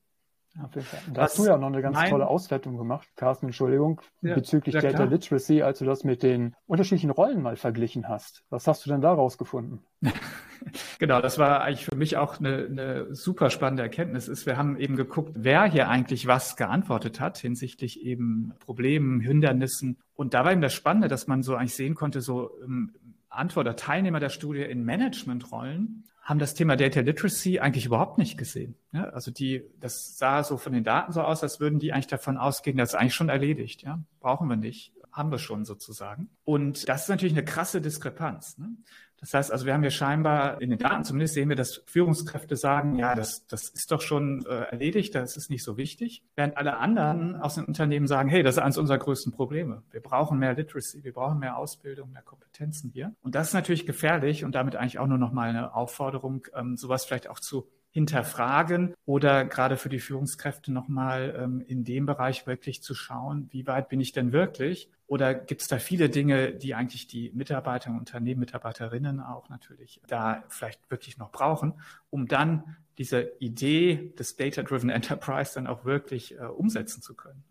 Ja, 0.56 0.70
da 1.12 1.22
hast 1.22 1.38
du 1.38 1.44
ja 1.44 1.58
noch 1.58 1.66
eine 1.66 1.82
ganz 1.82 1.96
mein, 1.96 2.10
tolle 2.10 2.26
Auswertung 2.26 2.78
gemacht, 2.78 3.06
Carsten, 3.16 3.46
Entschuldigung, 3.46 4.00
ja, 4.22 4.34
bezüglich 4.34 4.74
ja, 4.74 4.80
Data 4.80 5.04
Literacy, 5.04 5.60
als 5.60 5.80
du 5.80 5.84
das 5.84 6.02
mit 6.02 6.22
den 6.22 6.54
unterschiedlichen 6.66 7.10
Rollen 7.10 7.42
mal 7.42 7.56
verglichen 7.56 8.08
hast. 8.08 8.42
Was 8.48 8.66
hast 8.66 8.86
du 8.86 8.90
denn 8.90 9.02
da 9.02 9.12
rausgefunden? 9.12 9.80
genau, 10.98 11.20
das 11.20 11.38
war 11.38 11.60
eigentlich 11.60 11.84
für 11.84 11.96
mich 11.96 12.16
auch 12.16 12.38
eine, 12.38 12.66
eine 12.70 13.14
super 13.14 13.50
spannende 13.50 13.82
Erkenntnis. 13.82 14.28
Ist, 14.28 14.46
wir 14.46 14.56
haben 14.56 14.78
eben 14.78 14.96
geguckt, 14.96 15.32
wer 15.34 15.64
hier 15.64 15.88
eigentlich 15.90 16.26
was 16.26 16.56
geantwortet 16.56 17.20
hat 17.20 17.36
hinsichtlich 17.36 18.00
eben 18.02 18.54
Problemen, 18.58 19.20
Hindernissen. 19.20 19.98
Und 20.14 20.32
da 20.32 20.44
war 20.44 20.52
eben 20.52 20.62
das 20.62 20.72
Spannende, 20.72 21.08
dass 21.08 21.26
man 21.26 21.42
so 21.42 21.54
eigentlich 21.54 21.74
sehen 21.74 21.94
konnte, 21.94 22.22
so 22.22 22.50
im 22.64 22.94
Antworter, 23.36 23.76
Teilnehmer 23.76 24.20
der 24.20 24.30
Studie 24.30 24.62
in 24.62 24.84
Managementrollen 24.84 26.04
haben 26.26 26.40
das 26.40 26.54
Thema 26.54 26.76
Data 26.76 27.00
Literacy 27.00 27.60
eigentlich 27.60 27.86
überhaupt 27.86 28.18
nicht 28.18 28.36
gesehen. 28.36 28.74
Ja, 28.92 29.04
also 29.10 29.30
die, 29.30 29.62
das 29.78 30.18
sah 30.18 30.42
so 30.42 30.56
von 30.56 30.72
den 30.72 30.82
Daten 30.82 31.12
so 31.12 31.22
aus, 31.22 31.44
als 31.44 31.60
würden 31.60 31.78
die 31.78 31.92
eigentlich 31.92 32.08
davon 32.08 32.36
ausgehen, 32.36 32.76
das 32.76 32.90
ist 32.90 32.94
eigentlich 32.96 33.14
schon 33.14 33.28
erledigt. 33.28 33.82
Ja, 33.82 34.02
brauchen 34.18 34.48
wir 34.48 34.56
nicht, 34.56 34.92
haben 35.12 35.30
wir 35.30 35.38
schon 35.38 35.64
sozusagen. 35.64 36.28
Und 36.44 36.88
das 36.88 37.02
ist 37.02 37.08
natürlich 37.10 37.34
eine 37.34 37.44
krasse 37.44 37.80
Diskrepanz. 37.80 38.58
Ne? 38.58 38.70
Das 39.18 39.32
heißt 39.32 39.50
also, 39.50 39.66
wir 39.66 39.74
haben 39.74 39.82
ja 39.82 39.90
scheinbar 39.90 40.60
in 40.60 40.70
den 40.70 40.78
Daten 40.78 41.04
zumindest 41.04 41.34
sehen 41.34 41.48
wir, 41.48 41.56
dass 41.56 41.82
Führungskräfte 41.86 42.56
sagen, 42.56 42.96
ja, 42.96 43.14
das, 43.14 43.46
das 43.46 43.68
ist 43.68 43.90
doch 43.90 44.00
schon 44.00 44.44
äh, 44.46 44.64
erledigt, 44.70 45.14
das 45.14 45.36
ist 45.36 45.50
nicht 45.50 45.64
so 45.64 45.76
wichtig. 45.76 46.22
Während 46.34 46.56
alle 46.56 46.76
anderen 46.76 47.36
aus 47.36 47.54
den 47.54 47.64
Unternehmen 47.64 48.06
sagen, 48.06 48.28
hey, 48.28 48.42
das 48.42 48.56
ist 48.56 48.62
eines 48.62 48.78
unserer 48.78 48.98
größten 48.98 49.32
Probleme. 49.32 49.82
Wir 49.90 50.00
brauchen 50.00 50.38
mehr 50.38 50.54
Literacy, 50.54 51.02
wir 51.02 51.12
brauchen 51.12 51.38
mehr 51.38 51.56
Ausbildung, 51.56 52.12
mehr 52.12 52.22
Kompetenzen 52.22 52.90
hier. 52.90 53.14
Und 53.22 53.34
das 53.34 53.48
ist 53.48 53.54
natürlich 53.54 53.86
gefährlich 53.86 54.44
und 54.44 54.54
damit 54.54 54.76
eigentlich 54.76 54.98
auch 54.98 55.06
nur 55.06 55.18
noch 55.18 55.32
mal 55.32 55.48
eine 55.48 55.74
Aufforderung, 55.74 56.46
ähm, 56.54 56.76
sowas 56.76 57.04
vielleicht 57.04 57.28
auch 57.28 57.40
zu 57.40 57.68
hinterfragen 57.96 58.92
oder 59.06 59.46
gerade 59.46 59.78
für 59.78 59.88
die 59.88 60.00
Führungskräfte 60.00 60.70
nochmal 60.70 61.34
ähm, 61.38 61.64
in 61.66 61.82
dem 61.82 62.04
Bereich 62.04 62.46
wirklich 62.46 62.82
zu 62.82 62.94
schauen, 62.94 63.48
wie 63.52 63.66
weit 63.66 63.88
bin 63.88 64.02
ich 64.02 64.12
denn 64.12 64.32
wirklich? 64.32 64.90
Oder 65.06 65.32
gibt 65.32 65.62
es 65.62 65.68
da 65.68 65.78
viele 65.78 66.10
Dinge, 66.10 66.52
die 66.52 66.74
eigentlich 66.74 67.06
die 67.06 67.30
Mitarbeiter 67.34 67.88
und 67.88 67.96
Unternehmen, 67.96 68.40
Mitarbeiterinnen 68.40 69.20
auch 69.20 69.48
natürlich 69.48 70.02
da 70.08 70.44
vielleicht 70.48 70.90
wirklich 70.90 71.16
noch 71.16 71.32
brauchen, 71.32 71.72
um 72.10 72.28
dann 72.28 72.76
diese 72.98 73.32
Idee 73.38 74.12
des 74.18 74.36
Data-Driven 74.36 74.90
Enterprise 74.90 75.52
dann 75.54 75.66
auch 75.66 75.86
wirklich 75.86 76.34
äh, 76.38 76.44
umsetzen 76.44 77.00
zu 77.00 77.14
können? 77.14 77.44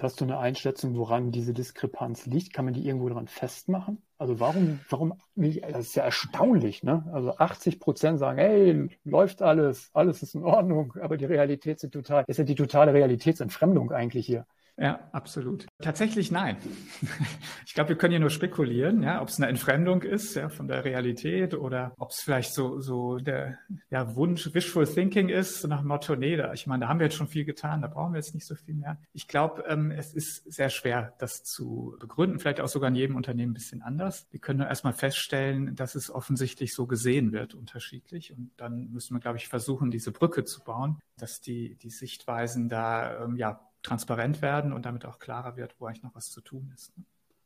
Hast 0.00 0.20
du 0.20 0.24
eine 0.24 0.38
Einschätzung, 0.38 0.96
woran 0.96 1.30
diese 1.30 1.54
Diskrepanz 1.54 2.26
liegt? 2.26 2.52
Kann 2.52 2.64
man 2.64 2.74
die 2.74 2.84
irgendwo 2.84 3.08
daran 3.08 3.28
festmachen? 3.28 4.02
Also 4.18 4.40
warum, 4.40 4.80
warum, 4.88 5.14
das 5.34 5.88
ist 5.88 5.94
ja 5.94 6.04
erstaunlich, 6.04 6.82
ne? 6.82 7.04
Also 7.12 7.36
80 7.36 7.80
Prozent 7.80 8.18
sagen, 8.18 8.38
hey, 8.38 8.88
läuft 9.04 9.42
alles, 9.42 9.90
alles 9.92 10.22
ist 10.22 10.34
in 10.34 10.42
Ordnung, 10.42 10.94
aber 11.02 11.18
die 11.18 11.26
Realität 11.26 11.80
sind 11.80 11.92
total, 11.92 12.24
ist 12.26 12.38
ja 12.38 12.44
die 12.44 12.54
totale 12.54 12.94
Realitätsentfremdung 12.94 13.92
eigentlich 13.92 14.24
hier. 14.26 14.46
Ja, 14.78 15.08
absolut. 15.12 15.66
Tatsächlich 15.82 16.30
nein. 16.30 16.56
Ich 17.66 17.74
glaube, 17.76 17.90
wir 17.90 17.98
können 17.98 18.12
hier 18.12 18.20
nur 18.20 18.30
spekulieren, 18.30 19.02
ja, 19.02 19.20
ob 19.20 19.28
es 19.28 19.36
eine 19.36 19.48
Entfremdung 19.48 20.00
ist, 20.00 20.34
ja, 20.34 20.48
von 20.48 20.66
der 20.66 20.86
Realität 20.86 21.52
oder 21.52 21.92
ob 21.98 22.10
es 22.10 22.20
vielleicht 22.20 22.54
so, 22.54 22.80
so 22.80 23.18
der 23.18 23.58
ja, 23.90 24.16
Wunsch, 24.16 24.54
Wishful 24.54 24.86
Thinking 24.86 25.28
ist, 25.28 25.66
nach 25.66 25.80
dem 25.80 25.88
Motto, 25.88 26.16
nee, 26.16 26.36
da, 26.36 26.54
ich 26.54 26.66
meine, 26.66 26.82
da 26.82 26.88
haben 26.88 27.00
wir 27.00 27.06
jetzt 27.06 27.16
schon 27.16 27.28
viel 27.28 27.44
getan, 27.44 27.82
da 27.82 27.88
brauchen 27.88 28.14
wir 28.14 28.18
jetzt 28.18 28.34
nicht 28.34 28.46
so 28.46 28.54
viel 28.54 28.74
mehr. 28.74 28.98
Ich 29.12 29.28
glaube, 29.28 29.64
ähm, 29.68 29.90
es 29.90 30.14
ist 30.14 30.50
sehr 30.50 30.70
schwer, 30.70 31.12
das 31.18 31.44
zu 31.44 31.96
begründen, 32.00 32.38
vielleicht 32.38 32.60
auch 32.60 32.68
sogar 32.68 32.88
in 32.88 32.94
jedem 32.94 33.16
Unternehmen 33.16 33.50
ein 33.50 33.54
bisschen 33.54 33.82
anders. 33.82 34.26
Wir 34.30 34.40
können 34.40 34.60
nur 34.60 34.68
erstmal 34.68 34.94
feststellen, 34.94 35.74
dass 35.74 35.96
es 35.96 36.10
offensichtlich 36.10 36.72
so 36.72 36.86
gesehen 36.86 37.32
wird, 37.32 37.52
unterschiedlich. 37.52 38.32
Und 38.32 38.52
dann 38.56 38.90
müssen 38.90 39.14
wir, 39.14 39.20
glaube 39.20 39.36
ich, 39.36 39.48
versuchen, 39.48 39.90
diese 39.90 40.12
Brücke 40.12 40.44
zu 40.44 40.64
bauen, 40.64 40.98
dass 41.18 41.42
die, 41.42 41.76
die 41.76 41.90
Sichtweisen 41.90 42.70
da 42.70 43.24
ähm, 43.24 43.36
ja 43.36 43.60
transparent 43.82 44.42
werden 44.42 44.72
und 44.72 44.86
damit 44.86 45.04
auch 45.04 45.18
klarer 45.18 45.56
wird, 45.56 45.74
wo 45.78 45.86
eigentlich 45.86 46.02
noch 46.02 46.14
was 46.14 46.30
zu 46.30 46.40
tun 46.40 46.70
ist. 46.74 46.92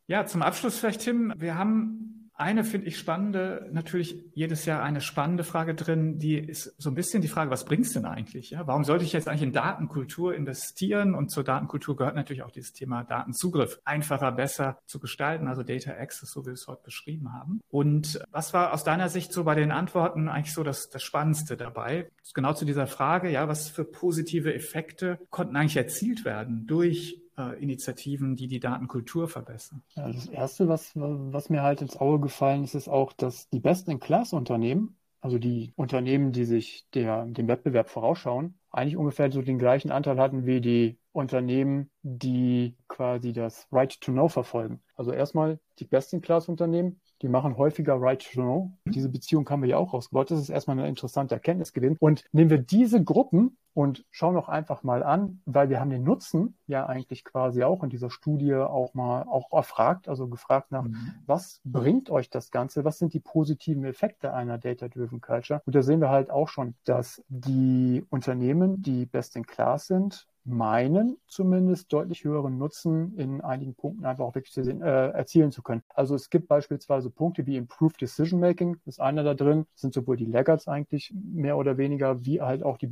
Ja, 0.06 0.26
zum 0.26 0.42
Abschluss 0.42 0.78
vielleicht, 0.78 1.02
Tim. 1.02 1.32
Wir 1.36 1.56
haben 1.56 2.19
eine, 2.40 2.64
finde 2.64 2.86
ich, 2.88 2.98
spannende, 2.98 3.68
natürlich 3.70 4.24
jedes 4.32 4.64
Jahr 4.64 4.82
eine 4.82 5.02
spannende 5.02 5.44
Frage 5.44 5.74
drin, 5.74 6.18
die 6.18 6.38
ist 6.38 6.74
so 6.78 6.90
ein 6.90 6.94
bisschen 6.94 7.20
die 7.20 7.28
Frage, 7.28 7.50
was 7.50 7.66
bringt's 7.66 7.92
denn 7.92 8.06
eigentlich? 8.06 8.50
Ja? 8.50 8.66
Warum 8.66 8.84
sollte 8.84 9.04
ich 9.04 9.12
jetzt 9.12 9.28
eigentlich 9.28 9.42
in 9.42 9.52
Datenkultur 9.52 10.34
investieren? 10.34 11.14
Und 11.14 11.30
zur 11.30 11.44
Datenkultur 11.44 11.96
gehört 11.96 12.14
natürlich 12.14 12.42
auch 12.42 12.50
dieses 12.50 12.72
Thema 12.72 13.04
Datenzugriff 13.04 13.80
einfacher, 13.84 14.32
besser 14.32 14.78
zu 14.86 15.00
gestalten, 15.00 15.48
also 15.48 15.62
Data 15.62 15.92
Access, 15.92 16.30
so 16.30 16.42
wie 16.42 16.46
wir 16.46 16.52
es 16.54 16.66
heute 16.66 16.82
beschrieben 16.82 17.32
haben. 17.32 17.60
Und 17.68 18.24
was 18.30 18.54
war 18.54 18.72
aus 18.72 18.84
deiner 18.84 19.10
Sicht 19.10 19.32
so 19.32 19.44
bei 19.44 19.54
den 19.54 19.70
Antworten 19.70 20.28
eigentlich 20.28 20.54
so 20.54 20.62
das, 20.62 20.88
das 20.88 21.02
Spannendste 21.02 21.58
dabei? 21.58 22.10
Genau 22.32 22.54
zu 22.54 22.64
dieser 22.64 22.86
Frage, 22.86 23.30
ja, 23.30 23.48
was 23.48 23.68
für 23.68 23.84
positive 23.84 24.54
Effekte 24.54 25.18
konnten 25.28 25.56
eigentlich 25.56 25.76
erzielt 25.76 26.24
werden 26.24 26.66
durch 26.66 27.20
äh, 27.40 27.62
Initiativen, 27.62 28.36
die 28.36 28.46
die 28.46 28.60
Datenkultur 28.60 29.28
verbessern. 29.28 29.82
Ja, 29.94 30.10
das 30.10 30.26
Erste, 30.26 30.68
was, 30.68 30.92
was 30.94 31.48
mir 31.48 31.62
halt 31.62 31.82
ins 31.82 31.96
Auge 31.96 32.20
gefallen 32.20 32.64
ist, 32.64 32.74
ist 32.74 32.88
auch, 32.88 33.12
dass 33.12 33.48
die 33.50 33.60
Best-in-Class-Unternehmen, 33.60 34.96
also 35.20 35.38
die 35.38 35.72
Unternehmen, 35.76 36.32
die 36.32 36.44
sich 36.44 36.86
der, 36.94 37.26
dem 37.26 37.48
Wettbewerb 37.48 37.88
vorausschauen, 37.88 38.54
eigentlich 38.70 38.96
ungefähr 38.96 39.30
so 39.30 39.42
den 39.42 39.58
gleichen 39.58 39.90
Anteil 39.90 40.18
hatten 40.18 40.46
wie 40.46 40.60
die 40.60 40.98
Unternehmen, 41.12 41.90
die 42.02 42.76
quasi 42.88 43.32
das 43.32 43.66
Right 43.72 44.00
to 44.00 44.12
Know 44.12 44.28
verfolgen. 44.28 44.80
Also 44.94 45.12
erstmal 45.12 45.58
die 45.78 45.84
Best-in-Class-Unternehmen, 45.84 47.00
die 47.22 47.28
machen 47.28 47.56
häufiger 47.56 48.00
Right 48.00 48.22
to 48.22 48.40
Know. 48.40 48.72
Diese 48.86 49.08
Beziehung 49.08 49.48
haben 49.50 49.62
wir 49.62 49.70
ja 49.70 49.76
auch 49.76 49.92
rausgebaut. 49.92 50.30
Das 50.30 50.40
ist 50.40 50.48
erstmal 50.48 50.78
eine 50.78 50.88
interessante 50.88 51.34
Erkenntnis 51.34 51.72
gewesen. 51.72 51.96
Und 51.98 52.24
nehmen 52.32 52.50
wir 52.50 52.58
diese 52.58 53.02
Gruppen 53.02 53.58
und 53.74 54.04
schauen 54.10 54.34
doch 54.34 54.48
einfach 54.48 54.82
mal 54.82 55.02
an, 55.02 55.40
weil 55.44 55.70
wir 55.70 55.80
haben 55.80 55.90
den 55.90 56.02
Nutzen 56.02 56.56
ja 56.66 56.86
eigentlich 56.86 57.24
quasi 57.24 57.62
auch 57.62 57.82
in 57.82 57.90
dieser 57.90 58.10
Studie 58.10 58.54
auch 58.54 58.94
mal 58.94 59.22
auch 59.22 59.52
erfragt, 59.52 60.08
also 60.08 60.28
gefragt 60.28 60.72
nach, 60.72 60.84
mhm. 60.84 61.14
was 61.26 61.60
bringt 61.64 62.10
euch 62.10 62.30
das 62.30 62.50
Ganze? 62.50 62.84
Was 62.84 62.98
sind 62.98 63.14
die 63.14 63.20
positiven 63.20 63.84
Effekte 63.84 64.32
einer 64.34 64.58
Data-Driven 64.58 65.20
Culture? 65.20 65.62
Und 65.66 65.74
da 65.74 65.82
sehen 65.82 66.00
wir 66.00 66.10
halt 66.10 66.30
auch 66.30 66.48
schon, 66.48 66.74
dass 66.84 67.22
die 67.28 68.04
Unternehmen, 68.10 68.82
die 68.82 69.06
best 69.06 69.36
in 69.36 69.46
class 69.46 69.86
sind, 69.86 70.26
meinen, 70.44 71.18
zumindest 71.26 71.92
deutlich 71.92 72.24
höheren 72.24 72.58
Nutzen 72.58 73.16
in 73.16 73.40
einigen 73.40 73.74
Punkten 73.74 74.04
einfach 74.04 74.24
auch 74.24 74.34
wirklich 74.34 74.54
sehen, 74.54 74.82
äh, 74.82 75.08
erzielen 75.10 75.52
zu 75.52 75.62
können. 75.62 75.82
Also 75.94 76.14
es 76.14 76.30
gibt 76.30 76.48
beispielsweise 76.48 77.10
Punkte 77.10 77.46
wie 77.46 77.56
Improved 77.56 78.00
Decision 78.00 78.40
Making, 78.40 78.78
ist 78.86 79.00
einer 79.00 79.22
da 79.22 79.34
drin, 79.34 79.66
sind 79.74 79.92
sowohl 79.92 80.16
die 80.16 80.24
Laggards 80.24 80.66
eigentlich 80.66 81.12
mehr 81.14 81.56
oder 81.56 81.76
weniger, 81.76 82.24
wie 82.24 82.40
halt 82.40 82.62
auch 82.62 82.78
die 82.78 82.90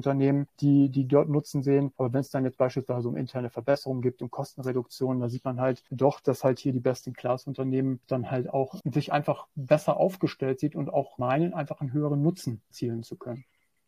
Best-in-Class-Unternehmen, 0.00 0.46
die, 0.60 0.88
die 0.88 1.06
dort 1.06 1.28
Nutzen 1.28 1.62
sehen. 1.62 1.92
Aber 1.96 2.12
wenn 2.12 2.20
es 2.20 2.30
dann 2.30 2.44
jetzt 2.44 2.58
beispielsweise 2.58 3.08
um 3.08 3.16
interne 3.16 3.50
Verbesserungen 3.50 4.02
gibt, 4.02 4.22
um 4.22 4.30
Kostenreduktionen, 4.30 5.20
da 5.20 5.28
sieht 5.28 5.44
man 5.44 5.60
halt 5.60 5.82
doch, 5.90 6.20
dass 6.20 6.44
halt 6.44 6.58
hier 6.58 6.72
die 6.72 6.80
Best-in-Class-Unternehmen 6.80 8.00
dann 8.06 8.30
halt 8.30 8.48
auch 8.50 8.74
sich 8.84 9.12
einfach 9.12 9.46
besser 9.54 9.96
aufgestellt 9.96 10.60
sieht 10.60 10.74
und 10.74 10.92
auch 10.92 11.18
meinen, 11.18 11.54
einfach 11.54 11.80
einen 11.80 11.92
höheren 11.92 12.22
Nutzen 12.22 12.62
zielen 12.70 13.02
zu 13.02 13.16
können. 13.16 13.44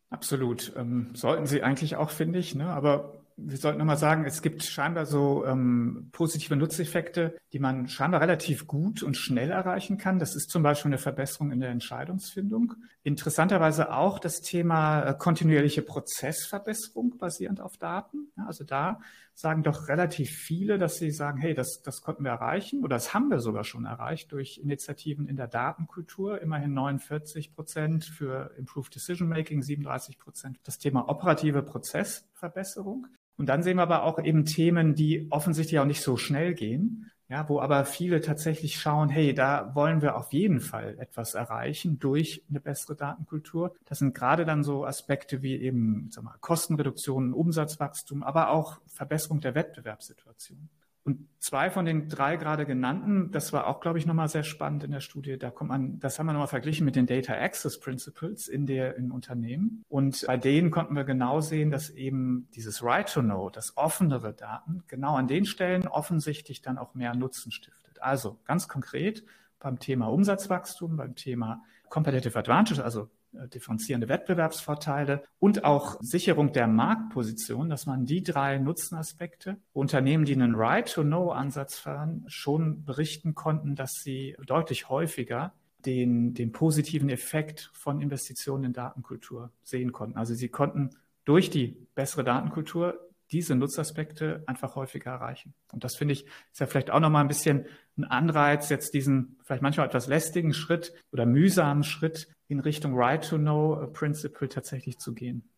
Absolut. 0.09 0.73
Ähm, 0.77 1.11
sollten 1.15 1.47
sie 1.47 1.63
eigentlich 1.63 1.95
auch, 1.95 2.11
finde 2.11 2.39
ich. 2.39 2.53
Ne? 2.55 2.67
Aber 2.67 3.13
wir 3.37 3.57
sollten 3.57 3.79
nochmal 3.79 3.97
sagen, 3.97 4.25
es 4.25 4.41
gibt 4.41 4.63
scheinbar 4.63 5.05
so 5.05 5.45
ähm, 5.45 6.09
positive 6.11 6.55
Nutzeffekte, 6.55 7.37
die 7.51 7.59
man 7.59 7.87
scheinbar 7.87 8.21
relativ 8.21 8.67
gut 8.67 9.03
und 9.03 9.17
schnell 9.17 9.51
erreichen 9.51 9.97
kann. 9.97 10.19
Das 10.19 10.35
ist 10.35 10.49
zum 10.49 10.63
Beispiel 10.63 10.89
eine 10.89 10.97
Verbesserung 10.97 11.51
in 11.51 11.59
der 11.59 11.69
Entscheidungsfindung. 11.69 12.73
Interessanterweise 13.03 13.93
auch 13.93 14.19
das 14.19 14.41
Thema 14.41 15.03
äh, 15.03 15.15
kontinuierliche 15.17 15.81
Prozessverbesserung 15.81 17.17
basierend 17.17 17.61
auf 17.61 17.77
Daten. 17.77 18.31
Ja, 18.37 18.45
also 18.45 18.63
da 18.63 18.99
sagen 19.35 19.63
doch 19.63 19.87
relativ 19.87 20.29
viele, 20.29 20.77
dass 20.77 20.97
sie 20.97 21.11
sagen, 21.11 21.39
hey, 21.39 21.53
das, 21.53 21.81
das 21.81 22.01
konnten 22.01 22.23
wir 22.23 22.31
erreichen 22.31 22.83
oder 22.83 22.95
das 22.95 23.13
haben 23.13 23.29
wir 23.29 23.39
sogar 23.39 23.63
schon 23.63 23.85
erreicht 23.85 24.31
durch 24.31 24.59
Initiativen 24.59 25.27
in 25.27 25.35
der 25.35 25.47
Datenkultur. 25.47 26.41
Immerhin 26.41 26.73
49 26.73 27.53
Prozent 27.53 28.05
für 28.05 28.51
Improved 28.57 28.93
Decision 28.93 29.27
Making, 29.27 29.63
37 29.63 30.19
Prozent 30.19 30.59
das 30.63 30.77
Thema 30.77 31.09
operative 31.09 31.63
Prozessverbesserung. 31.63 33.07
Und 33.37 33.47
dann 33.47 33.63
sehen 33.63 33.77
wir 33.77 33.83
aber 33.83 34.03
auch 34.03 34.23
eben 34.23 34.45
Themen, 34.45 34.95
die 34.95 35.27
offensichtlich 35.29 35.79
auch 35.79 35.85
nicht 35.85 36.01
so 36.01 36.17
schnell 36.17 36.53
gehen. 36.53 37.09
Ja, 37.29 37.49
wo 37.49 37.59
aber 37.59 37.85
viele 37.85 38.21
tatsächlich 38.21 38.79
schauen, 38.79 39.09
hey, 39.09 39.33
da 39.33 39.73
wollen 39.73 40.01
wir 40.03 40.17
auf 40.17 40.33
jeden 40.33 40.59
Fall 40.59 40.99
etwas 40.99 41.33
erreichen 41.33 41.97
durch 41.97 42.43
eine 42.47 42.59
bessere 42.59 42.95
Datenkultur. 42.95 43.73
Das 43.85 43.99
sind 43.99 44.13
gerade 44.13 44.45
dann 44.45 44.63
so 44.63 44.85
Aspekte 44.85 45.41
wie 45.41 45.55
eben 45.55 46.09
sag 46.11 46.25
mal, 46.25 46.35
Kostenreduktion, 46.41 47.33
Umsatzwachstum, 47.33 48.21
aber 48.21 48.49
auch 48.49 48.81
Verbesserung 48.87 49.39
der 49.39 49.55
Wettbewerbssituation. 49.55 50.69
Und 51.05 51.27
zwei 51.39 51.69
von 51.69 51.83
den 51.83 52.07
drei 52.07 52.37
gerade 52.37 52.65
genannten, 52.65 53.29
das 53.31 53.51
war 53.51 53.67
auch, 53.67 53.81
glaube 53.81 53.99
ich, 53.99 54.05
nochmal 54.05 54.29
sehr 54.29 54.43
spannend 54.43 54.85
in 54.85 54.91
der 54.91 55.01
Studie. 55.01 55.37
Da 55.37 55.51
kommt 55.51 55.69
man, 55.69 55.99
das 55.99 56.17
haben 56.17 56.27
wir 56.27 56.33
nochmal 56.33 56.47
verglichen 56.47 56.85
mit 56.85 56.95
den 56.95 57.07
Data 57.07 57.33
Access 57.33 57.79
Principles 57.79 58.47
in 58.47 58.65
der, 58.65 58.95
in 58.95 59.11
Unternehmen. 59.11 59.83
Und 59.89 60.23
bei 60.25 60.37
denen 60.37 60.71
konnten 60.71 60.95
wir 60.95 61.03
genau 61.03 61.41
sehen, 61.41 61.71
dass 61.71 61.89
eben 61.89 62.47
dieses 62.55 62.81
Right 62.83 63.11
to 63.11 63.21
Know, 63.21 63.49
das 63.49 63.75
offenere 63.75 64.33
Daten, 64.33 64.83
genau 64.87 65.15
an 65.15 65.27
den 65.27 65.45
Stellen 65.45 65.87
offensichtlich 65.87 66.61
dann 66.61 66.77
auch 66.77 66.93
mehr 66.93 67.13
Nutzen 67.15 67.51
stiftet. 67.51 68.01
Also 68.01 68.39
ganz 68.45 68.69
konkret 68.69 69.25
beim 69.59 69.79
Thema 69.79 70.07
Umsatzwachstum, 70.07 70.95
beim 70.95 71.15
Thema 71.15 71.63
Competitive 71.89 72.39
Advantage, 72.39 72.83
also 72.83 73.09
differenzierende 73.53 74.09
Wettbewerbsvorteile 74.09 75.23
und 75.39 75.63
auch 75.63 75.97
Sicherung 76.01 76.53
der 76.53 76.67
Marktposition, 76.67 77.69
dass 77.69 77.85
man 77.85 78.05
die 78.05 78.23
drei 78.23 78.57
Nutzenaspekte 78.57 79.57
Unternehmen, 79.73 80.25
die 80.25 80.33
einen 80.33 80.55
Right-to-Know-Ansatz 80.55 81.77
fahren, 81.77 82.25
schon 82.27 82.85
berichten 82.85 83.35
konnten, 83.35 83.75
dass 83.75 83.93
sie 84.01 84.35
deutlich 84.45 84.89
häufiger 84.89 85.53
den, 85.85 86.33
den 86.33 86.51
positiven 86.51 87.09
Effekt 87.09 87.69
von 87.73 88.01
Investitionen 88.01 88.65
in 88.65 88.73
Datenkultur 88.73 89.51
sehen 89.63 89.91
konnten. 89.91 90.17
Also 90.17 90.33
sie 90.33 90.49
konnten 90.49 90.91
durch 91.25 91.49
die 91.49 91.75
bessere 91.95 92.23
Datenkultur 92.23 92.99
diese 93.31 93.55
Nutzaspekte 93.55 94.43
einfach 94.47 94.75
häufiger 94.75 95.11
erreichen. 95.11 95.53
Und 95.71 95.83
das 95.83 95.95
finde 95.95 96.13
ich, 96.13 96.25
ist 96.51 96.59
ja 96.59 96.67
vielleicht 96.67 96.91
auch 96.91 96.99
nochmal 96.99 97.23
ein 97.23 97.27
bisschen 97.27 97.65
ein 97.97 98.03
Anreiz, 98.03 98.69
jetzt 98.69 98.93
diesen 98.93 99.37
vielleicht 99.43 99.61
manchmal 99.61 99.87
etwas 99.87 100.07
lästigen 100.07 100.53
Schritt 100.53 100.93
oder 101.11 101.25
mühsamen 101.25 101.83
Schritt 101.83 102.27
in 102.47 102.59
Richtung 102.59 102.95
Right 102.95 103.27
to 103.27 103.37
Know 103.37 103.87
Principle 103.93 104.49
tatsächlich 104.49 104.99
zu 104.99 105.13
gehen. 105.13 105.49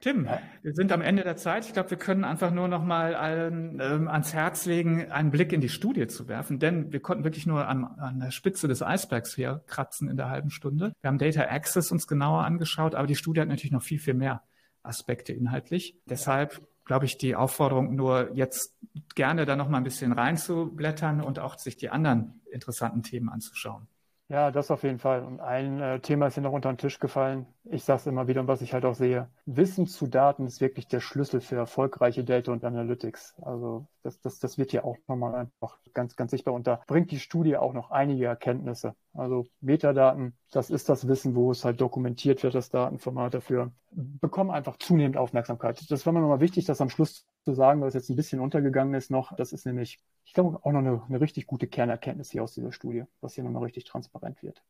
Tim, 0.00 0.28
wir 0.62 0.74
sind 0.74 0.92
am 0.92 1.00
Ende 1.00 1.22
der 1.22 1.36
Zeit. 1.36 1.64
Ich 1.64 1.72
glaube, 1.72 1.90
wir 1.90 1.96
können 1.96 2.24
einfach 2.24 2.50
nur 2.50 2.68
noch 2.68 2.84
mal 2.84 3.14
allen 3.14 3.80
ähm, 3.80 4.08
ans 4.08 4.34
Herz 4.34 4.66
legen, 4.66 5.10
einen 5.10 5.30
Blick 5.30 5.54
in 5.54 5.62
die 5.62 5.70
Studie 5.70 6.06
zu 6.06 6.28
werfen, 6.28 6.58
denn 6.58 6.92
wir 6.92 7.00
konnten 7.00 7.24
wirklich 7.24 7.46
nur 7.46 7.66
an, 7.66 7.84
an 7.84 8.20
der 8.20 8.30
Spitze 8.30 8.68
des 8.68 8.82
Eisbergs 8.82 9.34
hier 9.34 9.64
kratzen 9.66 10.10
in 10.10 10.18
der 10.18 10.28
halben 10.28 10.50
Stunde. 10.50 10.92
Wir 11.00 11.08
haben 11.08 11.16
Data 11.16 11.44
Access 11.44 11.92
uns 11.92 12.06
genauer 12.06 12.44
angeschaut, 12.44 12.94
aber 12.94 13.06
die 13.06 13.16
Studie 13.16 13.40
hat 13.40 13.48
natürlich 13.48 13.72
noch 13.72 13.82
viel, 13.82 13.98
viel 13.98 14.14
mehr 14.14 14.42
Aspekte 14.82 15.32
inhaltlich. 15.32 15.98
Deshalb 16.04 16.60
glaube 16.86 17.04
ich, 17.04 17.18
die 17.18 17.36
Aufforderung 17.36 17.94
nur 17.94 18.30
jetzt 18.34 18.78
gerne 19.14 19.44
da 19.44 19.56
noch 19.56 19.68
mal 19.68 19.78
ein 19.78 19.84
bisschen 19.84 20.12
reinzublättern 20.12 21.20
und 21.20 21.38
auch 21.38 21.58
sich 21.58 21.76
die 21.76 21.90
anderen 21.90 22.40
interessanten 22.50 23.02
Themen 23.02 23.28
anzuschauen. 23.28 23.88
Ja, 24.28 24.50
das 24.50 24.72
auf 24.72 24.82
jeden 24.82 24.98
Fall. 24.98 25.22
Und 25.24 25.38
ein 25.38 25.80
äh, 25.80 26.00
Thema 26.00 26.26
ist 26.26 26.34
hier 26.34 26.42
noch 26.42 26.52
unter 26.52 26.72
den 26.72 26.78
Tisch 26.78 26.98
gefallen. 26.98 27.46
Ich 27.62 27.84
sage 27.84 28.00
es 28.00 28.06
immer 28.06 28.26
wieder 28.26 28.40
und 28.40 28.48
was 28.48 28.60
ich 28.60 28.72
halt 28.72 28.84
auch 28.84 28.96
sehe. 28.96 29.30
Wissen 29.44 29.86
zu 29.86 30.08
Daten 30.08 30.46
ist 30.46 30.60
wirklich 30.60 30.88
der 30.88 30.98
Schlüssel 30.98 31.40
für 31.40 31.54
erfolgreiche 31.54 32.24
Data 32.24 32.50
und 32.50 32.64
Analytics. 32.64 33.36
Also 33.40 33.86
das, 34.02 34.20
das, 34.20 34.40
das 34.40 34.58
wird 34.58 34.72
hier 34.72 34.84
auch 34.84 34.96
nochmal 35.06 35.36
einfach 35.36 35.78
ganz, 35.94 36.16
ganz 36.16 36.32
sichtbar. 36.32 36.54
Und 36.54 36.66
da 36.66 36.82
bringt 36.88 37.12
die 37.12 37.20
Studie 37.20 37.56
auch 37.56 37.72
noch 37.72 37.92
einige 37.92 38.24
Erkenntnisse. 38.24 38.96
Also 39.14 39.46
Metadaten, 39.60 40.36
das 40.50 40.70
ist 40.70 40.88
das 40.88 41.06
Wissen, 41.06 41.36
wo 41.36 41.52
es 41.52 41.64
halt 41.64 41.80
dokumentiert 41.80 42.42
wird, 42.42 42.56
das 42.56 42.70
Datenformat 42.70 43.34
dafür, 43.34 43.70
bekommen 43.92 44.50
einfach 44.50 44.76
zunehmend 44.78 45.16
Aufmerksamkeit. 45.16 45.88
Das 45.88 46.04
war 46.04 46.12
mir 46.12 46.20
nochmal 46.20 46.40
wichtig, 46.40 46.64
das 46.64 46.80
am 46.80 46.90
Schluss 46.90 47.28
zu 47.46 47.54
sagen, 47.54 47.80
es 47.84 47.94
jetzt 47.94 48.10
ein 48.10 48.16
bisschen 48.16 48.40
untergegangen 48.40 48.94
ist 48.94 49.10
noch. 49.10 49.34
Das 49.36 49.52
ist 49.52 49.66
nämlich, 49.66 50.00
ich 50.24 50.32
glaube, 50.34 50.58
auch 50.64 50.72
noch 50.72 50.80
eine, 50.80 51.02
eine 51.08 51.20
richtig 51.20 51.46
gute 51.46 51.68
Kernerkenntnis 51.68 52.30
hier 52.30 52.42
aus 52.42 52.54
dieser 52.54 52.72
Studie, 52.72 53.04
was 53.20 53.34
hier 53.34 53.44
nochmal 53.44 53.62
richtig 53.62 53.84
transparent 53.84 54.42
wird. 54.42 54.62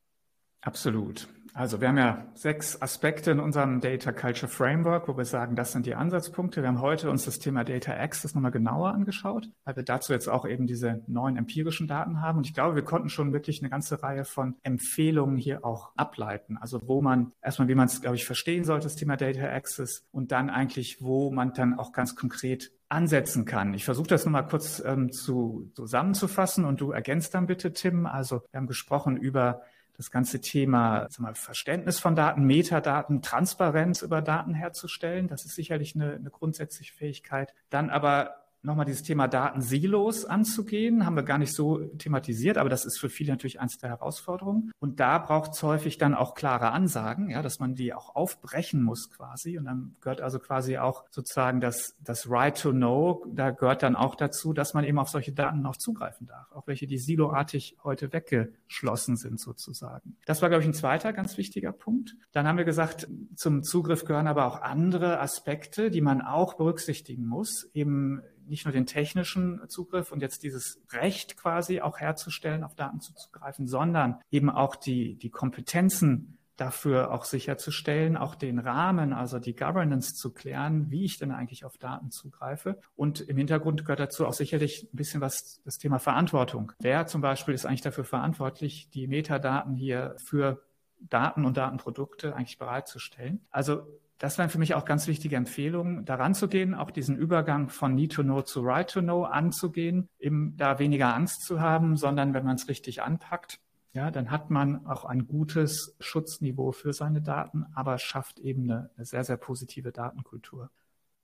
Absolut. 0.67 1.29
Also 1.55 1.81
wir 1.81 1.89
haben 1.89 1.97
ja 1.97 2.27
sechs 2.35 2.83
Aspekte 2.83 3.31
in 3.31 3.39
unserem 3.41 3.81
Data 3.81 4.13
Culture 4.13 4.51
Framework, 4.51 5.09
wo 5.09 5.17
wir 5.17 5.25
sagen, 5.25 5.55
das 5.55 5.73
sind 5.73 5.87
die 5.87 5.95
Ansatzpunkte. 5.95 6.61
Wir 6.61 6.69
haben 6.69 6.81
heute 6.81 7.09
uns 7.09 7.25
das 7.25 7.39
Thema 7.39 7.65
Data 7.65 7.93
Access 7.93 8.35
nochmal 8.35 8.51
genauer 8.51 8.93
angeschaut, 8.93 9.49
weil 9.65 9.77
wir 9.77 9.85
dazu 9.85 10.13
jetzt 10.13 10.29
auch 10.29 10.45
eben 10.45 10.67
diese 10.67 11.03
neuen 11.07 11.37
empirischen 11.37 11.87
Daten 11.87 12.21
haben. 12.21 12.39
Und 12.39 12.47
ich 12.47 12.53
glaube, 12.53 12.75
wir 12.75 12.83
konnten 12.83 13.09
schon 13.09 13.33
wirklich 13.33 13.63
eine 13.63 13.71
ganze 13.71 14.03
Reihe 14.03 14.25
von 14.25 14.57
Empfehlungen 14.65 15.37
hier 15.37 15.65
auch 15.65 15.93
ableiten. 15.97 16.59
Also 16.59 16.81
wo 16.89 17.01
man 17.01 17.33
erstmal, 17.41 17.69
wie 17.69 17.77
man 17.77 17.87
es, 17.87 18.03
glaube 18.03 18.17
ich, 18.17 18.27
verstehen 18.27 18.65
sollte, 18.65 18.85
das 18.85 18.97
Thema 18.97 19.17
Data 19.17 19.47
Access 19.47 20.05
und 20.11 20.33
dann 20.33 20.51
eigentlich, 20.51 21.01
wo 21.01 21.31
man 21.31 21.55
dann 21.55 21.79
auch 21.79 21.93
ganz 21.93 22.17
konkret 22.17 22.73
ansetzen 22.89 23.47
kann. 23.47 23.73
Ich 23.73 23.85
versuche 23.85 24.09
das 24.09 24.25
nochmal 24.25 24.47
kurz 24.47 24.83
ähm, 24.85 25.11
zu, 25.11 25.71
zusammenzufassen 25.75 26.65
und 26.65 26.81
du 26.81 26.91
ergänzt 26.91 27.35
dann 27.35 27.47
bitte, 27.47 27.73
Tim. 27.73 28.05
Also 28.05 28.43
wir 28.51 28.59
haben 28.59 28.67
gesprochen 28.67 29.17
über 29.17 29.63
das 29.97 30.11
ganze 30.11 30.41
Thema 30.41 31.09
mal, 31.19 31.35
Verständnis 31.35 31.99
von 31.99 32.15
Daten, 32.15 32.45
Metadaten, 32.45 33.23
Transparenz 33.23 34.03
über 34.03 34.23
Daten 34.23 34.55
herzustellen. 34.55 35.29
Das 35.29 35.45
ist 35.45 35.55
sicherlich 35.55 35.95
eine, 35.95 36.15
eine 36.15 36.31
grundsätzliche 36.31 36.95
Fähigkeit. 36.95 37.55
Dann 37.71 37.91
aber 37.91 38.46
nochmal 38.67 38.85
dieses 38.85 39.03
Thema 39.03 39.29
Datensilos 39.29 40.25
anzugehen, 40.25 41.07
haben 41.07 41.17
wir 41.17 41.23
gar 41.23 41.39
nicht 41.39 41.55
so 41.55 41.79
thematisiert, 41.79 42.59
aber 42.59 42.69
das 42.69 42.85
ist 42.85 42.99
für 42.99 43.09
viele 43.09 43.33
natürlich 43.33 43.61
eines 43.61 43.79
der 43.79 43.91
Herausforderungen. 43.91 44.73
Und 44.81 45.01
da 45.01 45.19
braucht 45.19 45.53
es 45.53 45.63
häufig 45.63 45.99
dann 45.99 46.15
auch 46.15 46.35
klare 46.35 46.73
Ansagen, 46.73 47.31
ja, 47.31 47.43
dass 47.43 47.61
man 47.61 47.75
die 47.75 47.95
auch 47.95 48.15
aufbrechen 48.17 48.83
muss 48.83 49.11
quasi. 49.11 49.57
Und 49.57 49.67
dann 49.67 49.97
gehört 50.01 50.21
also 50.21 50.41
quasi 50.41 50.79
auch 50.79 51.05
sozusagen 51.11 51.61
das, 51.61 51.97
das 52.01 52.29
Right 52.29 52.61
to 52.61 52.73
Know, 52.73 53.25
da 53.33 53.51
gehört 53.51 53.85
dann 53.85 53.95
auch 53.95 54.17
dazu, 54.17 54.53
dass 54.53 54.75
man 54.75 54.85
eben 54.85 54.99
auf 54.99 55.09
solche 55.09 55.33
Daten 55.33 55.65
auch 55.65 55.77
zugreifen 55.77 56.27
darf, 56.27 56.51
auch 56.53 56.67
welche, 56.67 56.89
die 56.89 56.99
siloartig 56.99 57.77
heute 57.85 58.13
weggeschlossen 58.13 59.17
sind 59.17 59.39
sozusagen. 59.39 60.17
Das 60.27 60.43
war, 60.43 60.49
glaube 60.49 60.63
ich, 60.63 60.69
ein 60.69 60.75
zweiter 60.75 61.13
ganz 61.13 61.39
wichtiger 61.39 61.71
Punkt. 61.71 62.17
Dann 62.33 62.49
haben 62.49 62.59
wir 62.59 62.65
gesagt, 62.65 63.07
zum 63.37 63.63
Zugriff 63.63 64.05
gehören 64.05 64.27
aber 64.27 64.47
auch 64.47 64.61
andere 64.61 65.21
Aspekte, 65.21 65.91
die 65.91 66.01
man 66.01 66.21
auch 66.21 66.55
berücksichtigen 66.55 67.27
muss, 67.27 67.71
eben 67.73 68.23
nicht 68.49 68.65
nur 68.65 68.73
den 68.73 68.87
technischen 68.87 69.61
Zugriff 69.69 70.13
und 70.13 70.21
jetzt 70.21 70.43
dieses 70.43 70.81
Recht 70.93 71.37
quasi 71.37 71.81
auch 71.81 71.99
herzustellen, 71.99 72.65
auf 72.65 72.75
Daten 72.75 73.01
zuzugreifen, 73.01 73.67
sondern 73.67 74.21
eben 74.31 74.51
auch 74.51 74.77
die, 74.77 75.17
die 75.17 75.31
Kompetenzen 75.31 76.39
dafür 76.57 77.13
auch 77.13 77.25
sicherzustellen, 77.25 78.17
auch 78.17 78.35
den 78.35 78.59
Rahmen, 78.59 79.13
also 79.13 79.39
die 79.39 79.55
Governance 79.55 80.15
zu 80.15 80.33
klären, 80.33 80.91
wie 80.91 81.05
ich 81.05 81.19
denn 81.19 81.31
eigentlich 81.31 81.65
auf 81.65 81.77
Daten 81.77 82.11
zugreife. 82.11 82.81
Und 82.97 83.21
im 83.21 83.37
Hintergrund 83.37 83.85
gehört 83.85 84.01
dazu 84.01 84.27
auch 84.27 84.33
sicherlich 84.33 84.89
ein 84.93 84.97
bisschen 84.97 85.21
was 85.21 85.61
das 85.65 85.77
Thema 85.79 85.99
Verantwortung. 85.99 86.73
Wer 86.81 87.07
zum 87.07 87.21
Beispiel 87.21 87.55
ist 87.55 87.67
eigentlich 87.67 87.83
dafür 87.83 88.05
verantwortlich, 88.05 88.89
die 88.91 89.07
Metadaten 89.07 89.75
hier 89.75 90.17
für 90.25 90.63
Daten 90.99 91.45
und 91.45 91.59
Datenprodukte 91.59 92.35
eigentlich 92.35 92.59
bereitzustellen? 92.59 93.47
Also 93.51 93.87
das 94.19 94.39
wären 94.39 94.49
für 94.49 94.59
mich 94.59 94.75
auch 94.75 94.85
ganz 94.85 95.07
wichtige 95.07 95.37
Empfehlungen, 95.37 96.05
daran 96.05 96.35
zu 96.35 96.49
gehen, 96.49 96.75
auch 96.75 96.91
diesen 96.91 97.17
Übergang 97.17 97.69
von 97.69 97.95
Need 97.95 98.13
to 98.13 98.23
Know 98.23 98.43
zu 98.43 98.63
Right 98.63 98.89
to 98.89 99.01
Know 99.01 99.25
anzugehen, 99.25 100.09
eben 100.19 100.57
da 100.57 100.79
weniger 100.79 101.15
Angst 101.15 101.43
zu 101.43 101.61
haben, 101.61 101.97
sondern 101.97 102.33
wenn 102.33 102.45
man 102.45 102.57
es 102.57 102.69
richtig 102.69 103.03
anpackt, 103.03 103.61
ja, 103.93 104.11
dann 104.11 104.31
hat 104.31 104.51
man 104.51 104.87
auch 104.87 105.05
ein 105.05 105.27
gutes 105.27 105.97
Schutzniveau 106.01 106.73
für 106.73 106.93
seine 106.93 107.23
Daten, 107.23 107.65
aber 107.75 107.99
schafft 107.99 108.39
eben 108.39 108.71
eine, 108.71 108.91
eine 108.97 109.07
sehr, 109.07 109.25
sehr 109.25 109.39
positive 109.39 109.91
Datenkultur. 109.91 110.71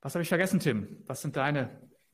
Was 0.01 0.15
habe 0.15 0.23
ich 0.23 0.29
vergessen, 0.29 0.59
Tim? 0.59 0.89
Was 1.07 1.21
sind 1.21 1.37
deine 1.37 1.69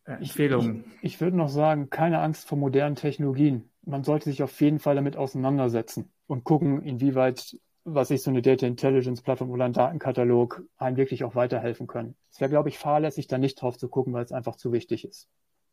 äh, 0.05 0.15
Empfehlungen? 0.15 0.85
Ich, 0.85 0.97
ich, 0.97 1.15
ich 1.15 1.21
würde 1.21 1.37
noch 1.37 1.49
sagen, 1.49 1.91
keine 1.91 2.21
Angst 2.21 2.49
vor 2.49 2.59
modernen 2.59 2.97
Technologien. 2.97 3.71
Man 3.85 4.03
sollte 4.05 4.27
sich 4.27 4.43
auf 4.43 4.61
jeden 4.61 4.81
Fall 4.81 4.97
damit 4.97 5.17
auseinandersetzen 5.17 6.11
und 6.27 6.45
gucken, 6.45 6.83
inwieweit 6.83 7.57
was 7.95 8.11
ich 8.11 8.23
so 8.23 8.31
eine 8.31 8.43
Data 8.43 8.67
Intelligence 8.67 9.23
Plattform 9.23 9.51
oder 9.51 9.65
ein 9.65 9.73
Datenkatalog 9.73 10.63
einem 10.77 10.97
wirklich 10.97 11.25
auch 11.25 11.35
weiterhelfen 11.35 11.87
können. 11.87 12.15
Es 12.31 12.41
wäre, 12.41 12.51
glaube 12.51 12.69
ich, 12.69 12.79
fahrlässig, 12.79 13.27
da 13.27 13.39
nicht 13.39 13.61
drauf 13.61 13.79
zu 13.79 13.89
gucken, 13.89 14.13
weil 14.13 14.25
es 14.25 14.33
einfach 14.33 14.57
zu 14.57 14.73
wichtig 14.73 15.05
ist. 15.05 15.29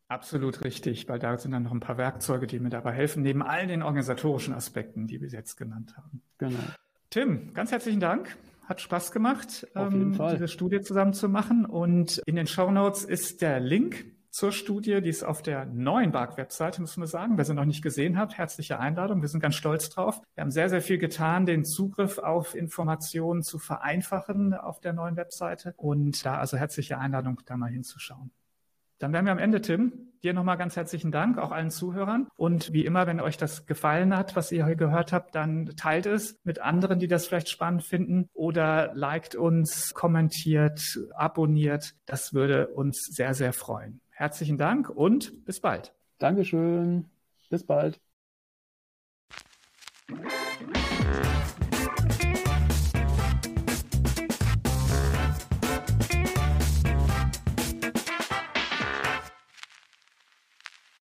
Absolut 0.08 0.64
richtig, 0.64 1.08
weil 1.08 1.18
da 1.18 1.36
sind 1.36 1.50
dann 1.50 1.64
noch 1.64 1.72
ein 1.72 1.80
paar 1.80 1.98
Werkzeuge, 1.98 2.46
die 2.46 2.60
mir 2.60 2.70
dabei 2.70 2.92
helfen, 2.92 3.22
neben 3.22 3.42
all 3.42 3.66
den 3.66 3.82
organisatorischen 3.82 4.54
Aspekten, 4.54 5.06
die 5.08 5.20
wir 5.20 5.28
jetzt 5.28 5.56
genannt 5.56 5.96
haben. 5.96 6.22
Genau. 6.38 6.58
Tim, 7.10 7.52
ganz 7.54 7.72
herzlichen 7.72 8.00
Dank. 8.00 8.36
Hat 8.66 8.80
Spaß 8.80 9.12
gemacht, 9.12 9.66
ähm, 9.76 10.18
diese 10.32 10.48
Studie 10.48 10.80
zusammen 10.80 11.12
zu 11.12 11.28
machen. 11.28 11.64
Und 11.64 12.20
in 12.26 12.36
den 12.36 12.46
Show 12.46 12.70
Notes 12.70 13.04
ist 13.04 13.42
der 13.42 13.60
Link 13.60 14.04
zur 14.36 14.52
Studie. 14.52 15.00
Die 15.00 15.08
ist 15.08 15.24
auf 15.24 15.40
der 15.40 15.64
neuen 15.64 16.12
BARC-Webseite, 16.12 16.82
müssen 16.82 17.00
wir 17.02 17.06
sagen. 17.06 17.38
Wer 17.38 17.46
sie 17.46 17.54
noch 17.54 17.64
nicht 17.64 17.80
gesehen 17.80 18.18
hat, 18.18 18.36
herzliche 18.36 18.78
Einladung. 18.78 19.22
Wir 19.22 19.30
sind 19.30 19.40
ganz 19.40 19.54
stolz 19.54 19.88
drauf. 19.88 20.20
Wir 20.34 20.42
haben 20.42 20.50
sehr, 20.50 20.68
sehr 20.68 20.82
viel 20.82 20.98
getan, 20.98 21.46
den 21.46 21.64
Zugriff 21.64 22.18
auf 22.18 22.54
Informationen 22.54 23.42
zu 23.42 23.58
vereinfachen 23.58 24.52
auf 24.52 24.78
der 24.78 24.92
neuen 24.92 25.16
Webseite. 25.16 25.72
Und 25.78 26.26
da 26.26 26.36
also 26.36 26.58
herzliche 26.58 26.98
Einladung, 26.98 27.40
da 27.46 27.56
mal 27.56 27.70
hinzuschauen. 27.70 28.30
Dann 28.98 29.14
wären 29.14 29.24
wir 29.24 29.32
am 29.32 29.38
Ende, 29.38 29.62
Tim. 29.62 30.12
Dir 30.22 30.34
nochmal 30.34 30.58
ganz 30.58 30.76
herzlichen 30.76 31.12
Dank, 31.12 31.38
auch 31.38 31.50
allen 31.50 31.70
Zuhörern. 31.70 32.28
Und 32.36 32.74
wie 32.74 32.84
immer, 32.84 33.06
wenn 33.06 33.20
euch 33.20 33.38
das 33.38 33.64
gefallen 33.64 34.14
hat, 34.14 34.36
was 34.36 34.52
ihr 34.52 34.66
hier 34.66 34.76
gehört 34.76 35.12
habt, 35.12 35.34
dann 35.34 35.72
teilt 35.76 36.04
es 36.04 36.38
mit 36.44 36.60
anderen, 36.60 36.98
die 36.98 37.08
das 37.08 37.26
vielleicht 37.26 37.48
spannend 37.48 37.84
finden 37.84 38.28
oder 38.34 38.92
liked 38.94 39.34
uns, 39.34 39.94
kommentiert, 39.94 40.98
abonniert. 41.14 41.94
Das 42.04 42.34
würde 42.34 42.68
uns 42.68 43.02
sehr, 43.10 43.32
sehr 43.32 43.54
freuen. 43.54 44.00
Herzlichen 44.18 44.56
Dank 44.56 44.88
und 44.88 45.44
bis 45.44 45.60
bald. 45.60 45.92
Dankeschön. 46.18 47.04
Bis 47.50 47.66
bald. 47.66 48.00